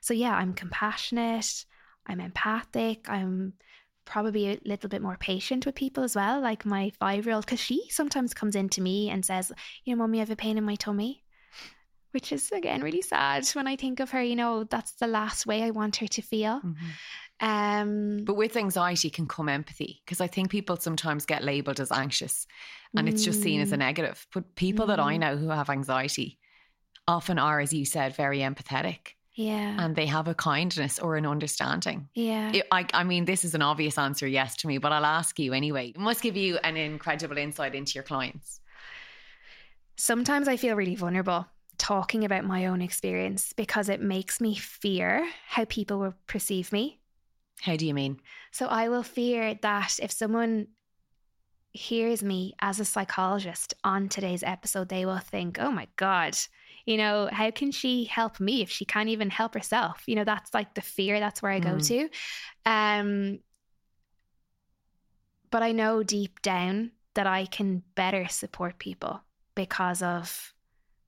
So, 0.00 0.14
yeah, 0.14 0.34
I'm 0.34 0.54
compassionate, 0.54 1.64
I'm 2.06 2.20
empathic, 2.20 3.08
I'm 3.08 3.54
probably 4.04 4.48
a 4.48 4.58
little 4.64 4.88
bit 4.88 5.02
more 5.02 5.16
patient 5.18 5.66
with 5.66 5.74
people 5.74 6.02
as 6.02 6.16
well, 6.16 6.40
like 6.40 6.64
my 6.64 6.90
five 6.98 7.26
year 7.26 7.34
old, 7.34 7.44
because 7.44 7.60
she 7.60 7.88
sometimes 7.90 8.32
comes 8.34 8.56
into 8.56 8.80
me 8.80 9.10
and 9.10 9.24
says, 9.24 9.52
You 9.84 9.94
know, 9.94 10.02
mommy, 10.02 10.18
I 10.18 10.20
have 10.20 10.30
a 10.30 10.36
pain 10.36 10.56
in 10.58 10.64
my 10.64 10.76
tummy. 10.76 11.24
Which 12.12 12.32
is 12.32 12.50
again 12.52 12.80
really 12.82 13.02
sad 13.02 13.46
when 13.50 13.66
I 13.66 13.76
think 13.76 14.00
of 14.00 14.10
her, 14.12 14.22
you 14.22 14.34
know, 14.34 14.64
that's 14.64 14.92
the 14.92 15.06
last 15.06 15.46
way 15.46 15.62
I 15.62 15.70
want 15.70 15.96
her 15.96 16.06
to 16.06 16.22
feel. 16.22 16.62
Mm-hmm. 16.64 17.46
Um 17.46 18.24
But 18.24 18.34
with 18.34 18.56
anxiety 18.56 19.10
can 19.10 19.26
come 19.26 19.48
empathy 19.48 20.00
because 20.04 20.20
I 20.20 20.26
think 20.26 20.50
people 20.50 20.76
sometimes 20.76 21.26
get 21.26 21.44
labeled 21.44 21.80
as 21.80 21.92
anxious 21.92 22.46
and 22.96 23.08
it's 23.08 23.22
just 23.22 23.42
seen 23.42 23.60
as 23.60 23.72
a 23.72 23.76
Mm. 23.76 23.80
negative. 23.80 24.26
But 24.32 24.54
people 24.56 24.86
that 24.86 24.98
I 24.98 25.16
Mm. 25.16 25.20
know 25.20 25.36
who 25.36 25.50
have 25.50 25.68
anxiety 25.70 26.38
often 27.06 27.38
are, 27.38 27.60
as 27.60 27.72
you 27.72 27.84
said, 27.84 28.16
very 28.16 28.38
empathetic 28.38 29.17
yeah. 29.38 29.76
and 29.78 29.94
they 29.94 30.06
have 30.06 30.26
a 30.26 30.34
kindness 30.34 30.98
or 30.98 31.16
an 31.16 31.24
understanding. 31.24 32.08
yeah. 32.14 32.50
It- 32.52 32.66
I, 32.72 32.84
I 32.92 33.04
mean, 33.04 33.24
this 33.24 33.44
is 33.44 33.54
an 33.54 33.62
obvious 33.62 33.96
answer, 33.96 34.26
yes, 34.26 34.56
to 34.56 34.66
me, 34.66 34.78
but 34.78 34.90
I'll 34.92 35.06
ask 35.06 35.38
you 35.38 35.52
anyway. 35.52 35.90
It 35.90 35.98
must 35.98 36.22
give 36.22 36.36
you 36.36 36.58
an 36.64 36.76
incredible 36.76 37.38
insight 37.38 37.74
into 37.74 37.92
your 37.94 38.02
clients. 38.02 38.60
Sometimes 39.96 40.48
I 40.48 40.56
feel 40.56 40.74
really 40.76 40.96
vulnerable 40.96 41.46
talking 41.76 42.24
about 42.24 42.44
my 42.44 42.66
own 42.66 42.82
experience 42.82 43.52
because 43.52 43.88
it 43.88 44.00
makes 44.00 44.40
me 44.40 44.56
fear 44.56 45.28
how 45.46 45.64
people 45.66 46.00
will 46.00 46.14
perceive 46.26 46.72
me. 46.72 46.98
How 47.60 47.76
do 47.76 47.86
you 47.86 47.94
mean? 47.94 48.20
So 48.50 48.66
I 48.66 48.88
will 48.88 49.04
fear 49.04 49.54
that 49.62 49.98
if 50.02 50.10
someone 50.10 50.66
hears 51.72 52.22
me 52.22 52.54
as 52.60 52.80
a 52.80 52.84
psychologist 52.84 53.74
on 53.84 54.08
today's 54.08 54.42
episode, 54.42 54.88
they 54.88 55.06
will 55.06 55.18
think, 55.18 55.58
oh 55.60 55.70
my 55.70 55.86
God, 55.96 56.36
you 56.88 56.96
know, 56.96 57.28
how 57.30 57.50
can 57.50 57.70
she 57.70 58.04
help 58.04 58.40
me 58.40 58.62
if 58.62 58.70
she 58.70 58.86
can't 58.86 59.10
even 59.10 59.28
help 59.28 59.52
herself? 59.52 60.02
You 60.06 60.14
know, 60.16 60.24
that's 60.24 60.54
like 60.54 60.72
the 60.72 60.80
fear, 60.80 61.20
that's 61.20 61.42
where 61.42 61.52
I 61.52 61.60
go 61.60 61.74
Mm. 61.74 61.86
to. 61.88 62.08
Um, 62.64 63.38
but 65.50 65.62
I 65.62 65.72
know 65.72 66.02
deep 66.02 66.40
down 66.40 66.92
that 67.12 67.26
I 67.26 67.44
can 67.44 67.82
better 67.94 68.26
support 68.28 68.78
people 68.78 69.20
because 69.54 70.02
of 70.02 70.54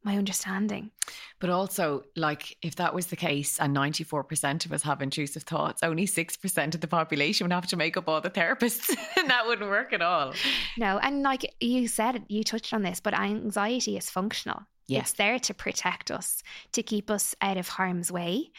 my 0.02 0.18
understanding. 0.18 0.90
But 1.38 1.48
also, 1.48 2.02
like, 2.14 2.58
if 2.60 2.76
that 2.76 2.94
was 2.94 3.06
the 3.06 3.16
case 3.16 3.58
and 3.58 3.74
94% 3.74 4.66
of 4.66 4.72
us 4.72 4.82
have 4.82 5.00
intrusive 5.00 5.44
thoughts, 5.44 5.82
only 5.82 6.06
6% 6.06 6.74
of 6.74 6.80
the 6.80 6.88
population 6.88 7.46
would 7.46 7.54
have 7.54 7.66
to 7.68 7.76
make 7.76 7.96
up 7.96 8.06
all 8.06 8.20
the 8.20 8.30
therapists. 8.30 8.94
and 9.16 9.30
that 9.30 9.46
wouldn't 9.46 9.70
work 9.70 9.94
at 9.94 10.02
all. 10.02 10.34
No, 10.76 10.98
and 10.98 11.22
like 11.22 11.54
you 11.60 11.88
said, 11.88 12.24
you 12.28 12.44
touched 12.44 12.74
on 12.74 12.82
this, 12.82 13.00
but 13.00 13.14
anxiety 13.14 13.96
is 13.96 14.10
functional. 14.10 14.62
Yeah. 14.86 15.00
It's 15.00 15.12
there 15.12 15.38
to 15.38 15.54
protect 15.54 16.10
us, 16.10 16.42
to 16.72 16.82
keep 16.82 17.10
us 17.10 17.34
out 17.40 17.56
of 17.56 17.68
harm's 17.68 18.10
way. 18.10 18.50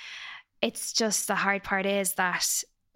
It's 0.61 0.93
just 0.93 1.27
the 1.27 1.35
hard 1.35 1.63
part 1.63 1.85
is 1.85 2.13
that 2.13 2.45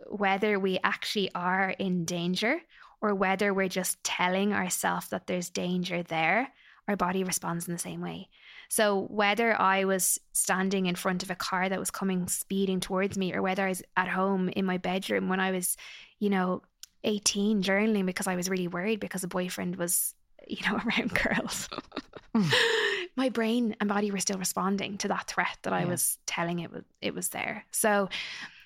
whether 0.08 0.60
we 0.60 0.80
actually 0.84 1.32
are 1.34 1.72
in 1.72 2.06
danger 2.06 2.62
or 3.02 3.14
whether 3.14 3.54
we're 3.54 3.68
just 3.68 4.04
telling 4.04 4.54
ourselves 4.54 5.10
that 5.10 5.28
there's 5.28 5.50
danger 5.50 6.04
there, 6.04 6.50
our 6.88 6.96
body 6.96 7.24
responds 7.24 7.68
in 7.68 7.74
the 7.74 7.80
same 7.80 8.02
way. 8.02 8.30
So 8.70 9.02
whether 9.10 9.60
I 9.60 9.86
was 9.86 10.20
standing 10.34 10.86
in 10.86 10.96
front 10.96 11.24
of 11.24 11.30
a 11.30 11.36
car 11.36 11.68
that 11.68 11.80
was 11.80 11.92
coming 11.92 12.28
speeding 12.28 12.80
towards 12.80 13.18
me 13.18 13.34
or 13.34 13.42
whether 13.42 13.66
I 13.66 13.70
was 13.70 13.84
at 13.96 14.08
home 14.08 14.50
in 14.50 14.66
my 14.66 14.78
bedroom 14.78 15.30
when 15.30 15.40
I 15.40 15.52
was, 15.52 15.78
you 16.20 16.30
know, 16.30 16.62
18 17.04 17.62
journaling 17.62 18.06
because 18.06 18.28
I 18.28 18.36
was 18.36 18.50
really 18.50 18.68
worried 18.68 19.00
because 19.00 19.24
a 19.24 19.28
boyfriend 19.28 19.76
was, 19.76 20.14
you 20.48 20.58
know, 20.68 20.80
around 20.86 21.14
girls. 21.14 21.70
Hmm. 22.34 22.44
My 23.16 23.30
brain 23.30 23.76
and 23.80 23.88
body 23.90 24.12
were 24.12 24.20
still 24.20 24.38
responding 24.38 24.98
to 25.00 25.08
that 25.10 25.28
threat 25.28 25.58
that 25.64 25.74
I 25.74 25.86
was 25.86 26.18
telling 26.26 26.60
it 26.60 26.72
was 26.72 26.84
it 27.02 27.14
was 27.14 27.30
there. 27.30 27.66
So, 27.72 28.10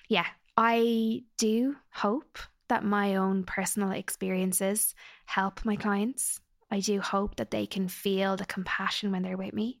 yeah, 0.08 0.26
I 0.56 1.22
do 1.38 1.76
hope 1.92 2.38
that 2.68 2.84
my 2.84 3.16
own 3.16 3.44
personal 3.44 3.90
experiences 3.92 4.94
help 5.24 5.64
my 5.64 5.76
clients. 5.76 6.40
I 6.70 6.80
do 6.80 7.00
hope 7.00 7.36
that 7.36 7.50
they 7.50 7.66
can 7.66 7.88
feel 7.88 8.36
the 8.36 8.46
compassion 8.46 9.10
when 9.10 9.22
they're 9.22 9.36
with 9.36 9.54
me. 9.54 9.80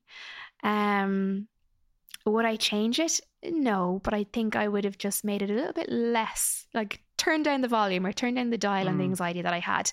Um, 0.62 1.46
would 2.26 2.44
I 2.44 2.56
change 2.56 2.98
it? 2.98 3.20
No, 3.44 4.00
but 4.04 4.12
I 4.12 4.24
think 4.32 4.56
I 4.56 4.68
would 4.68 4.84
have 4.84 4.98
just 4.98 5.24
made 5.24 5.42
it 5.42 5.50
a 5.50 5.54
little 5.54 5.72
bit 5.72 5.88
less, 5.90 6.66
like 6.74 7.00
turn 7.16 7.42
down 7.42 7.60
the 7.60 7.68
volume 7.68 8.06
or 8.06 8.12
turn 8.12 8.34
down 8.34 8.50
the 8.50 8.58
dial 8.58 8.88
on 8.88 8.98
the 8.98 9.04
Mm. 9.04 9.08
anxiety 9.10 9.42
that 9.42 9.54
I 9.54 9.60
had. 9.60 9.92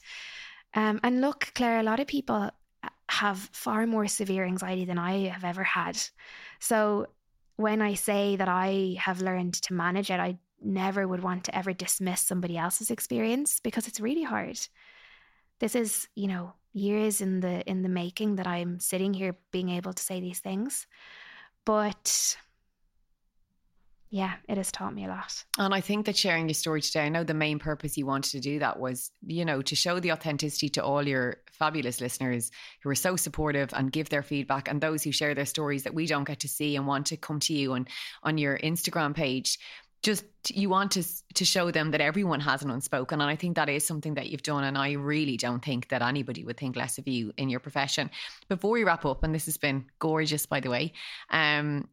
Um, 0.73 0.99
and 1.03 1.21
look, 1.21 1.51
Claire, 1.55 1.79
a 1.79 1.83
lot 1.83 1.99
of 1.99 2.07
people 2.07 2.51
have 3.09 3.37
far 3.53 3.87
more 3.87 4.07
severe 4.07 4.45
anxiety 4.45 4.85
than 4.85 4.97
I 4.97 5.27
have 5.29 5.43
ever 5.43 5.63
had. 5.63 5.97
So 6.59 7.07
when 7.55 7.81
I 7.81 7.93
say 7.93 8.35
that 8.35 8.49
I 8.49 8.95
have 8.99 9.21
learned 9.21 9.55
to 9.63 9.73
manage 9.73 10.11
it, 10.11 10.19
I 10.19 10.37
never 10.61 11.07
would 11.07 11.23
want 11.23 11.45
to 11.45 11.55
ever 11.55 11.73
dismiss 11.73 12.21
somebody 12.21 12.57
else's 12.57 12.91
experience 12.91 13.59
because 13.59 13.87
it's 13.87 13.99
really 13.99 14.23
hard. 14.23 14.59
This 15.59 15.75
is, 15.75 16.07
you 16.15 16.27
know, 16.27 16.53
years 16.73 17.21
in 17.21 17.39
the 17.39 17.67
in 17.69 17.81
the 17.81 17.89
making 17.89 18.35
that 18.35 18.47
I'm 18.47 18.79
sitting 18.79 19.13
here 19.13 19.35
being 19.51 19.69
able 19.69 19.93
to 19.93 20.03
say 20.03 20.19
these 20.19 20.39
things. 20.39 20.85
But 21.65 22.37
yeah, 24.09 24.35
it 24.47 24.57
has 24.57 24.71
taught 24.71 24.93
me 24.93 25.05
a 25.05 25.09
lot. 25.09 25.43
And 25.57 25.73
I 25.73 25.81
think 25.81 26.05
that 26.05 26.15
sharing 26.15 26.47
your 26.47 26.53
story 26.53 26.81
today, 26.81 27.01
I 27.01 27.09
know 27.09 27.25
the 27.25 27.33
main 27.33 27.59
purpose 27.59 27.97
you 27.97 28.05
wanted 28.05 28.31
to 28.31 28.39
do 28.39 28.59
that 28.59 28.79
was, 28.79 29.11
you 29.25 29.43
know, 29.43 29.61
to 29.61 29.75
show 29.75 29.99
the 29.99 30.13
authenticity 30.13 30.69
to 30.69 30.83
all 30.83 31.05
your 31.05 31.37
fabulous 31.51 31.99
listeners 31.99 32.51
who 32.81 32.89
are 32.89 32.95
so 32.95 33.17
supportive 33.17 33.69
and 33.73 33.91
give 33.91 34.07
their 34.09 34.23
feedback 34.23 34.69
and 34.69 34.79
those 34.79 35.03
who 35.03 35.11
share 35.11 35.35
their 35.35 35.45
stories 35.45 35.83
that 35.83 35.93
we 35.93 36.07
don't 36.07 36.23
get 36.23 36.39
to 36.41 36.47
see 36.47 36.75
and 36.77 36.87
want 36.87 37.07
to 37.07 37.17
come 37.17 37.39
to 37.41 37.53
you 37.53 37.73
on 37.73 37.87
on 38.23 38.37
your 38.37 38.57
Instagram 38.57 39.13
page. 39.13 39.59
Just 40.03 40.23
you 40.49 40.69
want 40.69 40.91
to 40.91 41.03
to 41.33 41.43
show 41.43 41.71
them 41.71 41.91
that 41.91 41.99
everyone 41.99 42.39
has 42.39 42.61
an 42.61 42.69
unspoken, 42.69 43.19
and 43.19 43.29
I 43.29 43.35
think 43.35 43.55
that 43.55 43.67
is 43.67 43.85
something 43.85 44.13
that 44.13 44.29
you've 44.29 44.43
done. 44.43 44.63
And 44.63 44.77
I 44.77 44.93
really 44.93 45.37
don't 45.37 45.65
think 45.65 45.89
that 45.89 46.01
anybody 46.03 46.45
would 46.45 46.55
think 46.55 46.75
less 46.75 46.97
of 46.97 47.07
you 47.07 47.33
in 47.35 47.49
your 47.49 47.59
profession. 47.59 48.11
Before 48.47 48.71
we 48.71 48.83
wrap 48.83 49.05
up, 49.05 49.23
and 49.23 49.33
this 49.33 49.45
has 49.45 49.57
been 49.57 49.85
gorgeous, 49.99 50.45
by 50.45 50.59
the 50.59 50.69
way, 50.69 50.93
um, 51.31 51.89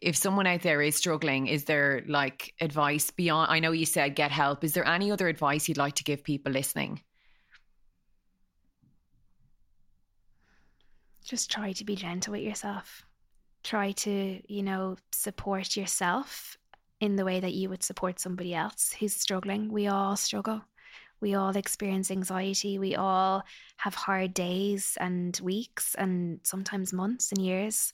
if 0.00 0.16
someone 0.16 0.46
out 0.46 0.62
there 0.62 0.80
is 0.80 0.96
struggling, 0.96 1.46
is 1.46 1.64
there 1.64 2.02
like 2.06 2.54
advice 2.60 3.10
beyond? 3.10 3.50
I 3.50 3.58
know 3.58 3.72
you 3.72 3.86
said 3.86 4.14
get 4.14 4.30
help. 4.30 4.62
Is 4.62 4.72
there 4.72 4.86
any 4.86 5.10
other 5.10 5.28
advice 5.28 5.68
you'd 5.68 5.78
like 5.78 5.94
to 5.96 6.04
give 6.04 6.22
people 6.22 6.52
listening? 6.52 7.02
Just 11.24 11.50
try 11.50 11.72
to 11.72 11.84
be 11.84 11.96
gentle 11.96 12.32
with 12.32 12.42
yourself. 12.42 13.04
Try 13.64 13.92
to, 13.92 14.40
you 14.52 14.62
know, 14.62 14.96
support 15.12 15.76
yourself 15.76 16.56
in 17.00 17.16
the 17.16 17.24
way 17.24 17.40
that 17.40 17.52
you 17.52 17.68
would 17.68 17.82
support 17.82 18.18
somebody 18.18 18.54
else 18.54 18.94
who's 18.98 19.14
struggling. 19.14 19.70
We 19.70 19.88
all 19.88 20.16
struggle. 20.16 20.62
We 21.20 21.34
all 21.34 21.56
experience 21.56 22.10
anxiety. 22.10 22.78
We 22.78 22.94
all 22.94 23.42
have 23.76 23.94
hard 23.94 24.32
days 24.32 24.96
and 25.00 25.38
weeks 25.42 25.94
and 25.96 26.40
sometimes 26.44 26.92
months 26.92 27.32
and 27.32 27.44
years. 27.44 27.92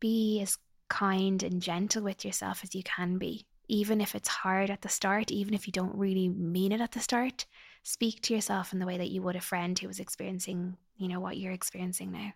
Be 0.00 0.40
as 0.42 0.58
kind 0.94 1.42
and 1.42 1.60
gentle 1.60 2.02
with 2.02 2.24
yourself 2.24 2.60
as 2.62 2.74
you 2.74 2.82
can 2.84 3.18
be. 3.18 3.44
Even 3.68 4.00
if 4.00 4.14
it's 4.14 4.28
hard 4.28 4.70
at 4.70 4.82
the 4.82 4.88
start, 4.88 5.32
even 5.32 5.54
if 5.54 5.66
you 5.66 5.72
don't 5.72 5.96
really 5.96 6.28
mean 6.28 6.70
it 6.70 6.80
at 6.80 6.92
the 6.92 7.00
start, 7.00 7.46
speak 7.82 8.20
to 8.22 8.34
yourself 8.34 8.72
in 8.72 8.78
the 8.78 8.86
way 8.86 8.98
that 8.98 9.10
you 9.10 9.20
would 9.20 9.34
a 9.34 9.40
friend 9.40 9.76
who 9.76 9.88
was 9.88 9.98
experiencing, 9.98 10.76
you 10.96 11.08
know, 11.08 11.18
what 11.18 11.36
you're 11.36 11.52
experiencing 11.52 12.12
now. 12.12 12.32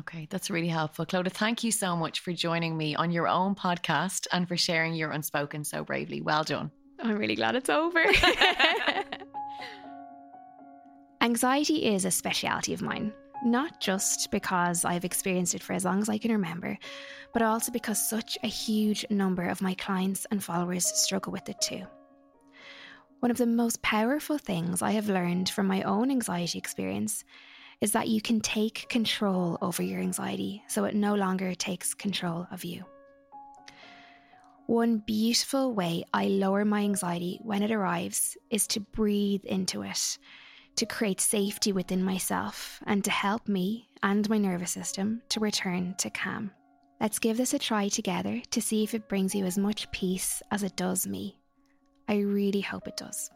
Okay, 0.00 0.26
that's 0.30 0.50
really 0.50 0.68
helpful. 0.68 1.06
Clodagh, 1.06 1.30
thank 1.30 1.62
you 1.62 1.70
so 1.70 1.94
much 1.94 2.20
for 2.20 2.32
joining 2.32 2.76
me 2.76 2.96
on 2.96 3.12
your 3.12 3.28
own 3.28 3.54
podcast 3.54 4.26
and 4.32 4.48
for 4.48 4.56
sharing 4.56 4.94
your 4.94 5.12
unspoken 5.12 5.62
so 5.62 5.84
bravely. 5.84 6.20
Well 6.20 6.42
done. 6.42 6.72
I'm 6.98 7.16
really 7.16 7.36
glad 7.36 7.54
it's 7.54 7.70
over. 7.70 8.02
Anxiety 11.20 11.86
is 11.86 12.04
a 12.04 12.10
speciality 12.10 12.74
of 12.74 12.82
mine, 12.82 13.12
not 13.42 13.80
just 13.80 14.30
because 14.30 14.84
I've 14.84 15.04
experienced 15.04 15.54
it 15.54 15.62
for 15.62 15.72
as 15.72 15.84
long 15.84 16.00
as 16.00 16.08
I 16.08 16.18
can 16.18 16.32
remember, 16.32 16.78
but 17.32 17.42
also 17.42 17.72
because 17.72 18.08
such 18.08 18.38
a 18.42 18.48
huge 18.48 19.04
number 19.10 19.44
of 19.44 19.62
my 19.62 19.74
clients 19.74 20.26
and 20.30 20.42
followers 20.42 20.86
struggle 20.86 21.32
with 21.32 21.48
it 21.48 21.60
too. 21.60 21.86
One 23.20 23.30
of 23.30 23.38
the 23.38 23.46
most 23.46 23.82
powerful 23.82 24.38
things 24.38 24.82
I 24.82 24.92
have 24.92 25.08
learned 25.08 25.48
from 25.48 25.66
my 25.66 25.82
own 25.82 26.10
anxiety 26.10 26.58
experience 26.58 27.24
is 27.80 27.92
that 27.92 28.08
you 28.08 28.20
can 28.20 28.40
take 28.40 28.86
control 28.88 29.58
over 29.60 29.82
your 29.82 30.00
anxiety 30.00 30.62
so 30.68 30.84
it 30.84 30.94
no 30.94 31.14
longer 31.14 31.54
takes 31.54 31.94
control 31.94 32.46
of 32.50 32.64
you. 32.64 32.84
One 34.66 34.98
beautiful 34.98 35.74
way 35.74 36.04
I 36.14 36.28
lower 36.28 36.64
my 36.64 36.80
anxiety 36.80 37.38
when 37.42 37.62
it 37.62 37.70
arrives 37.70 38.36
is 38.48 38.66
to 38.68 38.80
breathe 38.80 39.44
into 39.44 39.82
it, 39.82 40.18
to 40.76 40.86
create 40.86 41.20
safety 41.20 41.72
within 41.72 42.02
myself, 42.02 42.80
and 42.86 43.04
to 43.04 43.10
help 43.10 43.48
me 43.48 43.88
and 44.02 44.28
my 44.28 44.38
nervous 44.38 44.70
system 44.70 45.22
to 45.28 45.40
return 45.40 45.94
to 45.98 46.10
calm. 46.10 46.50
Let's 47.00 47.18
give 47.18 47.36
this 47.36 47.54
a 47.54 47.58
try 47.58 47.88
together 47.88 48.40
to 48.50 48.62
see 48.62 48.84
if 48.84 48.94
it 48.94 49.08
brings 49.08 49.34
you 49.34 49.44
as 49.44 49.58
much 49.58 49.90
peace 49.90 50.42
as 50.50 50.62
it 50.62 50.76
does 50.76 51.06
me. 51.06 51.38
I 52.08 52.18
really 52.18 52.60
hope 52.60 52.88
it 52.88 52.96
does. 52.96 53.30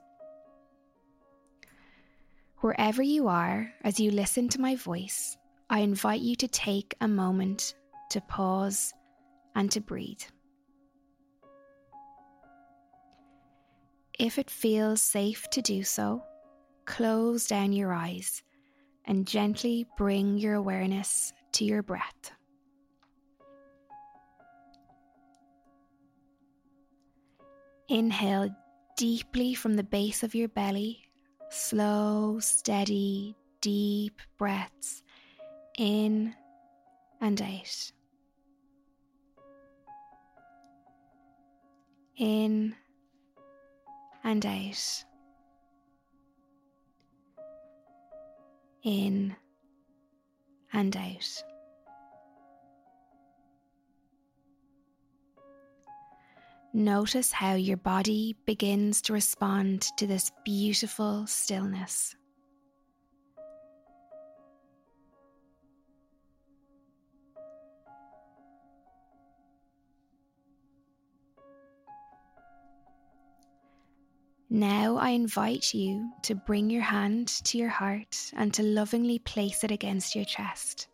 Wherever 2.59 3.03
you 3.03 3.29
are, 3.29 3.73
as 3.83 4.01
you 4.01 4.11
listen 4.11 4.49
to 4.49 4.61
my 4.61 4.75
voice, 4.75 5.37
I 5.71 5.81
invite 5.81 6.21
you 6.21 6.35
to 6.37 6.49
take 6.49 6.95
a 7.01 7.07
moment 7.07 7.75
to 8.11 8.21
pause 8.23 8.93
and 9.55 9.71
to 9.73 9.81
breathe. 9.81 10.23
If 14.19 14.39
it 14.39 14.51
feels 14.51 15.03
safe 15.03 15.49
to 15.51 15.63
do 15.63 15.85
so, 15.85 16.25
close 16.89 17.47
down 17.47 17.71
your 17.71 17.93
eyes 17.93 18.43
and 19.05 19.27
gently 19.27 19.87
bring 19.99 20.39
your 20.39 20.55
awareness 20.55 21.33
to 21.53 21.65
your 21.65 21.83
breath. 21.83 22.33
Inhale 27.89 28.49
deeply 28.97 29.55
from 29.55 29.75
the 29.75 29.85
base 29.85 30.23
of 30.23 30.35
your 30.35 30.49
belly, 30.49 31.05
slow, 31.51 32.39
steady, 32.41 33.37
deep 33.61 34.21
breaths 34.39 35.03
in 35.79 36.35
and 37.21 37.41
out. 37.41 37.93
In 42.17 42.75
and 44.25 44.45
out. 44.45 45.05
In 48.83 49.35
and 50.73 50.97
out. 50.97 51.45
Notice 56.75 57.33
how 57.33 57.55
your 57.55 57.79
body 57.79 58.37
begins 58.47 59.03
to 59.03 59.13
respond 59.13 59.83
to 59.97 60.07
this 60.07 60.31
beautiful 60.45 61.27
stillness. 61.27 62.15
Now 74.51 74.97
I 74.97 75.11
invite 75.11 75.75
you 75.75 76.11
to 76.23 76.35
bring 76.35 76.71
your 76.71 76.83
hand 76.83 77.29
to 77.45 77.59
your 77.59 77.69
heart 77.69 78.33
and 78.35 78.53
to 78.55 78.63
lovingly 78.63 79.19
place 79.19 79.63
it 79.63 79.71
against 79.71 80.17
your 80.17 80.25
chest. 80.25 80.89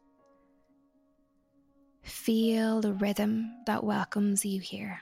Feel 2.02 2.80
the 2.80 2.94
rhythm 2.94 3.48
that 3.66 3.84
welcomes 3.84 4.44
you 4.44 4.60
here. 4.60 5.00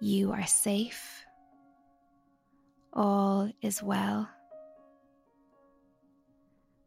You 0.00 0.30
are 0.30 0.46
safe. 0.46 1.24
All 2.92 3.50
is 3.62 3.82
well. 3.82 4.28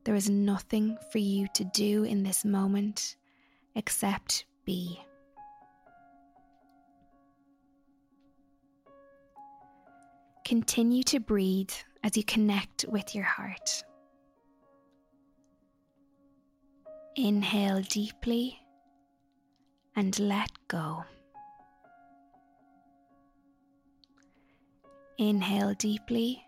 There 0.05 0.15
is 0.15 0.29
nothing 0.29 0.97
for 1.11 1.17
you 1.17 1.47
to 1.55 1.65
do 1.65 2.05
in 2.05 2.23
this 2.23 2.45
moment 2.45 3.17
except 3.75 4.45
be. 4.65 4.99
Continue 10.49 11.03
to 11.03 11.19
breathe 11.19 11.69
as 12.03 12.17
you 12.17 12.23
connect 12.23 12.83
with 12.87 13.13
your 13.13 13.23
heart. 13.23 13.83
Inhale 17.15 17.83
deeply 17.83 18.59
and 19.95 20.17
let 20.17 20.49
go. 20.67 21.03
Inhale 25.19 25.75
deeply 25.75 26.43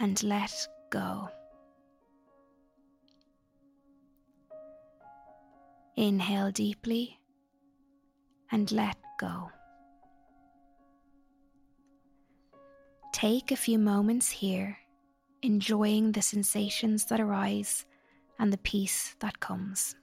and 0.00 0.22
let 0.22 0.66
go. 0.88 1.28
Inhale 5.96 6.50
deeply 6.50 7.20
and 8.50 8.72
let 8.72 8.96
go. 9.20 9.50
Take 13.16 13.50
a 13.50 13.56
few 13.56 13.78
moments 13.78 14.30
here, 14.30 14.76
enjoying 15.40 16.12
the 16.12 16.20
sensations 16.20 17.06
that 17.06 17.18
arise 17.18 17.86
and 18.38 18.52
the 18.52 18.58
peace 18.58 19.16
that 19.20 19.40
comes. 19.40 19.94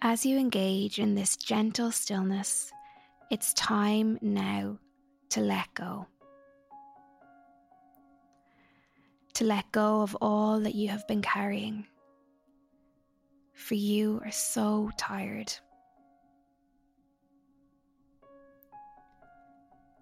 As 0.00 0.24
you 0.24 0.38
engage 0.38 0.98
in 0.98 1.14
this 1.14 1.36
gentle 1.36 1.92
stillness, 1.92 2.72
it's 3.30 3.52
time 3.52 4.18
now 4.22 4.78
to 5.30 5.40
let 5.40 5.66
go. 5.74 6.06
To 9.34 9.44
let 9.44 9.70
go 9.70 10.00
of 10.00 10.16
all 10.22 10.60
that 10.60 10.74
you 10.74 10.88
have 10.88 11.06
been 11.06 11.20
carrying. 11.20 11.86
For 13.52 13.74
you 13.74 14.20
are 14.24 14.30
so 14.30 14.90
tired. 14.96 15.52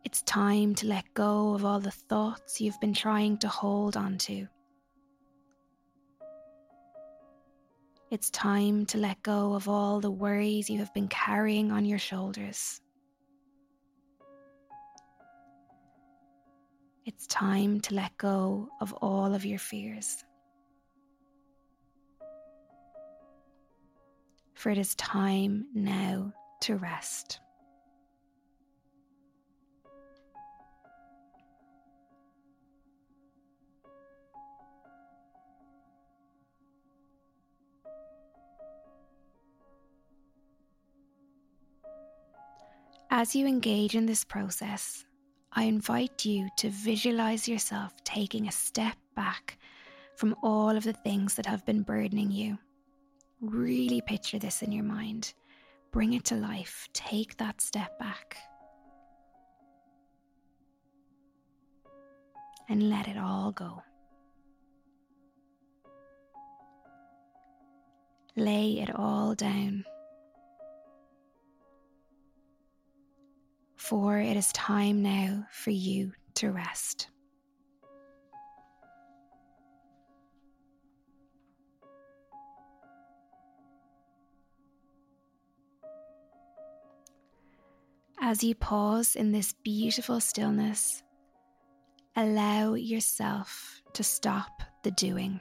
It's 0.04 0.22
time 0.22 0.76
to 0.76 0.86
let 0.86 1.12
go 1.14 1.52
of 1.54 1.64
all 1.64 1.80
the 1.80 1.90
thoughts 1.90 2.60
you've 2.60 2.80
been 2.80 2.94
trying 2.94 3.38
to 3.38 3.48
hold 3.48 3.96
onto. 3.96 4.46
It's 8.12 8.30
time 8.30 8.86
to 8.86 8.98
let 8.98 9.20
go 9.24 9.54
of 9.54 9.68
all 9.68 10.00
the 10.00 10.12
worries 10.12 10.70
you 10.70 10.78
have 10.78 10.94
been 10.94 11.08
carrying 11.08 11.72
on 11.72 11.84
your 11.84 11.98
shoulders. 11.98 12.80
It's 17.06 17.28
time 17.28 17.78
to 17.82 17.94
let 17.94 18.18
go 18.18 18.68
of 18.80 18.92
all 18.94 19.32
of 19.32 19.44
your 19.44 19.60
fears. 19.60 20.24
For 24.54 24.70
it 24.70 24.78
is 24.78 24.96
time 24.96 25.66
now 25.72 26.32
to 26.62 26.74
rest. 26.74 27.38
As 43.10 43.36
you 43.36 43.46
engage 43.46 43.94
in 43.94 44.06
this 44.06 44.24
process, 44.24 45.05
I 45.58 45.62
invite 45.62 46.26
you 46.26 46.50
to 46.58 46.68
visualize 46.68 47.48
yourself 47.48 47.94
taking 48.04 48.46
a 48.46 48.52
step 48.52 48.94
back 49.14 49.56
from 50.14 50.36
all 50.42 50.76
of 50.76 50.84
the 50.84 50.92
things 50.92 51.34
that 51.34 51.46
have 51.46 51.64
been 51.64 51.80
burdening 51.80 52.30
you. 52.30 52.58
Really 53.40 54.02
picture 54.02 54.38
this 54.38 54.60
in 54.60 54.70
your 54.70 54.84
mind. 54.84 55.32
Bring 55.92 56.12
it 56.12 56.24
to 56.24 56.34
life. 56.34 56.90
Take 56.92 57.38
that 57.38 57.62
step 57.62 57.98
back. 57.98 58.36
And 62.68 62.90
let 62.90 63.08
it 63.08 63.16
all 63.16 63.52
go. 63.52 63.82
Lay 68.36 68.80
it 68.80 68.94
all 68.94 69.34
down. 69.34 69.86
For 73.88 74.18
it 74.18 74.36
is 74.36 74.50
time 74.52 75.00
now 75.00 75.44
for 75.50 75.70
you 75.70 76.12
to 76.34 76.50
rest. 76.50 77.08
As 88.20 88.42
you 88.42 88.56
pause 88.56 89.14
in 89.14 89.30
this 89.30 89.54
beautiful 89.62 90.18
stillness, 90.18 91.04
allow 92.16 92.74
yourself 92.74 93.82
to 93.92 94.02
stop 94.02 94.62
the 94.82 94.90
doing, 94.90 95.40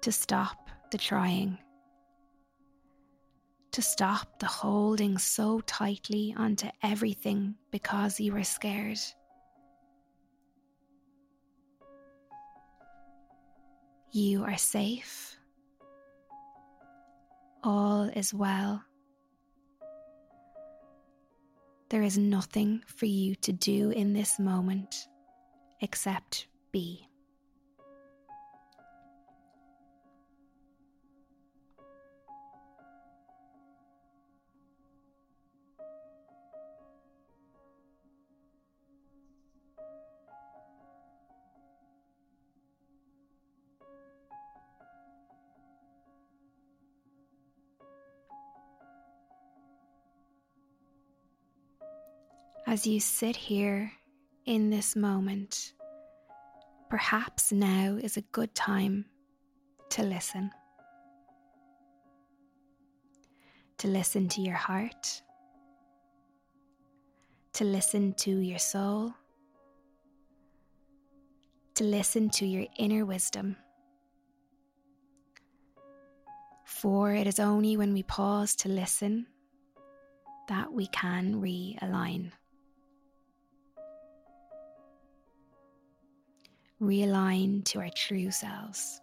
to 0.00 0.10
stop 0.10 0.70
the 0.90 0.98
trying 0.98 1.58
to 3.74 3.82
stop 3.82 4.38
the 4.38 4.46
holding 4.46 5.18
so 5.18 5.58
tightly 5.66 6.32
onto 6.38 6.68
everything 6.84 7.56
because 7.72 8.20
you 8.20 8.32
were 8.32 8.44
scared. 8.44 9.00
You 14.12 14.44
are 14.44 14.56
safe. 14.56 15.36
All 17.64 18.04
is 18.14 18.32
well. 18.32 18.80
There 21.88 22.02
is 22.02 22.16
nothing 22.16 22.84
for 22.86 23.06
you 23.06 23.34
to 23.36 23.52
do 23.52 23.90
in 23.90 24.12
this 24.12 24.38
moment 24.38 25.08
except 25.80 26.46
be. 26.70 27.08
As 52.74 52.88
you 52.88 52.98
sit 52.98 53.36
here 53.36 53.92
in 54.46 54.68
this 54.68 54.96
moment, 54.96 55.74
perhaps 56.90 57.52
now 57.52 57.96
is 58.02 58.16
a 58.16 58.22
good 58.32 58.52
time 58.56 59.04
to 59.90 60.02
listen. 60.02 60.50
To 63.78 63.86
listen 63.86 64.26
to 64.30 64.40
your 64.40 64.56
heart, 64.56 65.22
to 67.52 67.62
listen 67.62 68.12
to 68.14 68.40
your 68.40 68.58
soul, 68.58 69.14
to 71.76 71.84
listen 71.84 72.28
to 72.30 72.44
your 72.44 72.66
inner 72.76 73.06
wisdom. 73.06 73.54
For 76.64 77.12
it 77.14 77.28
is 77.28 77.38
only 77.38 77.76
when 77.76 77.92
we 77.92 78.02
pause 78.02 78.56
to 78.56 78.68
listen 78.68 79.26
that 80.48 80.72
we 80.72 80.88
can 80.88 81.40
realign. 81.40 82.32
Realign 86.84 87.64
to 87.64 87.80
our 87.80 87.88
true 87.96 88.30
selves. 88.30 89.00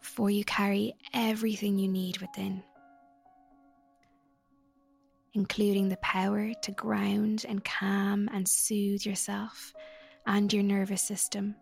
For 0.00 0.30
you 0.30 0.44
carry 0.44 0.94
everything 1.14 1.78
you 1.78 1.86
need 1.86 2.18
within, 2.18 2.60
including 5.34 5.90
the 5.90 5.96
power 5.98 6.52
to 6.62 6.72
ground 6.72 7.46
and 7.48 7.64
calm 7.64 8.28
and 8.32 8.48
soothe 8.48 9.06
yourself 9.06 9.72
and 10.26 10.52
your 10.52 10.64
nervous 10.64 11.02
system 11.02 11.54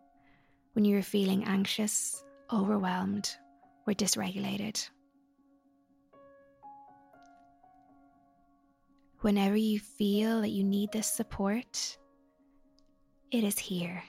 when 0.72 0.86
you 0.86 0.96
are 0.96 1.02
feeling 1.02 1.44
anxious, 1.44 2.24
overwhelmed, 2.50 3.36
or 3.86 3.92
dysregulated. 3.92 4.88
Whenever 9.22 9.56
you 9.56 9.78
feel 9.78 10.40
that 10.40 10.48
you 10.48 10.64
need 10.64 10.90
this 10.92 11.06
support, 11.06 11.98
it 13.30 13.44
is 13.44 13.58
here, 13.58 14.02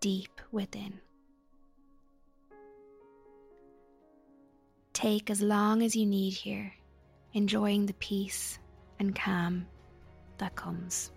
deep 0.00 0.40
within. 0.52 1.00
Take 4.92 5.28
as 5.28 5.42
long 5.42 5.82
as 5.82 5.96
you 5.96 6.06
need 6.06 6.34
here, 6.34 6.72
enjoying 7.32 7.86
the 7.86 7.94
peace 7.94 8.60
and 9.00 9.14
calm 9.14 9.66
that 10.38 10.54
comes. 10.54 11.10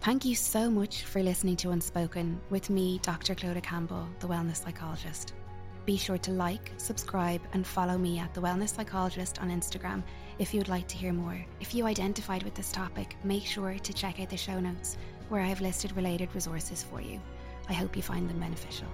Thank 0.00 0.24
you 0.24 0.36
so 0.36 0.70
much 0.70 1.02
for 1.02 1.22
listening 1.24 1.56
to 1.56 1.70
Unspoken 1.70 2.40
with 2.50 2.70
me, 2.70 3.00
Dr. 3.02 3.34
Clodagh 3.34 3.64
Campbell, 3.64 4.08
the 4.20 4.28
Wellness 4.28 4.64
Psychologist. 4.64 5.32
Be 5.84 5.96
sure 5.96 6.18
to 6.18 6.30
like, 6.30 6.70
subscribe, 6.76 7.40
and 7.54 7.66
follow 7.66 7.98
me 7.98 8.20
at 8.20 8.32
The 8.34 8.40
Wellness 8.40 8.76
Psychologist 8.76 9.40
on 9.40 9.50
Instagram 9.50 10.04
if 10.38 10.54
you 10.54 10.60
would 10.60 10.68
like 10.68 10.86
to 10.88 10.96
hear 10.96 11.12
more. 11.12 11.44
If 11.60 11.74
you 11.74 11.86
identified 11.86 12.44
with 12.44 12.54
this 12.54 12.70
topic, 12.70 13.16
make 13.24 13.44
sure 13.44 13.74
to 13.74 13.92
check 13.92 14.20
out 14.20 14.30
the 14.30 14.36
show 14.36 14.60
notes 14.60 14.96
where 15.28 15.40
I 15.42 15.46
have 15.46 15.60
listed 15.60 15.96
related 15.96 16.32
resources 16.36 16.84
for 16.84 17.00
you. 17.00 17.20
I 17.68 17.72
hope 17.72 17.96
you 17.96 18.02
find 18.02 18.30
them 18.30 18.38
beneficial. 18.38 18.86